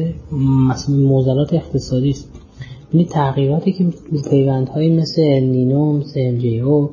مثلا 0.70 0.96
موزلات 0.96 1.54
اقتصادی 1.54 2.10
است. 2.10 2.30
یعنی 2.94 3.06
تغییراتی 3.06 3.72
که 3.72 3.86
پیوندهایی 4.30 4.96
مثل 4.96 5.22
النینو 5.22 5.98
مثل 5.98 6.20
الجیو 6.20 6.90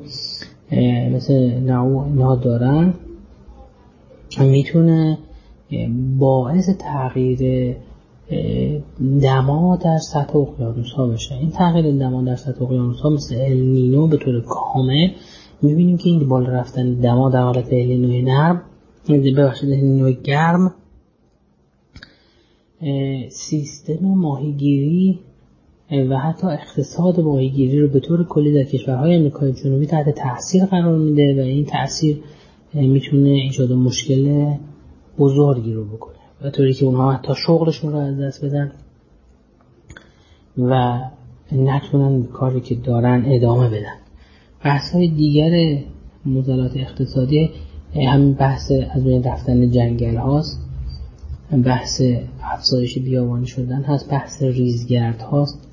مثل 1.15 1.33
اینها 1.33 2.35
دارن 2.35 2.93
می‌تونه 4.39 5.17
باعث 6.19 6.69
تغییر 6.79 7.75
دما 9.21 9.75
در 9.75 9.97
سطح 9.97 10.37
اقیانوس 10.37 10.91
ها 10.91 11.07
بشه. 11.07 11.35
این 11.35 11.49
تغییر 11.49 11.97
دما 11.97 12.21
در 12.21 12.35
سطح 12.35 12.63
اقیانوس 12.63 12.99
ها 12.99 13.09
مثل 13.09 13.35
النینو 13.35 14.07
به 14.07 14.17
طور 14.17 14.41
کامل 14.41 15.09
می‌بینیم 15.61 15.97
که 15.97 16.09
این 16.09 16.29
بالا 16.29 16.49
رفتن 16.49 16.93
دما 16.93 17.29
در 17.29 17.41
حالت 17.41 17.73
النینوی 17.73 18.21
نرم 18.21 18.61
ببخشید 19.09 19.69
النینوی 19.69 20.13
گرم 20.23 20.73
سیستم 23.29 24.05
ماهیگیری 24.05 25.19
و 26.09 26.17
حتی 26.17 26.47
اقتصاد 26.47 27.19
ماهیگیری 27.19 27.79
رو 27.79 27.87
به 27.87 27.99
طور 27.99 28.27
کلی 28.27 28.53
در 28.53 28.63
کشورهای 28.63 29.15
امریکای 29.15 29.53
جنوبی 29.53 29.85
تحت 29.85 30.09
تاثیر 30.09 30.65
قرار 30.65 30.97
میده 30.97 31.35
و 31.37 31.39
این 31.39 31.65
تاثیر 31.65 32.23
می‌تونه 32.73 33.29
ایجاد 33.29 33.71
مشکل 33.71 34.53
بزرگی 35.17 35.73
رو 35.73 35.85
بکنه 35.85 36.15
و 36.41 36.49
طوری 36.49 36.73
که 36.73 36.85
اونها 36.85 37.11
حتی 37.11 37.33
شغلشون 37.47 37.91
رو 37.91 37.97
از 37.97 38.19
دست 38.19 38.45
بدن 38.45 38.71
و 40.57 40.99
نتونن 41.51 42.23
کاری 42.23 42.61
که 42.61 42.75
دارن 42.75 43.23
ادامه 43.27 43.69
بدن 43.69 43.97
بحث 44.65 44.91
های 44.91 45.07
دیگر 45.07 45.83
موزلات 46.25 46.77
اقتصادی 46.77 47.49
همین 47.95 48.33
بحث 48.33 48.71
از 48.71 49.03
بین 49.03 49.23
رفتن 49.23 49.71
جنگل 49.71 50.15
هاست. 50.15 50.59
بحث 51.65 52.01
افزایش 52.43 52.99
بیابانی 52.99 53.47
شدن 53.47 53.81
هست. 53.81 54.09
بحث 54.09 54.43
ریزگرد 54.43 55.21
هاست. 55.21 55.67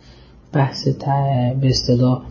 بحث 0.53 0.89
به 1.61 1.69
اصطلاح 1.69 2.23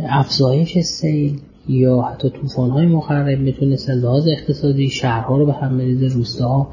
افزایش 0.00 0.78
سیل 0.78 1.40
یا 1.68 2.02
حتی 2.02 2.30
طوفان 2.30 2.70
های 2.70 2.86
مخرب 2.86 3.38
می‌تونه 3.38 3.76
لحاظ 3.88 4.26
اقتصادی 4.26 4.90
شهرها 4.90 5.38
رو 5.38 5.46
به 5.46 5.52
هم 5.52 5.78
بریزه 5.78 6.06
روستاها 6.06 6.68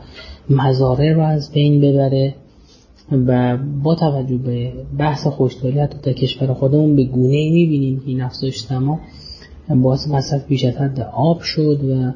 مزارع 0.49 1.13
رو 1.13 1.21
از 1.23 1.51
بین 1.51 1.81
ببره 1.81 2.35
و 3.11 3.57
با 3.83 3.95
توجه 3.95 4.37
به 4.37 4.73
بحث 4.97 5.27
خوشداری 5.27 5.79
حتی 5.79 5.97
در 6.03 6.13
کشور 6.13 6.53
خودمون 6.53 6.95
به 6.95 7.03
گونه 7.03 7.35
ای 7.35 7.49
می‌بینیم 7.49 8.03
این 8.05 8.21
افزایش 8.21 8.65
دما 8.69 8.99
باعث 9.69 10.07
مصرف 10.07 10.45
بیش 10.47 10.65
آب 11.13 11.41
شد 11.41 11.83
و 11.83 12.11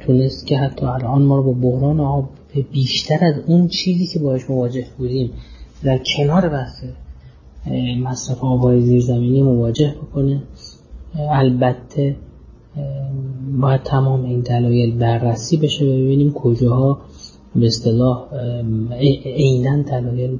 تونست 0.00 0.46
که 0.46 0.58
حتی 0.58 0.86
الان 0.86 1.22
ما 1.22 1.36
رو 1.36 1.42
با 1.42 1.52
بحران 1.52 2.00
آب 2.00 2.28
بیشتر 2.72 3.24
از 3.24 3.34
اون 3.46 3.68
چیزی 3.68 4.06
که 4.06 4.18
باش 4.18 4.50
مواجه 4.50 4.86
بودیم 4.98 5.30
در 5.82 6.00
کنار 6.16 6.48
بحث 6.48 6.84
مصرف 8.02 8.44
آبهای 8.44 8.80
زیرزمینی 8.80 9.42
مواجه 9.42 9.94
بکنه 10.02 10.42
البته 11.18 12.16
باید 13.60 13.82
تمام 13.82 14.24
این 14.24 14.40
دلایل 14.40 14.98
بررسی 14.98 15.56
بشه 15.56 15.84
و 15.84 15.88
ببینیم 15.88 16.32
کجاها 16.32 17.00
به 17.54 17.66
اصطلاح 17.66 18.24
عینا 19.24 19.82
دلایل 19.82 20.38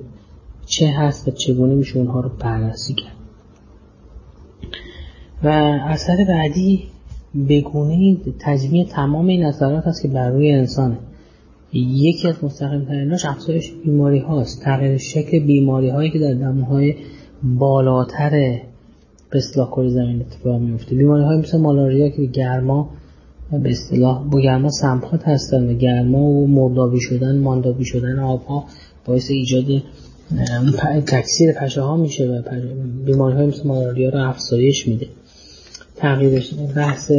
چه 0.66 0.88
هست 0.88 1.28
و 1.28 1.30
چگونه 1.30 1.74
میشه 1.74 1.98
اونها 1.98 2.20
رو 2.20 2.30
بررسی 2.38 2.94
کرد. 2.94 3.16
و 5.42 5.48
اثر 5.88 6.24
بعدی 6.28 6.84
بگونه 7.48 8.16
تجمیع 8.40 8.84
تمام 8.84 9.26
این 9.26 9.44
اثرات 9.44 9.86
هست 9.86 10.02
که 10.02 10.08
بر 10.08 10.30
روی 10.30 10.50
انسانه. 10.50 10.98
یکی 11.72 12.28
از 12.28 12.44
مستقیم 12.44 12.84
تریناش 12.84 13.24
افزایش 13.24 13.72
بیماری 13.84 14.18
هاست. 14.18 14.62
تغییر 14.62 14.96
شکل 14.96 15.38
بیماری 15.38 15.88
هایی 15.88 16.10
که 16.10 16.18
در 16.18 16.34
دماهای 16.34 16.94
بالاتر 17.42 18.30
به 19.30 19.38
اصطلاح 19.38 19.70
کل 19.70 19.88
زمین 19.88 20.20
اتفاق 20.20 20.60
میفته 20.60 20.94
بیماری 20.94 21.24
های 21.24 21.38
مثل 21.38 21.60
مالاریا 21.60 22.08
که 22.08 22.24
گرما 22.24 22.90
به 23.62 23.70
اصطلاح 23.70 24.24
با 24.24 24.40
گرما 24.40 24.70
سمپات 24.70 25.28
هستن 25.28 25.70
و 25.70 25.74
گرما 25.74 26.18
و 26.18 26.46
مردابی 26.46 27.00
شدن 27.00 27.38
ماندابی 27.38 27.84
شدن 27.84 28.18
آبها 28.18 28.64
باعث 29.06 29.30
ایجاد 29.30 29.82
تکثیر 31.06 31.52
پشه 31.52 31.80
ها 31.80 31.96
میشه 31.96 32.26
و 32.26 32.42
بیماری 33.04 33.36
های 33.36 33.46
مثل 33.46 33.68
مالاریا 33.68 34.08
رو 34.08 34.28
افزایش 34.28 34.88
میده. 34.88 35.06
تغییرش 35.96 36.54
بحث 36.76 37.12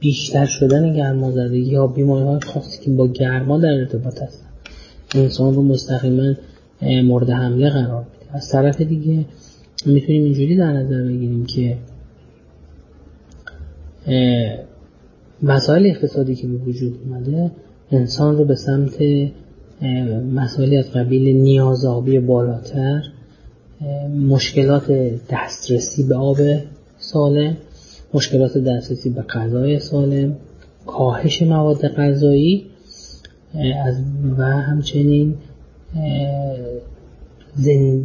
بیشتر 0.00 0.46
شدن 0.46 0.92
گرمازدگی 0.92 1.70
یا 1.70 1.86
بیماری 1.86 2.24
های 2.24 2.40
خاصی 2.40 2.84
که 2.84 2.90
با 2.90 3.08
گرما 3.08 3.58
در 3.58 3.68
ارتباط 3.68 4.22
هستن. 4.22 4.46
انسان 5.14 5.54
رو 5.54 5.62
مستقیما 5.62 6.34
مورد 6.82 7.30
حمله 7.30 7.70
قرار 7.70 8.04
میده. 8.04 8.36
از 8.36 8.48
طرف 8.48 8.80
دیگه 8.80 9.24
می‌تونیم 9.86 10.24
اینجوری 10.24 10.56
در 10.56 10.72
نظر 10.72 11.02
بگیریم 11.02 11.46
که 11.46 11.76
مسائل 15.42 15.86
اقتصادی 15.86 16.34
که 16.34 16.48
به 16.48 16.56
وجود 16.56 16.98
اومده 17.04 17.50
انسان 17.90 18.36
رو 18.36 18.44
به 18.44 18.54
سمت 18.54 18.96
مسائلی 20.34 20.76
از 20.76 20.90
قبیل 20.90 21.36
نیازابی 21.36 22.18
بالاتر 22.18 23.02
مشکلات 24.28 24.92
دسترسی 25.30 26.02
به 26.02 26.14
آب 26.14 26.36
سالم 26.98 27.56
مشکلات 28.14 28.58
دسترسی 28.58 29.10
به 29.10 29.22
غذای 29.22 29.78
سالم 29.78 30.36
کاهش 30.86 31.42
مواد 31.42 31.88
غذایی 31.88 32.66
از 33.84 34.00
و 34.38 34.42
همچنین 34.42 35.34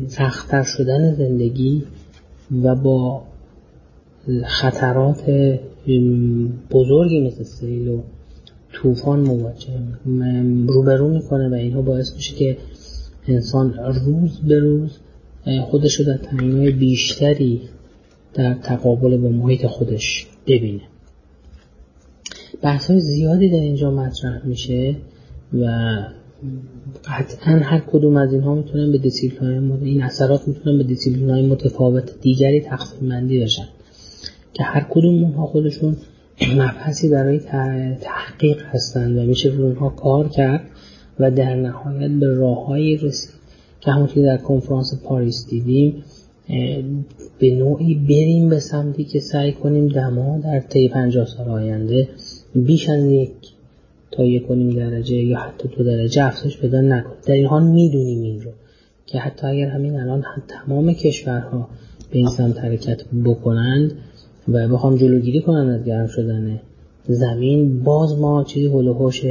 سختتر 0.07 0.63
شدن 0.63 1.13
زندگی 1.13 1.83
و 2.63 2.75
با 2.75 3.23
خطرات 4.45 5.23
بزرگی 6.71 7.21
مثل 7.27 7.43
سیل 7.43 7.87
و 7.87 8.01
طوفان 8.73 9.19
مواجه 9.19 9.79
روبرو 10.67 11.09
می‌کنه 11.09 11.49
و 11.49 11.53
اینها 11.53 11.81
باعث 11.81 12.13
میشه 12.15 12.35
که 12.35 12.57
انسان 13.27 13.73
روز 13.73 14.39
به 14.39 14.59
روز 14.59 14.97
خودش 15.63 15.95
رو 15.95 16.05
در 16.05 16.17
تنگنای 16.17 16.71
بیشتری 16.71 17.61
در 18.33 18.53
تقابل 18.53 19.17
با 19.17 19.29
محیط 19.29 19.65
خودش 19.65 20.27
ببینه. 20.47 20.81
بحث 22.61 22.89
های 22.89 22.99
زیادی 22.99 23.49
در 23.49 23.59
اینجا 23.59 23.91
مطرح 23.91 24.45
میشه 24.45 24.95
و 25.53 25.65
قطعا 27.05 27.59
هر 27.63 27.79
کدوم 27.79 28.17
از 28.17 28.33
اینها 28.33 28.55
می‌تونن 28.55 28.91
به 28.91 28.97
دیسیپلین 28.97 29.71
این 29.71 30.03
اثرات 30.03 30.47
می‌تونن 30.47 30.77
به 30.77 30.83
دیسیپلین 30.83 31.29
های 31.29 31.47
متفاوت 31.47 32.21
دیگری 32.21 32.61
تقسیم 32.61 33.09
بندی 33.09 33.43
بشن 33.43 33.67
که 34.53 34.63
هر 34.63 34.87
کدوم 34.89 35.23
اونها 35.23 35.45
خودشون 35.45 35.97
مبحثی 36.57 37.09
برای 37.09 37.39
تحقیق 38.01 38.61
هستند 38.65 39.17
و 39.17 39.21
میشه 39.21 39.49
روی 39.49 39.63
اونها 39.63 39.89
کار 39.89 40.29
کرد 40.29 40.61
و 41.19 41.31
در 41.31 41.55
نهایت 41.55 42.11
به 42.11 42.27
راههایی 42.27 42.97
رسید 42.97 43.31
که 43.81 43.91
همونطوری 43.91 44.25
در 44.25 44.37
کنفرانس 44.37 45.03
پاریس 45.03 45.47
دیدیم 45.49 46.03
به 47.41 47.55
نوعی 47.55 47.95
بریم 47.95 48.49
به 48.49 48.59
سمتی 48.59 49.03
که 49.03 49.19
سعی 49.19 49.51
کنیم 49.51 49.87
دما 49.87 50.37
در 50.43 50.59
طی 50.59 50.89
50 50.89 51.25
سال 51.25 51.49
آینده 51.49 52.09
بیش 52.55 52.89
از 52.89 53.05
یک 53.05 53.31
تا 54.11 54.23
یک 54.23 54.47
درجه 54.77 55.15
یا 55.15 55.39
حتی 55.39 55.67
دو 55.67 55.83
درجه 55.83 56.25
افزایش 56.25 56.57
پیدا 56.57 56.81
نکنه. 56.81 57.13
در 57.25 57.33
این 57.33 57.45
حال 57.45 57.63
می‌دونیم 57.63 58.21
این 58.21 58.41
رو 58.41 58.51
که 59.05 59.19
حتی 59.19 59.47
اگر 59.47 59.67
همین 59.67 59.99
الان 59.99 60.23
تمام 60.47 60.93
کشورها 60.93 61.69
به 62.11 62.17
این 62.17 62.27
سمت 62.27 62.57
حرکت 62.57 63.01
بکنند 63.25 63.93
و 64.47 64.67
بخوام 64.67 64.95
جلوگیری 64.95 65.41
کنند 65.41 65.79
از 65.79 65.85
گرم 65.85 66.07
شدن 66.07 66.59
زمین 67.07 67.83
باز 67.83 68.19
ما 68.19 68.43
چیزی 68.43 68.67
هلوهوش 68.67 69.23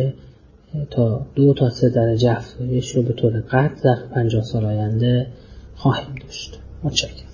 تا 0.91 1.27
دو 1.35 1.55
تا 1.55 1.71
سه 1.71 1.89
درجه 1.89 2.31
افزایش 2.31 2.97
رو 2.97 3.03
به 3.03 3.13
طور 3.13 3.41
قطع 3.41 3.83
در 3.85 3.97
50 4.15 4.43
سال 4.43 4.65
آینده 4.65 5.27
خواهیم 5.75 6.15
داشت. 6.27 6.59
متشکرم. 6.83 7.30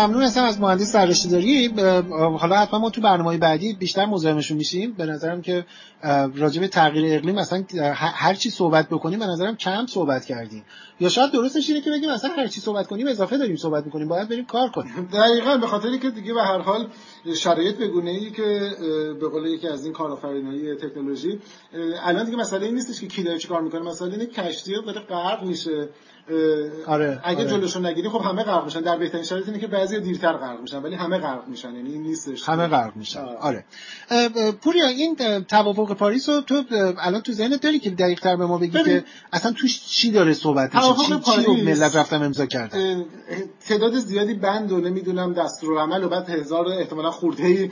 ممنون 0.00 0.22
هستم 0.22 0.44
از 0.44 0.60
مهندس 0.60 0.92
سررشته 0.92 1.28
داری 1.28 1.68
حالا 2.38 2.56
حتما 2.56 2.78
ما 2.78 2.90
تو 2.90 3.00
برنامه 3.00 3.38
بعدی 3.38 3.72
بیشتر 3.72 4.06
مزاحمشون 4.06 4.56
میشیم. 4.56 4.92
به 4.92 5.06
نظرم 5.06 5.42
که 5.42 5.64
راجع 6.34 6.60
به 6.60 6.68
تغییر 6.68 7.16
اقلیم 7.16 7.34
مثلا 7.34 7.64
هر 7.94 8.34
چی 8.34 8.50
صحبت 8.50 8.88
بکنیم 8.88 9.18
به 9.18 9.26
نظرم 9.26 9.56
کم 9.56 9.86
صحبت 9.86 10.24
کردیم. 10.24 10.64
یا 11.00 11.08
شاید 11.08 11.32
درستش 11.32 11.68
اینه 11.68 11.80
که 11.80 11.90
بگیم 11.90 12.10
مثلا 12.10 12.30
هر 12.36 12.46
چی 12.46 12.60
صحبت 12.60 12.86
کنیم 12.86 13.08
اضافه 13.08 13.38
داریم 13.38 13.56
صحبت 13.56 13.84
می‌کنیم. 13.84 14.08
باید 14.08 14.28
بریم 14.28 14.44
کار 14.44 14.68
کنیم. 14.68 15.08
دقیقاً 15.12 15.56
به 15.56 15.66
خاطری 15.66 15.98
که 15.98 16.10
دیگه 16.10 16.34
به 16.34 16.42
هر 16.42 16.58
حال 16.58 16.86
شرایط 17.34 17.76
بگونه 17.76 18.10
ای 18.10 18.30
که 18.30 18.70
به 19.20 19.28
قول 19.28 19.46
یکی 19.46 19.68
از 19.68 19.84
این 19.84 19.92
کارآفرینای 19.92 20.74
تکنولوژی 20.74 21.40
الان 22.02 22.24
دیگه 22.24 22.36
مسئله 22.36 22.66
این 22.66 22.74
نیستش 22.74 23.00
که 23.00 23.06
کی 23.06 23.22
داره 23.22 23.38
چیکار 23.38 23.60
می‌کنه 23.60 23.80
مسئله 23.80 24.12
اینه 24.12 24.26
کشتی 24.26 24.72
داره 24.86 25.00
غرق 25.00 25.42
میشه. 25.42 25.88
آره 26.86 27.20
اگه 27.24 27.40
آره. 27.40 27.50
جلوشو 27.50 27.80
نگیری 27.80 28.08
خب 28.08 28.20
همه 28.20 28.42
غرق 28.42 28.64
میشن. 28.64 28.80
در 28.80 28.96
بهترین 28.96 29.24
شرایط 29.24 29.48
اینه 29.48 29.60
که 29.60 29.66
بعضی 29.66 30.00
دیرتر 30.00 30.32
غرق 30.32 30.60
میشن 30.60 30.82
ولی 30.82 30.94
همه 30.94 31.18
غرق 31.18 31.48
میشن. 31.48 31.74
یعنی 31.74 31.92
این 31.92 32.02
نیستش. 32.02 32.48
همه 32.48 32.66
غرق 32.66 32.96
میشن. 32.96 33.20
آره. 33.20 33.64
پوریا 34.62 34.86
این 34.86 35.16
توافق 35.44 35.94
پاریس 35.94 36.28
رو 36.28 36.40
تو 36.40 36.64
الان 36.98 37.20
تو 37.20 37.32
ذهنت 37.32 37.60
داری 37.60 37.78
که 37.78 37.90
دقیق 37.90 38.20
تر 38.20 38.36
به 38.36 38.46
ما 38.46 38.58
بگی 38.58 38.82
که 38.82 39.04
اصلا 39.32 39.52
توش 39.52 39.86
چی 39.86 40.10
داره 40.10 40.32
صحبت 40.32 40.74
میشه؟ 40.74 41.06
چی 41.06 41.14
پاریس... 41.14 41.46
چی 41.46 41.62
ملت 41.62 41.96
رفتن 41.96 42.22
امضا 42.22 42.46
کردن؟ 42.46 43.04
تعداد 43.68 43.94
زیادی 43.94 44.34
بند 44.34 44.72
و 44.72 44.80
نمی‌دونم 44.80 45.32
دستورالعمل 45.32 46.04
و 46.04 46.08
بعد 46.08 46.30
هزار 46.30 46.68
احتمالا 46.68 47.09
خورده 47.10 47.70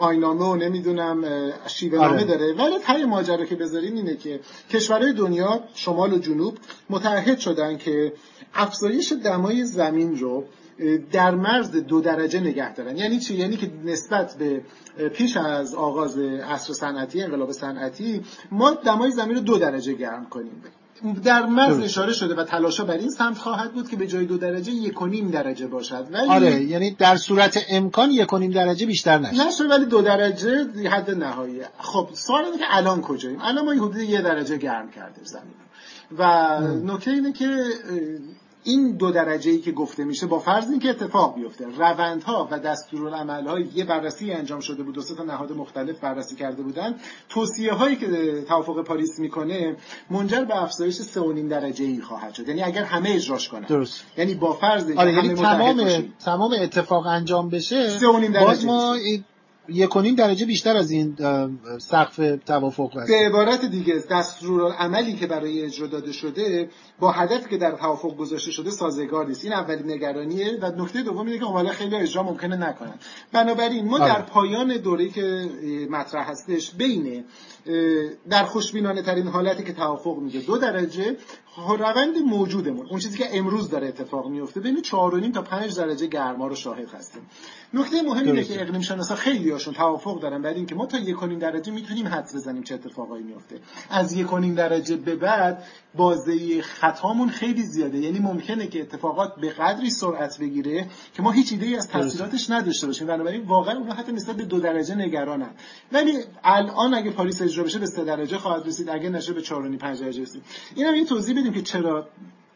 آینامه 0.00 0.44
و 0.44 0.56
نمی‌دونم 0.56 1.24
شیوه 1.66 1.98
نامه 1.98 2.10
آره. 2.10 2.24
داره. 2.24 2.52
ولی 2.52 2.78
تای 2.86 3.04
ماجرا 3.04 3.44
که 3.44 3.56
بذاریم 3.56 3.94
اینه 3.94 4.16
که 4.16 4.40
کشورهای 4.70 5.12
دنیا 5.12 5.60
شمال 5.74 6.12
و 6.12 6.18
جنوب 6.18 6.58
متحد 6.90 7.38
شدن 7.38 7.78
که 7.78 8.12
افزایش 8.54 9.12
دمای 9.12 9.64
زمین 9.64 10.18
رو 10.18 10.44
در 11.12 11.34
مرز 11.34 11.70
دو 11.70 12.00
درجه 12.00 12.40
نگه 12.40 12.74
دارن. 12.74 12.96
یعنی 12.96 13.18
چی؟ 13.18 13.34
یعنی 13.34 13.56
که 13.56 13.70
نسبت 13.84 14.36
به 14.38 14.62
پیش 15.08 15.36
از 15.36 15.74
آغاز 15.74 16.18
عصر 16.18 16.72
صنعتی 16.72 17.22
انقلاب 17.22 17.52
صنعتی 17.52 18.22
ما 18.50 18.70
دمای 18.70 19.10
زمین 19.10 19.34
رو 19.34 19.40
دو 19.40 19.58
درجه 19.58 19.92
گرم 19.92 20.26
کنیم. 20.30 20.62
در 21.24 21.46
مرز 21.46 21.78
اشاره 21.78 22.12
شده 22.12 22.34
و 22.34 22.44
تلاشا 22.44 22.84
بر 22.84 22.96
این 22.96 23.10
سمت 23.10 23.38
خواهد 23.38 23.72
بود 23.72 23.88
که 23.88 23.96
به 23.96 24.06
جای 24.06 24.26
دو 24.26 24.38
درجه 24.38 24.72
یک 24.72 25.02
و 25.02 25.06
نیم 25.06 25.30
درجه 25.30 25.66
باشد. 25.66 26.06
ولی 26.10 26.28
آره 26.28 26.62
یعنی 26.62 26.90
در 26.90 27.16
صورت 27.16 27.64
امکان 27.70 28.10
یک 28.10 28.32
و 28.32 28.38
نیم 28.38 28.50
درجه 28.50 28.86
بیشتر 28.86 29.18
نشه. 29.18 29.46
نشه 29.46 29.64
ولی 29.64 29.84
دو 29.84 30.02
درجه 30.02 30.66
حد 30.90 31.10
نهایی. 31.10 31.60
خب 31.78 32.08
سوال 32.12 32.44
اینه 32.44 32.58
که 32.58 32.64
الان 32.70 33.00
کجاییم؟ 33.00 33.38
الان 33.42 33.64
ما 33.64 33.72
حدود 33.72 33.96
یه 33.96 34.22
درجه 34.22 34.56
گرم 34.56 34.90
کردیم 34.90 35.24
زمین 35.24 35.54
و 36.18 36.60
نکته 36.94 37.10
اینه 37.10 37.32
که 37.32 37.64
این 38.64 38.96
دو 38.96 39.10
درجه 39.10 39.50
ای 39.50 39.58
که 39.58 39.72
گفته 39.72 40.04
میشه 40.04 40.26
با 40.26 40.38
فرض 40.38 40.70
اینکه 40.70 40.90
اتفاق 40.90 41.34
بیفته. 41.34 41.66
روندها 41.78 42.48
و 42.50 42.58
دستورالعمل‌های 42.58 43.66
یه 43.74 43.84
بررسی 43.84 44.32
انجام 44.32 44.60
شده 44.60 44.82
بود 44.82 44.94
دو 44.94 45.02
تا 45.02 45.24
نهاد 45.24 45.52
مختلف 45.52 46.00
بررسی 46.00 46.36
کرده 46.36 46.62
بودن 46.62 46.94
توصیه 47.28 47.72
هایی 47.72 47.96
که 47.96 48.42
توافق 48.48 48.82
پاریس 48.82 49.18
می‌کنه 49.18 49.76
منجر 50.10 50.44
به 50.44 50.62
افزایش 50.62 51.00
3.5 51.00 51.50
درجه 51.50 51.84
ای 51.84 52.00
خواهد 52.00 52.34
شد. 52.34 52.48
یعنی 52.48 52.62
اگر 52.62 52.82
همه 52.82 53.10
اجراش 53.10 53.48
کنن. 53.48 53.66
درست. 53.66 54.04
یعنی 54.16 54.34
با 54.34 54.52
فرض 54.52 54.86
اینکه 54.86 55.00
آره 55.00 55.14
یعنی 55.14 55.34
تمام 55.34 55.84
تمام 56.24 56.54
اتفاق 56.60 57.06
انجام 57.06 57.48
بشه 57.48 57.98
باز 58.40 58.64
ما 58.64 58.96
یک 59.68 60.16
درجه 60.16 60.46
بیشتر 60.46 60.76
از 60.76 60.90
این 60.90 61.16
سقف 61.78 62.20
توافق 62.46 62.96
هست 62.96 63.08
به 63.08 63.26
عبارت 63.26 63.64
دیگه 63.64 64.02
عملی 64.78 65.12
که 65.12 65.26
برای 65.26 65.62
اجرا 65.62 65.86
داده 65.86 66.12
شده 66.12 66.70
با 67.00 67.10
هدفی 67.12 67.50
که 67.50 67.56
در 67.56 67.70
توافق 67.70 68.16
گذاشته 68.16 68.50
شده 68.50 68.70
سازگار 68.70 69.26
نیست. 69.26 69.44
این 69.44 69.52
اولین 69.52 69.90
نگرانیه. 69.90 70.58
و 70.62 70.82
نکته 70.82 71.02
دوم 71.02 71.26
اینه 71.26 71.38
که 71.38 71.44
حالا 71.44 71.70
خیلی 71.70 71.96
اجرا 71.96 72.22
ممکنه 72.22 72.56
نکنن. 72.56 72.94
بنابراین 73.32 73.88
ما 73.88 73.98
آره. 73.98 74.14
در 74.14 74.22
پایان 74.22 74.76
دوره‌ای 74.76 75.10
که 75.10 75.48
مطرح 75.90 76.30
هستش 76.30 76.74
بین 76.74 77.24
در 78.30 78.44
خوشبینانه 78.44 79.02
ترین 79.02 79.26
حالتی 79.26 79.64
که 79.64 79.72
توافق 79.72 80.18
میده 80.18 80.40
دو 80.40 80.58
درجه 80.58 81.16
روند 81.56 82.18
موجودمون. 82.18 82.86
اون 82.86 82.98
چیزی 82.98 83.18
که 83.18 83.38
امروز 83.38 83.70
داره 83.70 83.88
اتفاق 83.88 84.28
میفته 84.28 84.60
بین 84.60 84.82
4.5 84.82 85.32
تا 85.34 85.42
5 85.42 85.76
درجه 85.76 86.06
گرما 86.06 86.46
رو 86.46 86.54
شاهد 86.54 86.88
هستیم. 86.88 87.22
نکته 87.74 88.02
مهم 88.02 88.26
اینه 88.26 88.44
که 88.44 88.62
اقلیم 88.62 88.80
شناسا 88.80 89.14
خیلی 89.14 89.50
هاشون 89.50 89.74
توافق 89.74 90.20
دارن 90.20 90.42
برای 90.42 90.56
اینکه 90.56 90.74
ما 90.74 90.86
تا 90.86 90.98
1.5 90.98 91.40
درجه 91.40 91.72
می‌تونیم 91.72 92.08
حد 92.08 92.24
بزنیم 92.34 92.62
چه 92.62 92.74
اتفاقایی 92.74 93.24
میفته 93.24 93.56
از 93.90 94.16
1.5 94.16 94.56
درجه 94.56 94.96
به 94.96 95.16
بعد 95.16 95.64
بازه 95.94 96.62
خطامون 96.62 97.28
خیلی 97.28 97.62
زیاده. 97.62 97.98
یعنی 97.98 98.18
ممکنه 98.18 98.66
که 98.66 98.80
اتفاقات 98.80 99.34
به 99.40 99.48
قدری 99.48 99.90
سرعت 99.90 100.38
بگیره 100.38 100.86
که 101.14 101.22
ما 101.22 101.30
هیچ 101.30 101.52
ایده 101.52 101.76
از 101.76 101.88
تاثیراتش 101.88 102.50
نداشته 102.50 102.86
باشیم. 102.86 103.06
بنابراین 103.06 103.42
واقعا 103.42 103.78
اونها 103.78 103.94
حتی 103.94 104.12
نسبت 104.12 104.36
به 104.36 104.44
دو 104.44 104.60
درجه 104.60 104.94
نگرانن. 104.94 105.50
ولی 105.92 106.18
الان 106.44 106.94
اگه 106.94 107.10
پاریس 107.10 107.42
اجرا 107.42 107.64
بشه 107.64 107.78
به 107.78 107.86
3 107.86 108.04
درجه 108.04 108.38
خواهد 108.38 108.66
رسید. 108.66 108.88
اگه 108.88 109.08
نشه 109.08 109.32
به 109.32 109.42
4.5 109.42 109.78
5 109.78 110.00
درجه 110.00 110.22
رسید. 110.22 110.42
اینم 110.74 110.94
این 110.94 111.06
توضیح 111.06 111.41
بدیم 111.42 111.52
که 111.52 111.62
چرا 111.62 112.08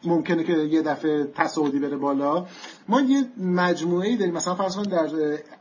ممکنه 0.03 0.43
که 0.43 0.53
یه 0.53 0.81
دفعه 0.81 1.27
تصاعدی 1.35 1.79
بره 1.79 1.97
بالا. 1.97 2.45
ما 2.89 3.01
یه 3.01 3.25
مجموعه 3.37 4.07
ای 4.07 4.17
داریم 4.17 4.33
مثلا 4.33 4.55
فرض 4.55 4.75
کنید 4.75 4.89
در 4.89 5.07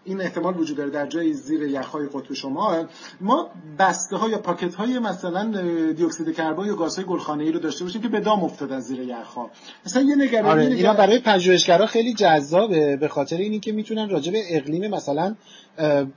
این 0.05 0.21
احتمال 0.21 0.57
وجود 0.57 0.77
داره 0.77 0.91
در 0.91 1.07
جای 1.07 1.33
زیر 1.33 1.63
یخهای 1.63 2.07
قطب 2.07 2.33
شمال 2.35 2.89
ما 3.21 3.51
بسته 3.79 4.17
ها 4.17 4.29
یا 4.29 4.39
پاکت 4.39 4.75
های 4.75 4.99
مثلا 4.99 5.63
دی 5.93 6.05
اکسید 6.05 6.35
کربن 6.35 6.67
یا 6.67 6.75
گازهای 6.75 7.05
گلخانه 7.09 7.45
ای 7.45 7.53
رو 7.53 7.59
داشته 7.59 7.85
باشیم 7.85 8.03
که 8.03 8.09
به 8.09 8.21
دام 8.21 8.45
افتادن 8.45 8.81
زیر 8.81 9.01
یخها. 9.01 9.51
مثلا 9.87 10.03
یه 10.03 10.17
نگرانی 10.17 10.49
آره 10.49 10.75
اینا 10.75 10.95
برای 10.95 11.19
پژوهشگرا 11.19 11.87
خیلی 11.87 12.15
جذابه 12.15 12.97
به 12.97 13.09
خاطر 13.09 13.37
اینی 13.37 13.61
که 13.61 13.73
می‌تونن 13.73 14.11
راجع 14.11 14.33
به 14.33 14.57
اقلیم 14.57 14.91
مثلا 14.91 15.35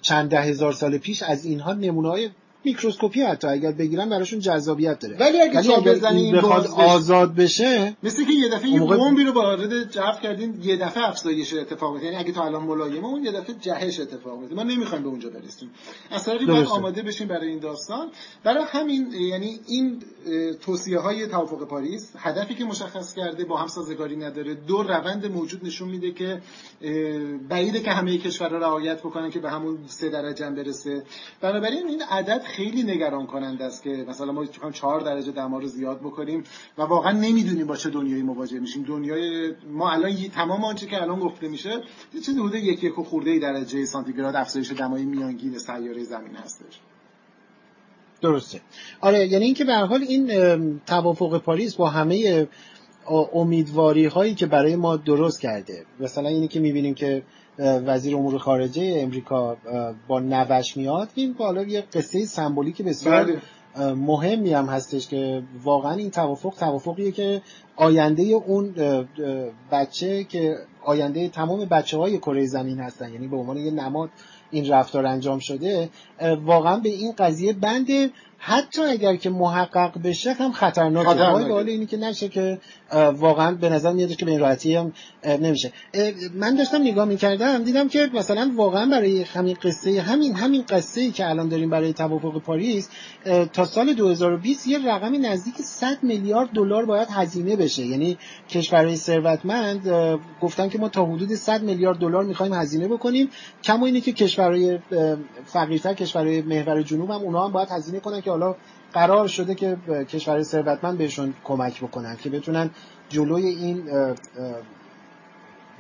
چند 0.02 0.30
ده 0.30 0.42
هزار 0.42 0.74
سال 0.74 0.98
پیش 0.98 1.24
از 1.24 1.46
اینها 1.46 1.74
نمونه 1.74 2.10
های 2.10 2.30
میکروسکوپی 2.64 3.22
حتی 3.22 3.48
اگر 3.48 3.72
بگیرن 3.72 4.10
براشون 4.10 4.40
جذابیت 4.40 5.00
داره. 5.00 5.18
ولی 5.18 5.42
اگه 5.42 5.64
چاه 5.64 5.88
بزنی 5.88 6.24
این 6.24 6.36
بخواد 6.36 6.68
آزاد 6.68 7.36
بشه 7.36 7.98
مثل 8.04 8.26
که 8.26 8.34
یه 8.34 8.50
دفعه 8.50 8.70
یه 8.70 8.80
بمبی 8.80 9.24
رو 9.24 9.32
وارد 9.32 9.92
جو 9.92 10.02
کردین 10.24 10.60
یه 10.64 10.78
دفعه 10.78 11.10
افزایش 11.10 11.54
اتفاق 11.54 11.92
میفته 11.92 12.06
یعنی 12.06 12.18
اگه 12.18 12.32
تا 12.32 12.44
الان 12.44 12.64
ملایمه 12.64 13.08
اون 13.08 13.26
یه 13.26 13.32
دفعه 13.32 13.56
جهش 13.62 14.00
اتفاق 14.00 14.40
میفته 14.40 14.56
ما 14.56 14.64
نمی‌خوایم 14.64 15.04
به 15.04 15.10
اونجا 15.10 15.30
برسیم. 15.30 15.70
اصلا 16.12 16.38
باید 16.48 16.68
آماده 16.68 17.02
بشیم 17.02 17.28
برای 17.28 17.48
این 17.48 17.60
داستان. 17.60 18.12
برای 18.44 18.64
همین 18.68 19.12
یعنی 19.12 19.60
این 19.68 20.04
توصیه 20.62 21.00
های 21.00 21.28
توافق 21.28 21.68
پاریس 21.68 22.12
هدفی 22.18 22.56
که 22.56 22.66
مشخص 22.66 23.14
کرده 23.14 23.46
با 23.46 23.58
هم 23.58 23.68
سازگاری 23.68 24.16
نداره 24.16 24.54
دو 24.54 24.84
روند 24.84 25.26
موجود 25.26 25.66
نشون 25.66 25.90
میده 25.90 26.12
که 26.12 26.42
بعیده 27.50 27.80
که 27.80 27.92
همه 27.92 28.18
کشورها 28.18 28.58
رعایت 28.58 29.00
بکنن 29.00 29.30
که 29.30 29.40
به 29.40 29.50
همون 29.50 29.78
سه 29.88 30.10
درجه 30.10 30.50
برسه. 30.50 31.04
بنابراین 31.42 31.88
این 31.88 32.02
عدد 32.02 32.42
خیلی 32.50 32.84
نگران 32.84 33.28
کننده 33.28 33.66
است 33.66 33.84
که 33.84 34.06
مثلا 34.10 34.32
ما 34.32 34.42
می‌خوایم 34.42 34.74
4 34.74 35.02
درجه 35.02 35.32
دما 35.32 35.60
رو 35.60 35.68
زیاد 35.68 36.00
بکنیم 36.00 36.44
و 36.78 36.82
واقعا 36.82 37.12
نمی‌دونیم 37.12 37.68
با 37.68 37.76
چه 37.76 37.90
دنیایی 37.90 38.24
مواجه 38.24 38.60
میشیم. 38.60 38.84
دنیای 38.84 39.54
ما 39.72 39.92
الان 39.92 40.16
تمام 40.36 40.64
آنچه 40.64 40.86
که 40.86 41.02
الان 41.02 41.20
گفته 41.20 41.48
میشه 41.48 41.70
یه 42.14 42.22
چیزی 42.22 42.40
حدود 42.40 42.56
یک 42.56 42.84
یک 42.84 42.94
خورده 42.94 43.40
درجه 43.40 43.86
سانتیگراد 43.86 44.36
افزایش 44.36 44.72
دمای 44.72 45.06
میانگین 45.06 45.58
سیاره 45.58 46.04
زمین 46.04 46.36
هستش. 46.36 46.80
درسته. 48.22 48.62
آره 49.02 49.28
یعنی 49.28 49.46
اینکه 49.46 49.66
به 49.66 49.76
حال 49.76 50.02
این 50.02 50.80
توافق 50.80 51.38
پاریس 51.38 51.76
با 51.76 51.90
همه 51.90 52.48
امیدواری 53.34 54.06
هایی 54.06 54.36
که 54.36 54.46
برای 54.46 54.76
ما 54.76 54.98
درست 54.98 55.42
کرده. 55.42 55.86
مثلا 56.00 56.30
اینی 56.30 56.48
که 56.48 56.60
می‌بینیم 56.60 56.94
که 56.94 57.24
وزیر 57.60 58.16
امور 58.16 58.38
خارجه 58.38 58.96
امریکا 58.98 59.58
با 60.08 60.20
نوش 60.20 60.78
میاد 60.78 61.10
این 61.16 61.34
بالا 61.34 61.64
یه 61.64 61.82
قصه 61.82 62.26
سمبولیک 62.26 62.82
بسیار 62.82 63.24
بله. 63.24 63.42
مهمی 63.94 64.54
هم 64.54 64.66
هستش 64.66 65.08
که 65.08 65.44
واقعا 65.64 65.94
این 65.94 66.12
توافق 66.12 66.54
توافقیه 66.60 67.12
که 67.12 67.42
آینده 67.76 68.24
اون 68.24 68.74
بچه 69.72 70.24
که 70.24 70.56
آینده 70.86 71.30
تمام 71.30 71.66
بچه 71.66 71.98
های 71.98 72.18
کره 72.18 72.46
زمین 72.46 72.80
هستن 72.80 73.14
یعنی 73.14 73.28
به 73.28 73.38
عنوان 73.38 73.58
یه 73.58 73.72
نماد 73.72 74.10
این 74.52 74.70
رفتار 74.70 75.06
انجام 75.06 75.40
شده 75.40 75.90
واقعا 76.46 76.78
به 76.78 76.90
این 76.90 77.14
قضیه 77.18 77.54
بنده 77.54 78.10
حتی 78.42 78.82
اگر 78.82 79.16
که 79.16 79.30
محقق 79.30 80.02
بشه 80.04 80.34
هم 80.34 80.52
خطرناکه. 80.52 81.10
وای 81.10 81.46
به 81.46 81.54
حال 81.54 81.70
اینی 81.70 81.86
که 81.86 81.98
نشه 81.98 82.30
که 82.30 82.60
واقعا 83.14 83.52
به 83.52 83.70
نظر 83.70 83.94
میاد 83.94 84.16
که 84.16 84.26
به 84.26 84.32
این 84.32 84.40
راحتی 84.40 84.76
هم 84.76 84.94
نمیشه. 85.26 85.72
من 86.36 86.56
داشتم 86.56 86.82
نگاه 86.82 87.06
می‌کردم 87.06 87.64
دیدم 87.64 87.88
که 87.88 88.10
مثلا 88.14 88.52
واقعا 88.56 88.86
برای 88.86 89.24
همین 89.24 89.58
قصه 89.64 90.02
همین 90.02 90.36
همین 90.36 90.64
قصه 90.70 91.02
ای 91.02 91.12
که 91.12 91.30
الان 91.30 91.50
داریم 91.50 91.70
برای 91.70 91.94
توافق 91.94 92.42
پاریس 92.42 92.90
تا 93.54 93.66
سال 93.66 93.94
2020 93.94 94.68
یه 94.68 94.88
رقمی 94.88 95.18
نزدیک 95.18 95.56
100 95.56 95.98
میلیارد 96.02 96.50
دلار 96.50 96.86
باید 96.86 97.08
هزینه 97.12 97.56
بشه. 97.56 97.86
یعنی 97.86 98.18
کشورهای 98.50 98.96
ثروتمند 98.96 99.90
گفتن 100.42 100.70
که 100.70 100.80
ما 100.80 100.90
تا 100.90 101.06
حدود 101.06 101.36
100 101.36 101.64
میلیارد 101.64 101.98
دلار 101.98 102.24
می‌خوایم 102.24 102.54
هزینه 102.54 102.88
بکنیم. 102.88 103.30
کما 103.64 103.86
اینه 103.86 104.02
که 104.02 104.14
کشورهای 104.14 104.80
فقیرتر 105.46 105.94
کشورهای 105.94 106.42
محور 106.42 106.82
جنوب 106.82 107.12
هم 107.12 107.22
اونها 107.22 107.46
هم 107.46 107.52
باید 107.52 107.70
هزینه 107.70 108.00
کنن 108.00 108.22
که 108.22 108.29
حالا 108.30 108.56
قرار 108.94 109.28
شده 109.28 109.56
که 109.56 109.78
کشورهای 110.10 110.44
ثروتمند 110.44 110.98
بهشون 110.98 111.34
کمک 111.44 111.82
بکنن 111.82 112.18
که 112.24 112.30
بتونن 112.30 112.70
جلوی 113.10 113.46
این 113.46 113.84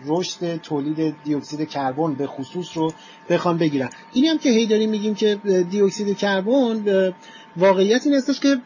رشد 0.05 0.55
تولید 0.55 1.15
دیوکسید 1.23 1.69
کربن 1.69 2.13
به 2.13 2.27
خصوص 2.27 2.77
رو 2.77 2.93
بخوان 3.29 3.57
بگیرن. 3.57 3.89
اینی 4.13 4.27
هم 4.27 4.37
که 4.37 4.49
هی 4.49 4.67
داریم 4.67 4.89
میگیم 4.89 5.15
که 5.15 5.35
دیوکسید 5.69 6.17
کربن 6.17 7.13
واقعیت 7.57 8.05
این 8.05 8.15
هستش 8.15 8.39
که 8.39 8.57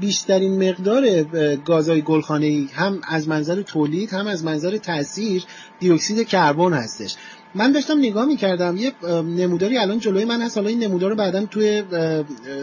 بیشترین 0.00 0.68
مقدار 0.68 1.22
گازهای 1.54 2.02
گلخانه‌ای 2.02 2.68
هم 2.74 3.00
از 3.08 3.28
منظر 3.28 3.62
تولید 3.62 4.10
هم 4.12 4.26
از 4.26 4.44
منظر 4.44 4.76
تاثیر 4.76 5.44
دیوکسید 5.80 6.28
کربن 6.28 6.72
هستش. 6.72 7.16
من 7.54 7.72
داشتم 7.72 7.98
نگاه 7.98 8.24
می‌کردم 8.24 8.76
یه 8.76 8.92
نموداری 9.22 9.78
الان 9.78 9.98
جلوی 9.98 10.24
من 10.24 10.42
هست 10.42 10.56
حالا 10.56 10.68
این 10.68 10.84
نمودار 10.84 11.10
رو 11.10 11.16
بعدا 11.16 11.46
توی 11.46 11.82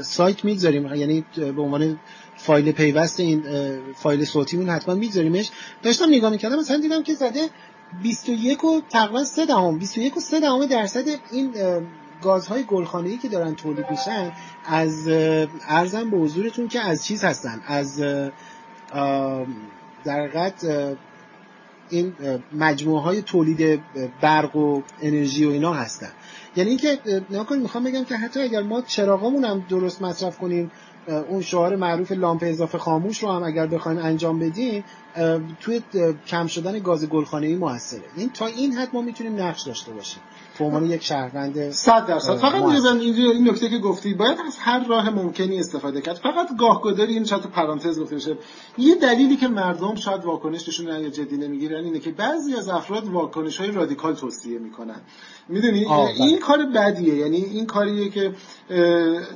سایت 0.02 0.46
می‌گذاریم 0.46 0.96
یعنی 0.96 1.26
به 1.36 1.62
عنوان 1.62 2.00
فایل 2.36 2.72
پیوست 2.72 3.20
این 3.20 3.44
فایل 3.96 4.26
صوتیمون 4.26 4.70
حتما 4.70 4.96
میگذاریمش. 4.96 5.52
داشتم 5.84 6.06
نگاه 6.10 6.32
می‌کردم 6.32 6.60
مثلا 6.60 6.78
دیدم 6.78 7.04
که 7.04 7.14
زده 7.14 7.50
21 8.04 8.64
و 8.64 8.82
تقریبا 8.90 9.24
3 9.24 9.46
دهم 9.46 9.80
21 9.80 10.18
و 10.18 10.20
3 10.20 10.40
دهم 10.40 10.66
درصد 10.66 11.06
این 11.32 11.54
گازهای 12.22 12.64
گلخانه‌ای 12.64 13.18
که 13.18 13.28
دارن 13.28 13.56
تولید 13.56 13.86
میشن 13.92 14.32
از 14.66 15.08
ارزم 15.68 16.10
به 16.10 16.18
حضورتون 16.18 16.68
که 16.68 16.80
از 16.80 17.06
چیز 17.06 17.24
هستن 17.24 17.62
از 17.68 18.00
در 20.04 20.28
این 21.90 22.14
مجموعه 22.54 23.02
های 23.02 23.22
تولید 23.22 23.82
برق 24.22 24.56
و 24.56 24.82
انرژی 25.02 25.46
و 25.46 25.50
اینا 25.50 25.74
هستن. 25.74 26.10
یعنی 26.56 26.70
اینکه 26.70 27.00
نکنید 27.30 27.62
می‌خوام 27.62 27.84
بگم 27.84 28.04
که 28.04 28.16
حتی 28.16 28.40
اگر 28.40 28.62
ما 28.62 28.82
چراغامون 28.82 29.46
هم 29.46 29.66
درست 29.70 30.02
مصرف 30.02 30.38
کنیم 30.38 30.72
اون 31.08 31.42
شعار 31.42 31.76
معروف 31.76 32.12
لامپ 32.12 32.44
اضافه 32.46 32.78
خاموش 32.78 33.24
رو 33.24 33.32
هم 33.32 33.44
اگر 33.44 33.68
بخوایم 33.68 33.98
انجام 33.98 34.40
بدیم 34.40 34.84
توی 35.60 35.82
کم 36.28 36.48
شدن 36.48 36.80
گاز 36.80 37.10
گلخانه‌ای 37.10 37.56
موثره. 37.56 38.02
این 38.18 38.30
تا 38.30 38.46
این 38.46 38.74
حد 38.74 38.90
ما 38.94 39.02
می‌تونیم 39.02 39.42
نقش 39.42 39.62
داشته 39.62 39.92
باشیم. 39.92 40.22
به 40.60 40.66
عنوان 40.66 40.86
یک 40.86 41.04
شهروند 41.04 41.70
100 41.72 42.06
درصد. 42.06 42.36
فقط 42.36 42.64
میگم 42.64 43.00
این 43.00 43.50
نکته 43.50 43.70
که 43.70 43.78
گفتی 43.78 44.14
باید 44.14 44.38
از 44.48 44.58
هر 44.60 44.88
راه 44.88 45.10
ممکنی 45.10 45.60
استفاده 45.60 46.02
کرد. 46.02 46.16
فقط 46.16 46.58
گاهگداری 46.58 47.14
این 47.14 47.24
چند 47.24 47.42
پرانتز 47.42 48.00
گفته 48.00 48.16
بشه 48.16 48.38
یه 48.78 48.96
دلیلی 48.96 49.36
که 49.36 49.48
مردم 49.48 49.96
شاید 49.96 50.26
واکنششون 50.26 50.88
یا 50.88 51.10
جدی 51.10 51.38
نمی‌گیرن 51.38 51.84
اینه 51.84 52.00
که 52.00 52.12
بعضی 52.12 52.56
از 52.56 52.70
افراد 52.70 53.08
واکنش 53.08 53.58
های 53.58 53.72
رادیکال 53.72 54.16
توصیه 54.16 54.60
می‌کنن. 54.60 55.02
می‌دونی؟ 55.50 55.86
این. 55.86 56.40
کار 56.40 56.66
بدیه. 56.66 57.16
یعنی 57.16 57.38
این 57.38 57.66
کاریه 57.66 58.10
که 58.10 58.34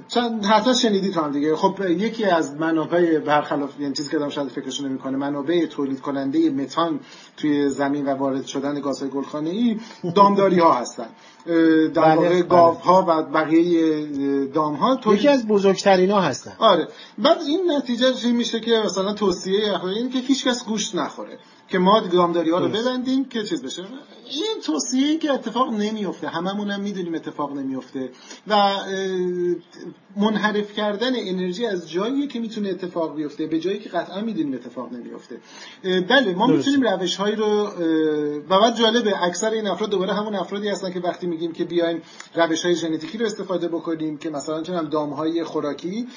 چند 0.08 0.46
حتما 0.46 0.74
شنیدید 0.74 1.16
هم 1.16 1.32
دیگه. 1.32 1.56
خب 1.62 1.90
یکی 1.90 2.26
از 2.26 2.56
منابع 2.56 3.20
برخلاف 3.20 3.80
یعنی 3.80 3.94
چیزی 3.94 4.10
که 4.10 4.18
آدم 4.18 4.30
شاید 4.30 4.48
فکرش 4.48 4.82
نمی‌کنه 4.82 5.18
منابع 5.18 5.66
تولید 5.66 6.02
کننده 6.02 6.50
متان 6.50 7.00
توی 7.38 7.70
زمین 7.70 8.06
و 8.06 8.10
وارد 8.10 8.46
شدن 8.46 8.80
گازهای 8.80 9.12
گلخانه‌ای 9.12 9.80
دامداری 10.16 10.60
ها 10.60 10.74
هستن 10.74 11.08
در 11.46 11.54
بله، 11.90 12.16
واقع 12.16 12.30
بله. 12.30 12.42
گاو 12.42 12.76
ها 12.76 13.06
و 13.08 13.24
بقیه 13.24 14.06
دام 14.46 14.76
ها 14.76 15.00
یکی 15.14 15.28
از 15.28 15.48
بزرگترین 15.48 16.12
ها 16.12 16.22
هستن. 16.22 16.54
آره. 16.60 16.88
بعد 17.18 17.42
این 17.42 17.72
نتیجه 17.72 18.14
چی 18.14 18.32
میشه 18.32 18.60
که 18.60 18.82
مثلا 18.86 19.14
توصیه 19.14 19.86
این 19.86 20.10
که 20.10 20.20
هیچ 20.20 20.48
کس 20.48 20.66
گوشت 20.66 20.96
نخوره. 20.96 21.38
که 21.72 21.80
ما 21.80 22.00
دامداری 22.00 22.50
ها 22.50 22.60
رو 22.60 22.68
ببندیم 22.68 23.26
که 23.26 23.44
چیز 23.44 23.64
بشه. 23.64 23.84
این 24.32 24.62
توصیه 24.66 25.18
که 25.18 25.32
اتفاق 25.32 25.74
نمیفته. 25.74 26.28
هممون 26.28 26.72
هم 26.72 26.82
می‌دونیم 26.82 27.16
اتفاق 27.16 27.54
نمیفته. 27.54 28.10
و 28.48 28.74
منحرف 30.18 30.74
کردن 30.74 31.12
انرژی 31.16 31.66
از 31.66 31.90
جایی 31.92 32.28
که 32.28 32.40
می‌تونه 32.40 32.70
اتفاق 32.70 33.16
بیفته. 33.16 33.48
به 33.48 33.60
جایی 33.60 33.80
که 33.80 33.90
قطعا 33.90 34.22
می‌دونیم 34.22 34.54
اتفاق 34.54 34.94
نمیفته. 34.94 35.38
بله 35.84 36.34
ما 36.34 36.48
می‌تونیم 36.48 36.84
روش 36.84 37.16
هایی 37.16 37.36
رو 37.36 37.70
و 38.50 38.60
بعد 38.60 38.76
جالبه 38.76 39.24
اکثر 39.24 39.50
این 39.50 39.68
افراد 39.68 39.90
دوباره 39.90 40.14
همون 40.14 40.36
افرادی 40.36 40.70
هستن 40.70 40.92
که 40.92 41.00
وقتی 41.00 41.28
میگیم 41.28 41.52
که 41.54 41.64
بیایم 41.64 42.02
روش 42.36 42.66
های 42.66 42.76
ژنتیکی 42.76 43.18
رو 43.18 43.26
استفاده 43.26 43.68
بکنیم 43.68 44.18
که 44.18 44.30
مثلا 44.30 44.62
چون 44.62 44.90
دام 44.90 45.10
های 45.10 45.44
خوراکی 45.44 46.08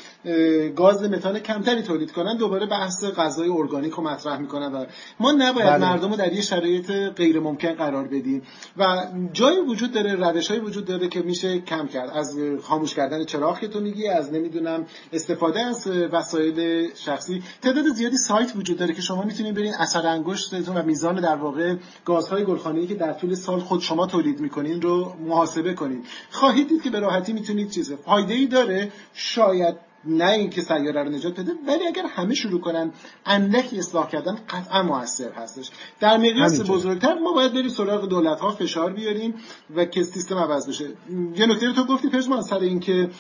گاز 0.77 1.03
متان 1.03 1.39
کمتری 1.39 1.83
تولید 1.83 2.13
کنن 2.13 2.37
دوباره 2.37 2.67
بحث 2.67 3.05
غذای 3.05 3.49
ارگانیک 3.49 3.93
رو 3.93 4.03
مطرح 4.03 4.39
می‌کنن 4.39 4.73
و 4.73 4.87
ما 5.21 5.33
نباید 5.45 5.69
بله. 5.69 5.79
مردم 5.79 6.11
رو 6.11 6.17
در 6.17 6.33
یه 6.33 6.41
شرایط 6.41 6.91
غیر 6.91 7.41
ممکن 7.41 7.73
قرار 7.73 8.05
بدیم. 8.05 8.43
و 8.77 9.07
جایی 9.33 9.59
وجود 9.61 9.93
داره 9.93 10.15
روش 10.15 10.51
وجود 10.51 10.85
داره 10.85 11.09
که 11.09 11.21
میشه 11.23 11.59
کم 11.59 11.87
کرد. 11.87 12.11
از 12.11 12.39
خاموش 12.63 12.95
کردن 12.95 13.25
چراغ 13.25 13.59
که 13.59 13.69
تو 13.69 13.81
میگی 13.81 14.09
از 14.09 14.33
نمی‌دونم 14.33 14.87
استفاده 15.13 15.61
از 15.61 15.89
وسایل 15.89 16.89
شخصی. 16.95 17.43
تعداد 17.63 17.85
زیادی 17.89 18.17
سایت 18.17 18.53
وجود 18.57 18.77
داره 18.77 18.95
که 18.95 19.03
شما 19.03 19.23
می‌تونید 19.23 19.55
برین 19.55 19.75
اثر 19.75 20.07
انگشتتون 20.07 20.77
و 20.77 20.83
میزان 20.83 21.21
در 21.21 21.37
واقع 21.37 21.75
گازهای 22.05 22.45
گلخانه‌ای 22.45 22.87
که 22.87 22.95
در 22.95 23.13
طول 23.13 23.35
سال 23.35 23.61
خود 23.61 23.81
شما 23.81 24.07
تولید 24.07 24.41
می‌کنین 24.41 24.83
رو 24.83 25.13
محاسبه 25.27 25.75
کنید 25.75 26.05
خواهید 26.31 26.69
دید 26.69 26.83
که 26.83 26.91
به 26.91 27.01
راحتی 27.01 27.33
می‌تونید 27.33 27.71
چیزه 27.71 27.97
فایده 27.97 28.35
ای 28.35 28.47
داره. 28.47 28.93
شاید 29.15 29.94
نه 30.07 30.31
اینکه 30.31 30.61
سیاره 30.61 31.03
رو 31.03 31.11
نجات 31.11 31.41
بده 31.41 31.53
ولی 31.67 31.87
اگر 31.87 32.07
همه 32.07 32.35
شروع 32.35 32.61
کنن 32.61 32.93
اندکی 33.27 33.79
اصلاح 33.79 34.09
کردن 34.09 34.39
قطعا 34.49 34.83
موثر 34.83 35.33
هستش. 35.33 35.71
در 36.01 36.17
مقیاس 36.17 36.71
بزرگتر 36.71 37.15
ما 37.15 37.33
باید 37.33 37.53
بریم 37.53 37.69
سراغ 37.69 38.09
دولت 38.09 38.41
ها 38.41 38.51
فشار 38.51 38.93
بیاریم 38.93 39.35
و 39.77 39.85
که 39.85 40.03
سیستم 40.03 40.39
عوض 40.39 40.69
بشه. 40.69 40.89
یه 41.37 41.47
نکته 41.47 41.67
رو 41.67 41.73
تو 41.73 41.85
گفتی 41.85 42.09
پژمان 42.09 42.43
سر 42.43 42.59
اینکه 42.59 43.11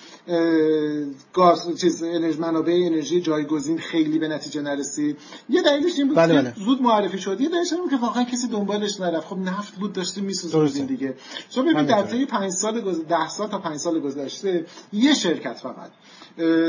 گاز 1.33 1.81
چیز 1.81 2.03
انرژی 2.03 2.39
منابع 2.39 2.73
انرژی 2.73 3.21
جایگزین 3.21 3.79
خیلی 3.79 4.19
به 4.19 4.29
نتیجه 4.29 4.63
نرسید 4.63 5.19
یه 5.49 5.63
دلیلش 5.63 5.99
این 5.99 6.09
بود 6.09 6.17
بله 6.17 6.35
بله. 6.35 6.55
زود 6.57 6.83
معرفی 6.83 7.19
شد. 7.19 7.41
یه 7.41 7.49
دلیلش 7.49 7.71
که 7.91 7.97
واقعا 7.97 8.25
کسی 8.25 8.49
دنبالش 8.49 9.01
نرفت. 9.01 9.27
خب 9.27 9.39
نفت 9.39 9.75
بود 9.75 9.93
داشته 9.93 10.21
میسوزوندین 10.21 10.87
دیگه. 10.87 11.15
شما 11.51 11.65
ببینید 11.65 11.87
در 11.87 12.03
طی 12.03 12.27
5 12.27 12.51
سال 12.51 12.81
گذشته 12.81 13.05
10 13.05 13.29
سال 13.29 13.49
تا 13.49 13.59
5 13.59 13.77
سال 13.77 14.01
گذشته 14.01 14.67
یه 14.93 15.15
شرکت 15.15 15.59
فقط 15.59 15.91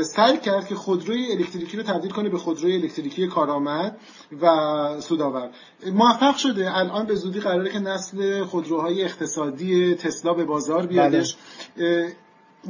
سعی 0.06 0.38
کرد 0.38 0.68
که 0.68 0.74
خودروی 0.74 1.32
الکتریکی 1.32 1.76
رو 1.76 1.82
تبدیل 1.82 2.10
کنه 2.10 2.28
به 2.28 2.38
خودروی 2.38 2.74
الکتریکی 2.74 3.26
کارآمد 3.26 3.98
و 4.42 4.46
سودآور. 5.00 5.50
موفق 5.92 6.36
شده. 6.36 6.76
الان 6.76 7.06
به 7.06 7.14
زودی 7.14 7.40
قراره 7.40 7.72
که 7.72 7.78
نسل 7.78 8.44
خودروهای 8.44 9.04
اقتصادی 9.04 9.94
تسلا 9.94 10.34
به 10.34 10.44
بازار 10.44 10.86
بیادش. 10.86 11.36
بله. 11.76 12.12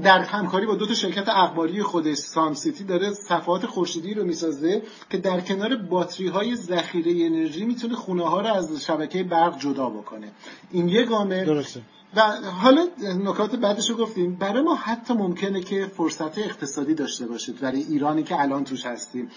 در 0.02 0.18
همکاری 0.18 0.66
با 0.66 0.74
دو 0.74 0.86
تا 0.86 0.94
شرکت 0.94 1.28
اخباری 1.28 1.82
خودش 1.82 2.16
سام 2.16 2.54
سیتی 2.54 2.84
داره 2.84 3.10
صفحات 3.10 3.66
خورشیدی 3.66 4.14
رو 4.14 4.24
می‌سازه 4.24 4.82
که 5.10 5.18
در 5.18 5.40
کنار 5.40 5.76
باتری 5.76 6.28
های 6.28 6.56
ذخیره 6.56 7.26
انرژی 7.26 7.64
می‌تونه 7.64 7.94
خونه 7.94 8.28
ها 8.28 8.40
رو 8.40 8.46
از 8.46 8.84
شبکه 8.84 9.22
برق 9.22 9.58
جدا 9.58 9.90
بکنه. 9.90 10.32
این 10.70 10.88
یه 10.88 11.04
گامه. 11.04 11.44
درسته. 11.44 11.80
و 12.14 12.20
حالا 12.50 12.86
نکات 12.98 13.56
بعدش 13.56 13.90
رو 13.90 13.96
گفتیم. 13.96 14.34
برای 14.34 14.62
ما 14.62 14.74
حتی 14.74 15.14
ممکنه 15.14 15.60
که 15.60 15.86
فرصت 15.96 16.38
اقتصادی 16.38 16.94
داشته 16.94 17.26
باشید. 17.26 17.60
برای 17.60 17.82
ایرانی 17.82 18.22
که 18.22 18.40
الان 18.40 18.64
توش 18.64 18.86
هستیم. 18.86 19.30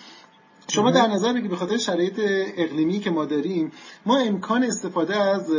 شما 0.71 0.91
در 0.91 1.07
نظر 1.07 1.33
بگید 1.33 1.49
به 1.49 1.55
خاطر 1.55 1.77
شرایط 1.77 2.19
اقلیمی 2.57 2.99
که 2.99 3.09
ما 3.09 3.25
داریم 3.25 3.71
ما 4.05 4.17
امکان 4.17 4.63
استفاده 4.63 5.15
از 5.15 5.51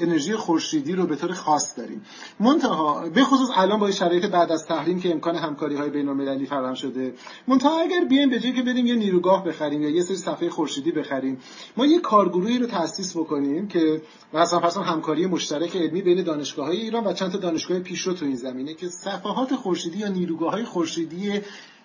انرژی 0.00 0.36
خورشیدی 0.36 0.92
رو 0.92 1.06
به 1.06 1.16
طور 1.16 1.32
خاص 1.32 1.78
داریم. 1.78 2.02
منتها 2.40 3.08
به 3.08 3.24
خصوص 3.24 3.48
الان 3.56 3.80
با 3.80 3.90
شرایط 3.90 4.26
بعد 4.26 4.52
از 4.52 4.66
تحریم 4.66 5.00
که 5.00 5.10
امکان 5.10 5.36
همکاری 5.36 5.76
های 5.76 5.90
بین 5.90 6.08
المللی 6.08 6.46
فراهم 6.46 6.74
شده 6.74 7.14
منتها 7.48 7.80
اگر 7.80 8.04
بیایم 8.04 8.30
به 8.30 8.38
جای 8.38 8.52
که 8.52 8.62
بریم 8.62 8.86
یه 8.86 8.94
نیروگاه 8.94 9.44
بخریم 9.44 9.82
یا 9.82 9.90
یه 9.90 10.02
سری 10.02 10.16
صفحه 10.16 10.50
خورشیدی 10.50 10.92
بخریم 10.92 11.38
ما 11.76 11.86
یه 11.86 12.00
کارگروهی 12.00 12.58
رو 12.58 12.66
تأسیس 12.66 13.16
بکنیم 13.16 13.68
که 13.68 14.02
مثلا 14.34 14.60
فرض 14.60 14.76
همکاری 14.76 15.26
مشترک 15.26 15.76
علمی 15.76 16.02
بین 16.02 16.22
دانشگاه 16.22 16.66
های 16.66 16.76
ایران 16.76 17.06
و 17.06 17.12
چند 17.12 17.32
تا 17.32 17.38
دانشگاه 17.38 17.78
پیشرو 17.78 18.14
تو 18.14 18.24
این 18.24 18.36
زمینه 18.36 18.74
که 18.74 18.88
صفحات 18.88 19.54
خورشیدی 19.54 19.98
یا 19.98 20.08
نیروگاه 20.08 20.52
های 20.52 20.64
خورشیدی 20.64 21.40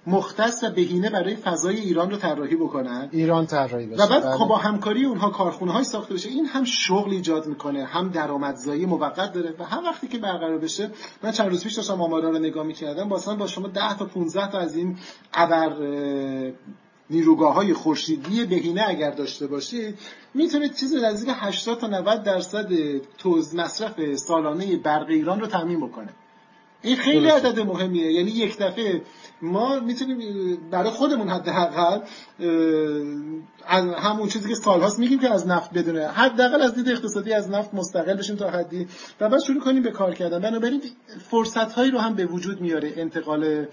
مختص 0.08 0.64
و 0.64 0.70
بهینه 0.70 1.10
برای 1.10 1.36
فضای 1.36 1.80
ایران 1.80 2.12
رو 2.12 2.18
طراحی 2.18 2.56
بکنن؟ 2.56 3.10
ایران 3.12 3.46
طراحی 3.46 3.86
بشه. 3.86 4.04
و 4.04 4.08
بعد 4.08 4.24
بله. 4.24 4.38
خب 4.38 4.48
با 4.48 4.58
همکاری 4.58 5.06
اونها 5.06 5.30
کارخونه 5.30 5.72
های 5.72 5.84
ساخته 5.84 6.14
بشه. 6.14 6.30
این 6.30 6.46
هم 6.46 6.64
شغل 6.64 7.12
ایجاد 7.12 7.48
می‌کنه 7.48 7.86
هم 7.86 8.10
درآمدزایی 8.10 8.86
موقت 8.86 9.34
داره 9.34 9.54
و 9.60 9.64
هم 9.64 9.84
وقتی 9.84 10.08
که 10.08 10.18
برقرار 10.18 10.58
بشه 10.58 10.90
من 11.24 11.32
چند 11.32 11.50
روز 11.50 11.64
پیش 11.64 11.74
داشتم 11.74 12.02
آمارا 12.02 12.30
رو 12.30 12.40
نگاه 12.40 12.66
می‌کردم 12.66 13.10
واسه 13.10 13.36
با 13.36 13.48
شما 13.48 13.68
10 13.68 13.98
تا 13.98 14.06
15 14.06 14.52
تا 14.52 14.60
از 14.60 14.76
این 14.76 14.98
ابر 15.34 15.74
نیروگاه 17.10 17.54
های 17.54 17.74
خورشیدی 17.74 18.46
بهینه 18.46 18.84
اگر 18.88 19.12
داشته 19.12 19.48
باشید 19.48 20.00
می‌تونید 20.34 20.74
چیز 20.74 20.96
نزدیک 20.96 21.36
80 21.40 21.80
تا 21.80 21.88
90 21.88 22.24
درصد 22.24 22.70
توز 23.18 23.56
مصرف 23.56 24.16
سالانه 24.16 24.78
برق 24.78 25.10
ایران 25.10 25.40
رو 25.40 25.48
تامین 25.48 25.88
بکنه. 25.88 26.10
این 26.84 26.96
خیلی 26.96 27.28
عدد 27.28 27.60
مهمیه. 27.60 28.12
یعنی 28.12 28.32
یک 28.32 28.58
دفعه 28.58 29.02
ما 29.42 29.80
می‌تونیم 29.80 30.58
برای 30.72 30.90
خودمون 30.90 31.30
حداقل 31.30 32.00
همون 33.98 34.28
چیزی 34.28 34.50
که 34.50 34.56
سالهاست 34.56 35.00
میگیم 35.00 35.20
که 35.20 35.34
از 35.34 35.48
نفت 35.48 35.74
بدونه. 35.74 36.08
حداقل 36.08 36.62
از 36.62 36.76
دید 36.76 36.90
اقتصادی 36.90 37.34
از 37.34 37.50
نفت 37.50 37.74
مستقل 37.74 38.18
بشیم 38.18 38.36
تا 38.36 38.50
حدی. 38.50 38.88
و 39.22 39.30
بعد 39.30 39.42
شروع 39.42 39.64
کنیم 39.64 39.84
به 39.84 39.92
کار 39.92 40.14
کردن. 40.14 40.40
بنابراین 40.40 40.82
فرصت 41.30 41.72
هایی 41.72 41.92
رو 41.92 42.00
هم 42.00 42.16
به 42.16 42.26
وجود 42.26 42.62
میاره. 42.62 42.94
انتقال 42.96 43.66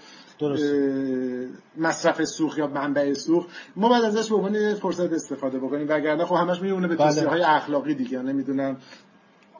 مصرف 1.77 2.23
سوخت 2.23 2.57
یا 2.57 2.67
منبع 2.67 3.13
سوخت. 3.13 3.49
ما 3.75 3.89
بعد 3.89 4.03
ازش 4.03 4.29
به 4.29 4.35
عنوان 4.35 4.73
فرصت 4.75 5.13
استفاده 5.13 5.59
بکنیم. 5.59 5.85
وگرنه 5.89 6.25
خب 6.25 6.35
همش 6.35 6.61
میونه 6.61 6.87
به 6.87 6.95
توصیه 6.95 7.27
های 7.27 7.41
اخلاقی 7.41 7.95
دیگه. 7.95 8.21
نمی‌دونم 8.21 8.77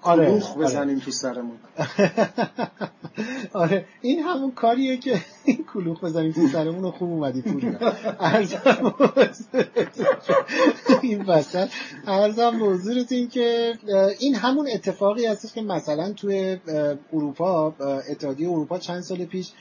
آره 0.01 0.25
کلوخ 0.25 0.51
آره. 0.51 0.65
بزنیم 0.65 0.95
آره. 0.95 1.05
تو 1.05 1.11
سرمون 1.11 1.57
آره 3.53 3.85
این 4.01 4.19
همون 4.19 4.51
کاریه 4.51 4.97
که 4.97 5.21
این 5.45 5.65
کلوخ 5.73 6.03
بزنیم 6.03 6.31
تو 6.31 6.47
سرمون 6.47 6.91
خوب 6.91 7.09
اومدی 7.09 7.41
پوریا 7.41 7.93
این 11.01 11.21
وسط 11.21 11.69
ارزم 12.07 12.59
به 12.59 12.65
حضورتون 12.65 13.27
که 13.27 13.73
این 14.19 14.35
همون 14.35 14.67
اتفاقی 14.73 15.25
هستش 15.25 15.53
که 15.53 15.61
مثلا 15.61 16.13
توی 16.13 16.57
اروپا 17.13 17.75
اتحادیه 18.09 18.49
اروپا 18.49 18.79
چند 18.79 19.01
سال 19.01 19.25
پیش 19.25 19.51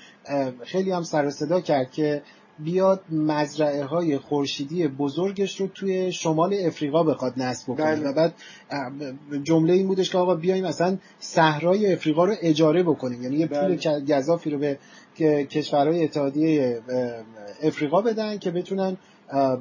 خیلی 0.65 0.91
هم 0.91 1.03
سر 1.03 1.31
صدا 1.31 1.61
کرد 1.61 1.91
که 1.91 2.23
بیاد 2.65 3.01
مزرعه 3.11 3.85
های 3.85 4.19
خورشیدی 4.19 4.89
بزرگش 4.89 5.61
رو 5.61 5.67
توی 5.67 6.13
شمال 6.13 6.57
افریقا 6.67 7.03
بخواد 7.03 7.35
نصب 7.37 7.73
بکنه. 7.73 7.97
بله. 7.97 8.09
و 8.09 8.13
بعد 8.13 8.35
جمله 9.43 9.73
این 9.73 9.87
بودش 9.87 10.11
که 10.11 10.19
آقا 10.19 10.35
بیایم 10.35 10.67
مثلا 10.67 10.99
صحرای 11.19 11.93
افریقا 11.93 12.25
رو 12.25 12.35
اجاره 12.43 12.83
بکنیم. 12.83 13.23
یعنی 13.23 13.37
یه 13.37 13.47
پول 13.47 13.77
بله. 13.77 14.01
گذافی 14.19 14.51
رو 14.51 14.59
به 14.59 14.79
کشورهای 15.51 16.05
اتحادیه 16.05 16.83
افریقا 17.63 18.01
بدن 18.01 18.39
که 18.39 18.51
بتونن 18.51 18.97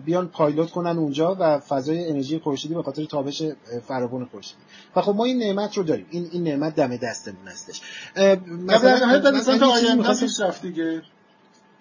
بیان 0.06 0.28
پایلوت 0.28 0.72
کنن 0.72 0.98
اونجا 0.98 1.38
و 1.40 1.60
فضای 1.60 2.10
انرژی 2.10 2.40
خورشیدی 2.40 2.74
به 2.74 2.84
خاطر 2.84 3.06
تابش 3.06 3.44
فراوان 3.88 4.26
خورشیدی. 4.26 4.62
و 4.96 5.02
خب 5.02 5.16
ما 5.16 5.26
این 5.26 5.38
نعمت 5.38 5.78
رو 5.78 5.84
داریم. 5.84 6.06
این 6.10 6.30
این 6.32 6.44
نعمت 6.44 6.76
دم 6.76 6.98
دستمون 6.98 7.48
هستش. 7.48 7.82
مثلا 8.68 9.32
مثلا 9.32 10.52
دیگه. 10.62 11.02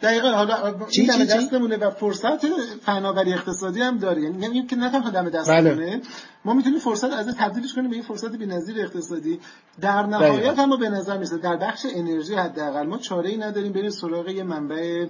دقیقا 0.03 0.30
حالا 0.30 0.74
این 0.90 1.07
دم 1.07 1.24
دستمونه 1.24 1.76
و 1.76 1.90
فرصت 1.90 2.46
فناوری 2.82 3.32
اقتصادی 3.32 3.80
هم 3.80 3.99
داره. 3.99 4.22
یعنی 4.22 4.66
که 4.66 4.76
نه 4.76 4.90
تنها 4.90 5.11
دم 5.11 5.28
دستمونه 5.28 5.74
بله. 5.74 6.01
ما 6.44 6.53
می‌تونیم 6.55 6.78
فرصت 6.78 7.12
از 7.12 7.26
تبدیلش 7.38 7.74
کنیم 7.74 7.90
به 7.90 7.96
این 7.96 8.05
فرصت 8.05 8.36
بی‌نظیر 8.36 8.80
اقتصادی. 8.80 9.40
در 9.80 10.03
نهایت 10.07 10.59
هم 10.59 10.76
به 10.76 10.88
نظر 10.88 11.18
میسه 11.18 11.38
در 11.38 11.57
بخش 11.57 11.86
انرژی 11.94 12.34
حداقل 12.34 12.86
ما 12.86 12.99
چاره 12.99 13.30
ای 13.30 13.36
نداریم 13.36 13.72
بریم 13.72 13.90
سراغ 13.90 14.28
یه 14.28 14.42
منبع 14.42 15.07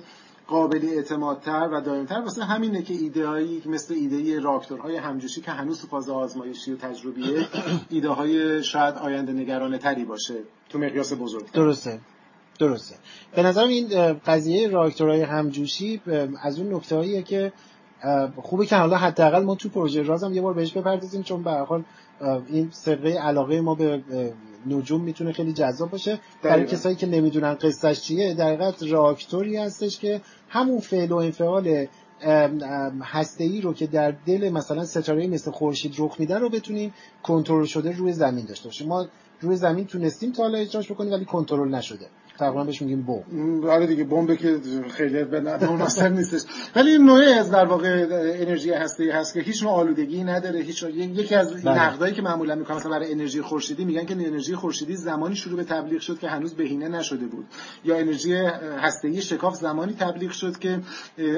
قابل 0.47 0.81
اعتمادتر 0.85 1.69
و 1.73 1.81
دائمتر. 1.81 2.21
واسه 2.21 2.45
همینه 2.45 2.83
که 2.83 2.95
ایده 2.95 3.27
هایی 3.27 3.63
مثل 3.67 3.95
ایده 3.95 4.41
راکتورهای 4.41 4.97
همجوشی 4.97 5.41
که 5.41 5.51
هنوز 5.51 5.81
تو 5.81 5.87
فاز 5.87 6.11
آزمایشی 6.11 6.73
و 6.73 6.77
تجربیه 6.77 7.47
ایده 7.91 8.09
های 8.09 8.63
شاید 8.63 8.95
آینده 8.95 9.33
نگرانه 9.33 9.79
تری 9.79 10.05
باشه 10.05 10.35
تو 10.69 10.79
مقیاس 10.79 11.13
بزرگ 11.13 11.53
درسته. 11.53 12.01
درسته. 12.59 12.97
به 13.35 13.43
نظرم 13.43 13.69
این 13.69 14.13
قضیه 14.13 14.69
راکتورهای 14.69 15.23
همجوشی 15.23 16.01
از 16.43 16.59
اون 16.59 16.75
نکته 16.75 17.23
که 17.23 17.53
خوبه 18.37 18.67
که 18.67 18.77
حالا 18.77 18.97
حداقل 18.97 19.43
ما 19.43 19.55
تو 19.55 19.69
پروژه 19.69 20.03
رازم 20.03 20.33
یه 20.35 20.41
بار 20.41 20.55
بهش 20.55 20.73
بپردازیم 20.73 21.23
چون 21.23 21.43
به 21.43 21.51
حال 21.51 21.85
این 22.49 22.69
سرقه 22.73 23.11
علاقه 23.11 23.61
ما 23.61 23.75
به 23.75 24.03
نجوم 24.67 25.01
می‌تونه 25.01 25.33
خیلی 25.33 25.53
جذاب 25.53 25.91
باشه. 25.91 26.21
برای 26.43 26.67
کسایی 26.67 26.97
که 26.97 27.07
نمی‌دونن 27.07 27.55
قصهش 27.55 28.01
چیه 28.01 28.35
در 28.35 28.47
حقیقت 28.47 28.83
راکتوری 28.83 29.57
هستش 29.57 29.99
که 29.99 30.21
همون 30.49 30.81
فعل 30.81 31.13
و 31.13 31.17
انفعال 31.17 31.87
هسته 33.03 33.45
ای 33.45 33.61
رو 33.61 33.75
که 33.75 33.87
در 33.87 34.11
دل 34.27 34.49
مثلا 34.49 34.85
ستاره 34.85 35.27
مثل 35.27 35.51
خورشید 35.51 35.95
رخ 35.99 36.17
میده 36.19 36.39
رو 36.39 36.49
بتونیم 36.49 36.95
کنترل 37.23 37.65
شده 37.65 37.97
روی 37.97 38.13
زمین 38.13 38.45
داشته 38.45 38.65
باشیم. 38.65 38.89
ما 38.89 39.07
روی 39.41 39.57
زمین 39.57 39.87
تونستیم 39.87 40.33
تا 40.33 40.43
حالا 40.43 40.59
اجراش 40.59 40.93
بکنیم 40.93 41.13
ولی 41.13 41.25
کنترل 41.25 41.69
نشده. 41.69 42.07
تقریبا 42.39 42.65
بهش 42.65 42.83
میگیم 42.83 43.03
بمب. 43.03 43.67
آره 43.67 43.87
دیگه 43.87 44.05
بمب 44.05 44.35
که 44.35 44.61
خیلی 44.91 45.25
به 45.25 45.41
مناسب 45.41 46.13
نیستش. 46.13 46.43
ولی 46.77 46.91
این 46.91 47.03
نوعی 47.05 47.33
از 47.33 47.51
در 47.51 47.65
واقع 47.65 48.07
انرژی 48.41 48.71
هسته 48.71 49.13
هست 49.13 49.35
که 49.35 49.41
هیچ 49.41 49.63
نوع 49.63 49.73
آلودگی 49.73 50.25
نداره 50.25 50.61
هیچ 50.61 50.83
یکی 50.83 51.35
از 51.35 51.65
بله. 51.65 51.85
نقدایی 51.85 52.15
که 52.15 52.23
معمولا 52.23 52.55
می‌کنن 52.55 52.77
مثلا 52.77 52.91
برای 52.91 53.13
انرژی 53.13 53.43
خورشیدی 53.43 53.85
میگن 53.85 54.05
که 54.05 54.15
انرژی 54.15 54.55
خورشیدی 54.55 54.97
زمانی 54.97 55.37
شروع 55.37 55.57
به 55.57 55.65
تبلیغ 55.65 56.01
شد 56.01 56.19
که 56.19 56.29
هنوز 56.29 56.55
بهینه 56.55 56.89
نشده 56.89 57.27
بود. 57.27 57.45
یا 57.85 57.97
انرژی 57.97 58.35
هسته‌ای 58.83 59.23
شکاف 59.23 59.57
زمانی 59.57 59.93
تبلیغ 59.93 60.31
شد 60.31 60.59
که 60.59 60.81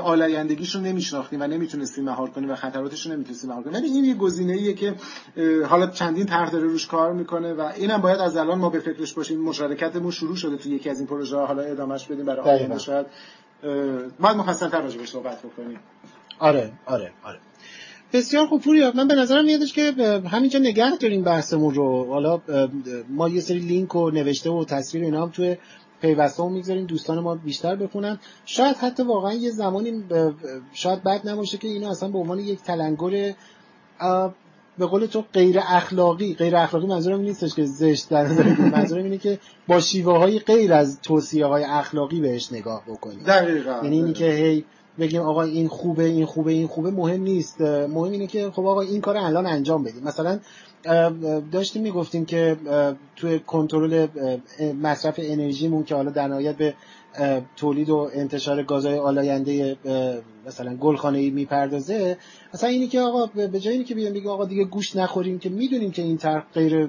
آلایندگیش 0.02 0.74
رو 0.74 0.80
نمیشناختیم 0.80 1.40
و 1.40 1.46
نمی‌تونستیم 1.46 2.04
مهار 2.04 2.30
کنیم 2.30 2.50
و 2.50 2.54
خطراتش 2.54 3.06
رو 3.06 3.12
نمی‌تونستیم 3.12 3.50
مهار 3.50 3.62
کنیم. 3.62 3.76
ولی 3.76 3.86
این 3.86 4.04
یه 4.04 4.14
گزینه‌ایه 4.14 4.72
که 4.72 4.94
حالا 5.68 5.86
چندین 5.86 6.26
طرح 6.26 6.50
داره 6.50 6.64
روش 6.64 6.86
کار 6.86 7.12
می‌کنه 7.12 7.52
و 7.52 7.70
اینم 7.76 7.98
باید 7.98 8.18
از 8.18 8.36
الان 8.36 8.58
ما 8.58 8.70
به 8.70 8.80
فکرش 8.80 9.14
باشیم. 9.14 9.40
مشارکتمون 9.40 10.10
شروع 10.10 10.36
شده 10.36 10.56
تو 10.56 10.68
یکی 10.68 10.89
از 10.90 10.98
این 10.98 11.06
پروژه 11.06 11.36
ها 11.36 11.46
حالا 11.46 11.62
ادامهش 11.62 12.06
بدیم 12.06 12.26
برای 12.26 12.58
آینده 12.58 12.78
شاید. 12.78 13.06
باید 14.20 14.36
مفصل 14.36 14.68
تر 14.68 14.82
راجع 14.82 15.04
صحبت 15.04 15.38
بکنیم. 15.42 15.78
آره 16.38 16.72
آره 16.86 17.12
آره. 17.22 17.38
بسیار 18.12 18.46
خوب 18.46 18.62
پوریا. 18.62 18.92
من 18.94 19.08
به 19.08 19.14
نظرم 19.14 19.44
میادش 19.44 19.72
که 19.72 19.92
همینجا 20.30 20.58
نگه 20.58 20.96
داریم 20.96 21.22
بحثمون 21.22 21.74
رو. 21.74 22.06
حالا 22.06 22.40
ما 23.08 23.28
یه 23.28 23.40
سری 23.40 23.58
لینک 23.58 23.96
و 23.96 24.10
نوشته 24.10 24.50
و 24.50 24.64
تصویر 24.64 25.04
اینا 25.04 25.22
هم 25.22 25.30
توی 25.30 25.56
پیوسته 26.00 26.48
می‌گذاریم. 26.48 26.86
دوستان 26.86 27.18
ما 27.18 27.34
بیشتر 27.34 27.76
بخونن. 27.76 28.18
شاید 28.44 28.76
حتی 28.76 29.02
واقعا 29.02 29.32
یه 29.32 29.50
زمانی 29.50 30.04
شاید 30.72 31.02
بد 31.02 31.28
نباشه 31.28 31.58
که 31.58 31.68
اینو 31.68 31.88
اصلا 31.88 32.08
به 32.08 32.18
عنوان 32.18 32.38
یک 32.38 32.62
تلنگر 32.62 33.34
به 34.80 34.86
قول 34.86 35.06
تو 35.06 35.24
غیر 35.32 35.60
اخلاقی 35.68 36.34
غیر 36.34 36.56
اخلاقی 36.56 36.86
منظورم 36.86 37.20
نیستش 37.20 37.54
که 37.54 37.64
زشت 37.64 38.08
در 38.08 38.22
نظر 38.22 38.42
منظورم 38.76 39.04
اینه 39.04 39.18
که 39.18 39.38
با 39.68 39.80
شیوه 39.80 40.18
های 40.18 40.38
غیر 40.38 40.72
از 40.72 41.00
توصیه 41.00 41.46
های 41.46 41.64
اخلاقی 41.64 42.20
بهش 42.20 42.52
نگاه 42.52 42.82
بکنیم 42.88 43.22
دقیقاً. 43.26 43.80
یعنی 43.82 43.96
اینی 43.96 44.12
که 44.12 44.24
هی 44.24 44.64
بگیم 44.98 45.22
آقا 45.22 45.42
این 45.42 45.68
خوبه 45.68 46.04
این 46.04 46.26
خوبه 46.26 46.52
این 46.52 46.66
خوبه 46.66 46.90
مهم 46.90 47.22
نیست. 47.22 47.60
مهم 47.60 48.12
اینه 48.12 48.26
که 48.26 48.50
خب 48.50 48.66
آقا 48.66 48.80
این 48.80 49.00
کار 49.00 49.16
الان 49.16 49.46
انجام 49.46 49.84
بدیم. 49.84 50.04
مثلا 50.04 50.38
داشتیم 51.52 51.82
می‌گفتیم 51.82 52.24
که 52.24 52.56
توی 53.16 53.38
کنترل 53.38 54.06
مصرف 54.82 55.20
انرژیمون 55.22 55.84
که 55.84 55.94
حالا 55.94 56.10
در 56.10 56.28
نهایت 56.28 56.56
به 56.56 56.74
تولید 57.56 57.90
و 57.90 58.10
انتشار 58.14 58.62
گازهای 58.62 58.98
آلاینده 58.98 59.76
مثلا 60.46 60.76
گلخانه‌ای 60.76 61.30
می‌پردازه. 61.30 62.16
مثلا 62.54 62.70
اینی 62.70 62.88
که 62.88 63.00
آقا 63.00 63.26
به 63.26 63.60
جای 63.60 63.72
اینی 63.72 63.84
که 63.84 63.94
بیان 63.94 64.12
بگیم 64.12 64.28
آقا 64.28 64.44
دیگه 64.44 64.64
گوش 64.64 64.96
نخوریم 64.96 65.38
که 65.38 65.48
می‌دونیم 65.48 65.90
که 65.90 66.02
این 66.02 66.16
طرح 66.16 66.44
غیر 66.54 66.88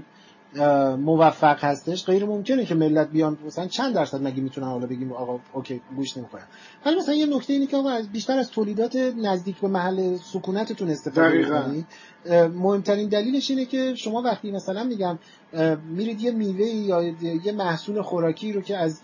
موفق 0.98 1.64
هستش 1.64 2.06
غیر 2.06 2.26
ممکنه 2.26 2.66
که 2.66 2.76
ملت 2.76 3.10
بیان 3.10 3.38
مثلا 3.46 3.68
چند 3.68 3.96
درصد 3.96 4.24
مگه 4.24 4.42
می‌تونن 4.42 4.68
حالا 4.68 4.88
بگیم 4.88 5.14
آقا 5.14 5.40
اوکی 5.54 5.82
گوش 5.96 6.18
نمی‌خورن 6.18 6.44
ولی 6.86 6.96
مثلا 6.96 7.16
یه 7.16 7.26
نکته 7.26 7.54
اینه 7.54 7.68
که 7.68 7.78
آقا 7.78 8.02
بیشتر 8.12 8.38
از 8.38 8.52
تولیدات 8.52 8.96
نزدیک 8.96 9.58
به 9.58 9.68
محل 9.68 10.18
سکونتتون 10.18 10.90
استفاده 10.90 11.44
کنید 11.44 11.86
مهمترین 12.56 13.10
دلیلش 13.10 13.50
اینه 13.50 13.66
که 13.66 13.96
شما 13.96 14.22
وقتی 14.22 14.52
مثلا 14.52 14.84
میگم 14.84 15.20
میرید 15.90 16.22
یه 16.22 16.32
میوه 16.32 16.66
یا 16.66 17.04
یه 17.44 17.52
محصول 17.52 18.02
خوراکی 18.02 18.54
رو 18.54 18.62
که 18.62 18.78
از 18.78 19.02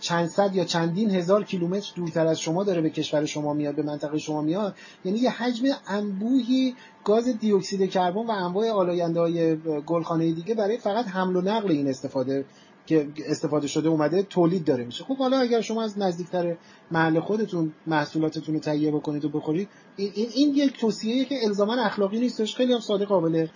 چند 0.00 0.28
صد 0.28 0.54
یا 0.54 0.64
چندین 0.64 1.10
هزار 1.10 1.44
کیلومتر 1.44 1.92
دورتر 1.96 2.26
از 2.26 2.40
شما 2.40 2.64
داره 2.64 2.80
به 2.80 2.90
کشور 2.90 3.24
شما 3.24 3.54
میاد 3.54 3.74
به 3.74 3.82
منطقه 3.82 4.18
شما 4.18 4.42
میاد. 4.42 4.74
یعنی 5.04 5.18
یه 5.18 5.30
حجم 5.30 5.64
انبوهی 5.86 6.74
گاز 7.04 7.38
دی 7.38 7.52
اکسید 7.52 7.90
کربن 7.90 8.26
و 8.26 8.30
انواع 8.30 8.70
آلاینده 8.70 9.20
های 9.20 9.56
گلخانه 9.86 10.32
دیگه 10.32 10.54
برای 10.54 10.78
فقط 10.78 11.06
حمل 11.06 11.36
و 11.36 11.40
نقل 11.40 11.70
این 11.70 11.88
استفاده 11.88 12.44
که 12.86 13.08
استفاده 13.26 13.66
شده 13.66 13.88
اومده 13.88 14.22
تولید 14.22 14.64
داره 14.64 14.84
میشه. 14.84 15.04
خب 15.04 15.16
حالا 15.16 15.38
اگر 15.38 15.60
شما 15.60 15.82
از 15.82 15.98
نزدیکتر 15.98 16.56
محل 16.90 17.20
خودتون 17.20 17.72
محصولاتتون 17.86 18.54
رو 18.54 18.60
تهیه 18.60 18.90
بکنید 18.90 19.24
و 19.24 19.28
بخورید 19.28 19.68
این, 19.96 20.12
این, 20.14 20.28
این 20.34 20.54
یک 20.54 20.80
توصیه 20.80 21.24
که 21.24 21.34
الزاما 21.44 21.82
اخلاقی 21.82 22.20
نیستش. 22.20 22.56
خیلی 22.56 22.72
هم 22.72 22.80
ساده 22.80 23.04
قابل 23.04 23.46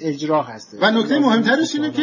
اجرا 0.00 0.42
هست. 0.42 0.76
و 0.80 0.90
نکته 0.90 1.18
مهمترش 1.18 1.74
اینه 1.74 1.90
که 1.90 2.02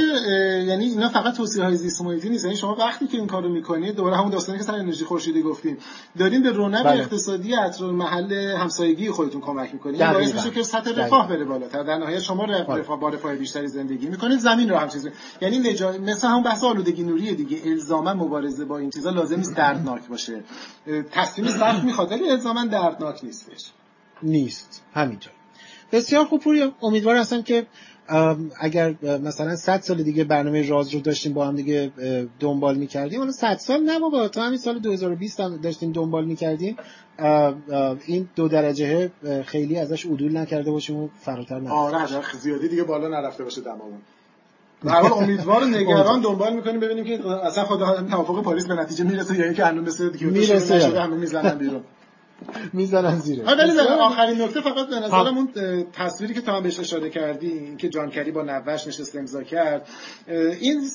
یعنی 0.67 0.85
اینا 0.85 1.09
فقط 1.09 1.33
توصیه 1.33 1.63
های 1.63 1.75
زیست 1.75 2.01
محیطی 2.01 2.29
نیست 2.29 2.45
یعنی 2.45 2.57
شما 2.57 2.75
وقتی 2.75 3.07
که 3.07 3.17
این 3.17 3.27
کارو 3.27 3.49
می‌کنید 3.49 3.95
دوباره 3.95 4.17
همون 4.17 4.29
داستانی 4.29 4.57
که 4.57 4.63
سر 4.63 4.75
انرژی 4.75 5.05
خورشیدی 5.05 5.41
گفتیم 5.41 5.77
دارین 6.19 6.43
به 6.43 6.49
رونق 6.49 6.83
بله. 6.83 6.99
اقتصادی 6.99 7.55
اطراف 7.55 7.91
محل 7.91 8.33
همسایگی 8.33 9.09
خودتون 9.09 9.41
کمک 9.41 9.73
می‌کنید 9.73 10.01
این 10.01 10.13
باعث 10.13 10.33
میشه 10.33 10.51
که 10.51 10.63
سطح 10.63 10.91
رفاه 10.91 11.29
بره 11.29 11.45
بالاتر 11.45 11.83
در 11.83 11.97
نهایت 11.97 12.19
شما 12.19 12.45
رفاه 12.45 12.99
با 12.99 13.09
رفاه 13.09 13.35
بیشتری 13.35 13.67
زندگی 13.67 14.07
می‌کنید 14.07 14.39
زمین 14.39 14.69
رو 14.69 14.77
هم 14.77 14.87
چیز 14.87 15.07
یعنی 15.41 15.59
نجا... 15.59 15.91
مثل 15.91 16.27
همون 16.27 16.43
بحث 16.43 16.63
آلودگی 16.63 17.03
نوری 17.03 17.35
دیگه. 17.35 17.57
الزاما 17.65 18.13
مبارزه 18.13 18.65
با 18.65 18.77
این 18.77 18.89
چیزا 18.89 19.09
لازم 19.09 19.35
نیست 19.35 19.55
دردناک 19.55 20.07
باشه. 20.07 20.43
تصمیم 21.11 21.47
سخت 21.47 21.83
می‌خواد 21.83 22.11
ولی 22.11 22.29
الزاما 22.29 22.65
دردناک 22.65 23.23
نیستش. 23.23 23.71
نیست. 24.23 24.83
همینطور 24.93 25.33
بسیار 25.93 26.25
خوب 26.25 26.41
پوری 26.41 26.71
امیدوار 26.81 27.15
هستم 27.15 27.41
که 27.41 27.65
اگر 28.59 28.95
مثلا 29.23 29.55
100 29.55 29.81
سال 29.81 30.03
دیگه 30.03 30.23
برنامه 30.23 30.69
راز 30.69 30.93
رو 30.93 30.99
داشتیم 30.99 31.33
با 31.33 31.47
هم 31.47 31.55
دیگه 31.55 31.91
دنبال 32.39 32.75
می‌کردیم. 32.75 33.19
حالا 33.19 33.31
100 33.31 33.57
سال 33.57 33.83
نه 33.83 33.99
بابا 33.99 34.27
تا 34.27 34.41
همین 34.41 34.57
سال 34.57 34.79
2020 34.79 35.39
هم 35.39 35.57
داشتیم 35.57 35.91
دنبال 35.91 36.25
می‌کردیم. 36.25 36.77
این 38.05 38.29
دو 38.35 38.47
درجه 38.47 39.11
خیلی 39.45 39.77
ازش 39.79 40.05
عدول 40.05 40.37
نکرده 40.37 40.71
باشیم 40.71 40.95
و 40.95 41.09
فراتر 41.21 41.59
نرفته 41.59 41.71
آره 41.71 42.07
زیادی 42.39 42.67
دیگه 42.67 42.83
بالا 42.83 43.07
نرفته 43.07 43.43
باشه 43.43 43.61
دمامون 43.61 44.01
حال 44.85 45.13
امیدوار 45.13 45.65
نگران 45.75 46.21
دنبال 46.21 46.53
می‌کنیم 46.55 46.79
ببینیم 46.79 47.03
که 47.03 47.27
اصلا 47.27 47.63
خدا 47.63 48.01
توافق 48.01 48.43
پاریس 48.43 48.65
به 48.65 48.73
نتیجه 48.73 49.03
می‌رسه 49.03 49.37
یا 49.37 49.45
اینکه 49.45 49.65
هنوز 49.65 50.01
مثل 50.01 50.09
می‌رسه. 50.21 51.01
همه 51.01 51.15
می‌زنن 51.15 51.57
بیرون. 51.57 51.83
می‌زنن 52.73 53.19
زیره. 53.19 53.43
ولی 53.43 53.79
آخرین 53.79 54.41
نکته 54.41 54.61
فقط 54.61 54.89
به 54.89 54.99
نظرم 54.99 55.37
اون 55.37 55.49
تصویری 55.93 56.33
که 56.33 56.41
تا 56.41 56.55
هم 56.55 56.63
بهش 56.63 56.79
اشاره 56.79 57.09
کردی 57.09 57.75
که 57.77 57.89
جان 57.89 58.09
کری 58.09 58.31
با 58.31 58.43
نوش 58.43 58.87
نشست 58.87 59.15
امضا 59.15 59.43
کرد 59.43 59.89
این 60.59 60.89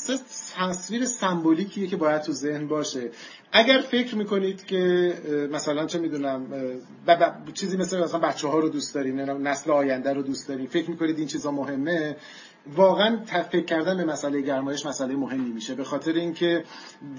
تصویر 0.59 1.05
سمبولیکیه 1.05 1.87
که 1.87 1.97
باید 1.97 2.23
تو 2.23 2.33
ذهن 2.33 2.69
باشه. 2.69 3.11
اگر 3.53 3.79
فکر 3.79 4.17
می‌کنید 4.17 4.65
که 4.67 5.15
مثلا 5.53 5.87
چه 5.87 5.99
می‌دونم 5.99 6.47
چیزی 7.55 7.77
مثل 7.77 8.01
مثلا 8.01 8.21
بچه 8.21 8.49
ها 8.49 8.59
رو 8.59 8.69
دوست 8.69 8.95
داریم 8.95 9.49
نسل 9.49 9.71
آینده 9.71 10.13
رو 10.13 10.23
دوست 10.23 10.49
داریم 10.49 10.67
فکر 10.67 10.91
می‌کنید 10.91 11.19
این 11.19 11.27
چیزا 11.27 11.51
مهمه 11.51 12.17
واقعا 12.77 13.19
فکر 13.51 13.65
کردن 13.65 13.97
به 13.97 14.05
مسئله 14.05 14.41
گرمایش 14.41 14.87
مسئله 14.87 15.17
مهمی 15.17 15.51
میشه. 15.51 15.75
به 15.75 15.85
خاطر 15.85 16.13
اینکه 16.13 16.65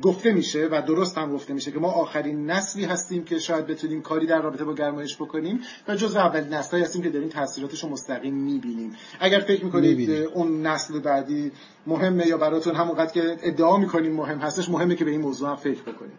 گفته 0.02 0.34
میشه 0.34 0.68
و 0.72 0.82
درست 0.88 1.18
هم 1.18 1.34
گفته 1.34 1.54
میشه 1.54 1.72
که 1.72 1.80
ما 1.80 1.92
آخرین 1.92 2.52
نسلی 2.52 2.86
هستیم 2.86 3.24
که 3.24 3.40
شاید 3.40 3.68
بتونیم 3.68 4.02
کاری 4.02 4.28
در 4.28 4.42
رابطه 4.42 4.64
با 4.64 4.74
گرمایش 4.74 5.16
بکنیم 5.16 5.60
و 5.88 5.96
جز 5.96 6.16
اول 6.16 6.44
نسلی 6.44 6.82
هستیم 6.82 7.02
که 7.02 7.10
داریم 7.10 7.30
تاثیراتش 7.30 7.84
رو 7.84 7.90
مستقیم 7.90 8.34
می‌بینیم. 8.34 8.96
اگر 9.20 9.40
فکر 9.40 9.66
می‌کنید 9.66 10.10
اون 10.10 10.68
نسل 10.68 11.00
بعدی 11.00 11.52
مهمه 11.88 12.28
یا 12.28 12.38
براتون 12.38 12.76
همونقدر 12.76 13.12
که 13.12 13.38
ادعا 13.44 13.78
می‌کنیم 13.78 14.14
مهم 14.14 14.38
هستش 14.38 14.70
مهمه 14.70 14.96
که 14.96 15.06
به 15.06 15.12
این 15.12 15.22
موضوع 15.22 15.50
هم 15.50 15.56
فکر 15.56 15.82
بکنیم. 15.82 16.18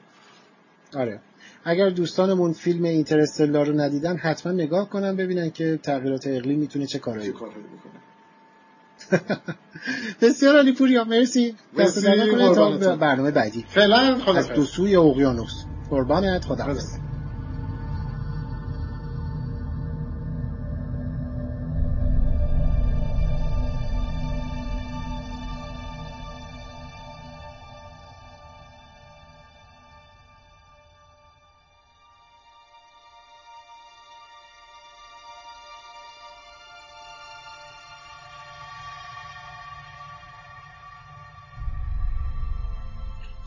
آره. 0.96 1.20
اگر 1.64 1.90
دوستانمون 1.90 2.52
فیلم 2.52 2.84
اینترستلار 2.84 3.66
رو 3.66 3.80
ندیدن 3.80 4.16
حتما 4.16 4.52
نگاه 4.52 4.90
کنن 4.90 5.16
ببینن 5.16 5.50
که 5.50 5.78
تغییرات 5.82 6.26
اقلیم 6.26 6.58
می‌تونه 6.58 6.86
چه 6.86 6.98
کارایی 6.98 7.30
بکنه. 7.30 7.50
بسیار 10.22 10.58
علی 10.58 10.72
پوریا 10.72 11.04
مرسی. 11.04 11.54
دست 11.78 12.04
تا 12.80 12.96
برنامه 12.96 13.30
بعدی. 13.30 13.64
فعلا 13.68 14.18
خدا 14.18 14.38
از 14.38 14.48
دو 14.48 14.64
سوی 14.64 14.96
اقیانوس. 14.96 15.64
قربانت 15.90 16.44
خدا, 16.44 16.74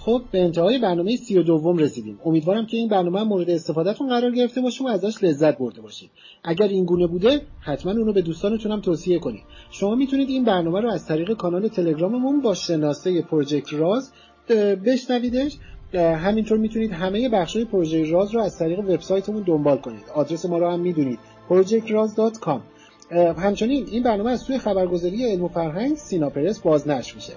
خب 0.05 0.21
به 0.31 0.41
انتهای 0.41 0.79
برنامه 0.79 1.15
سی 1.15 1.39
و 1.39 1.43
دوم 1.43 1.77
رسیدیم. 1.77 2.19
امیدوارم 2.25 2.65
که 2.65 2.77
این 2.77 2.87
برنامه 2.89 3.23
مورد 3.23 3.49
استفادهتون 3.49 4.09
قرار 4.09 4.31
گرفته 4.31 4.61
باشه 4.61 4.83
و 4.83 4.87
ازش 4.87 5.23
لذت 5.23 5.57
برده 5.57 5.81
باشید. 5.81 6.09
اگر 6.43 6.67
این 6.67 6.85
گونه 6.85 7.07
بوده 7.07 7.41
حتما 7.59 7.91
اونو 7.91 8.13
به 8.13 8.21
دوستانتون 8.21 8.71
هم 8.71 8.81
توصیه 8.81 9.19
کنید. 9.19 9.43
شما 9.71 9.95
می‌تونید 9.95 10.29
این 10.29 10.43
برنامه 10.43 10.81
رو 10.81 10.91
از 10.91 11.05
طریق 11.05 11.33
کانال 11.33 11.67
تلگراممون 11.67 12.41
با 12.41 12.53
شناسه 12.53 13.21
پروژکت 13.21 13.73
راز 13.73 14.11
بشنویدش. 14.85 15.57
همینطور 15.95 16.57
می‌تونید 16.57 16.91
همه 16.91 17.29
بخشای 17.29 17.65
پروژه 17.65 18.11
راز 18.11 18.35
رو 18.35 18.41
از 18.41 18.59
طریق 18.59 18.79
وبسایتمون 18.79 19.43
دنبال 19.43 19.77
کنید. 19.77 20.03
آدرس 20.15 20.45
ما 20.45 20.57
رو 20.57 20.69
هم 20.69 20.79
می‌دونید. 20.79 21.19
projectraz.com 21.49 22.59
همچنین 23.37 23.87
این 23.91 24.03
برنامه 24.03 24.31
از 24.31 24.41
سوی 24.41 24.57
خبرگزاری 24.57 25.31
علم 25.31 25.43
و 25.43 25.47
فرهنگ 25.47 25.95
سیناپرس 25.95 26.59
بازنشر 26.59 27.15
میشه. 27.15 27.33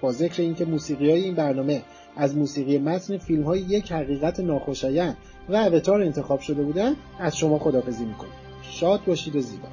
با 0.00 0.12
ذکر 0.12 0.42
اینکه 0.42 0.64
موسیقی 0.64 1.10
های 1.10 1.24
این 1.24 1.34
برنامه 1.34 1.82
از 2.16 2.36
موسیقی 2.36 2.78
متن 2.78 3.18
فیلم 3.18 3.42
های 3.42 3.60
یک 3.60 3.92
حقیقت 3.92 4.40
ناخوشایند 4.40 5.16
و 5.48 5.56
اوتار 5.56 6.02
انتخاب 6.02 6.40
شده 6.40 6.62
بودن 6.62 6.96
از 7.18 7.36
شما 7.36 7.58
خدافزی 7.58 8.04
می‌کنیم 8.04 8.32
شاد 8.62 9.04
باشید 9.04 9.36
و 9.36 9.40
زیبا. 9.40 9.68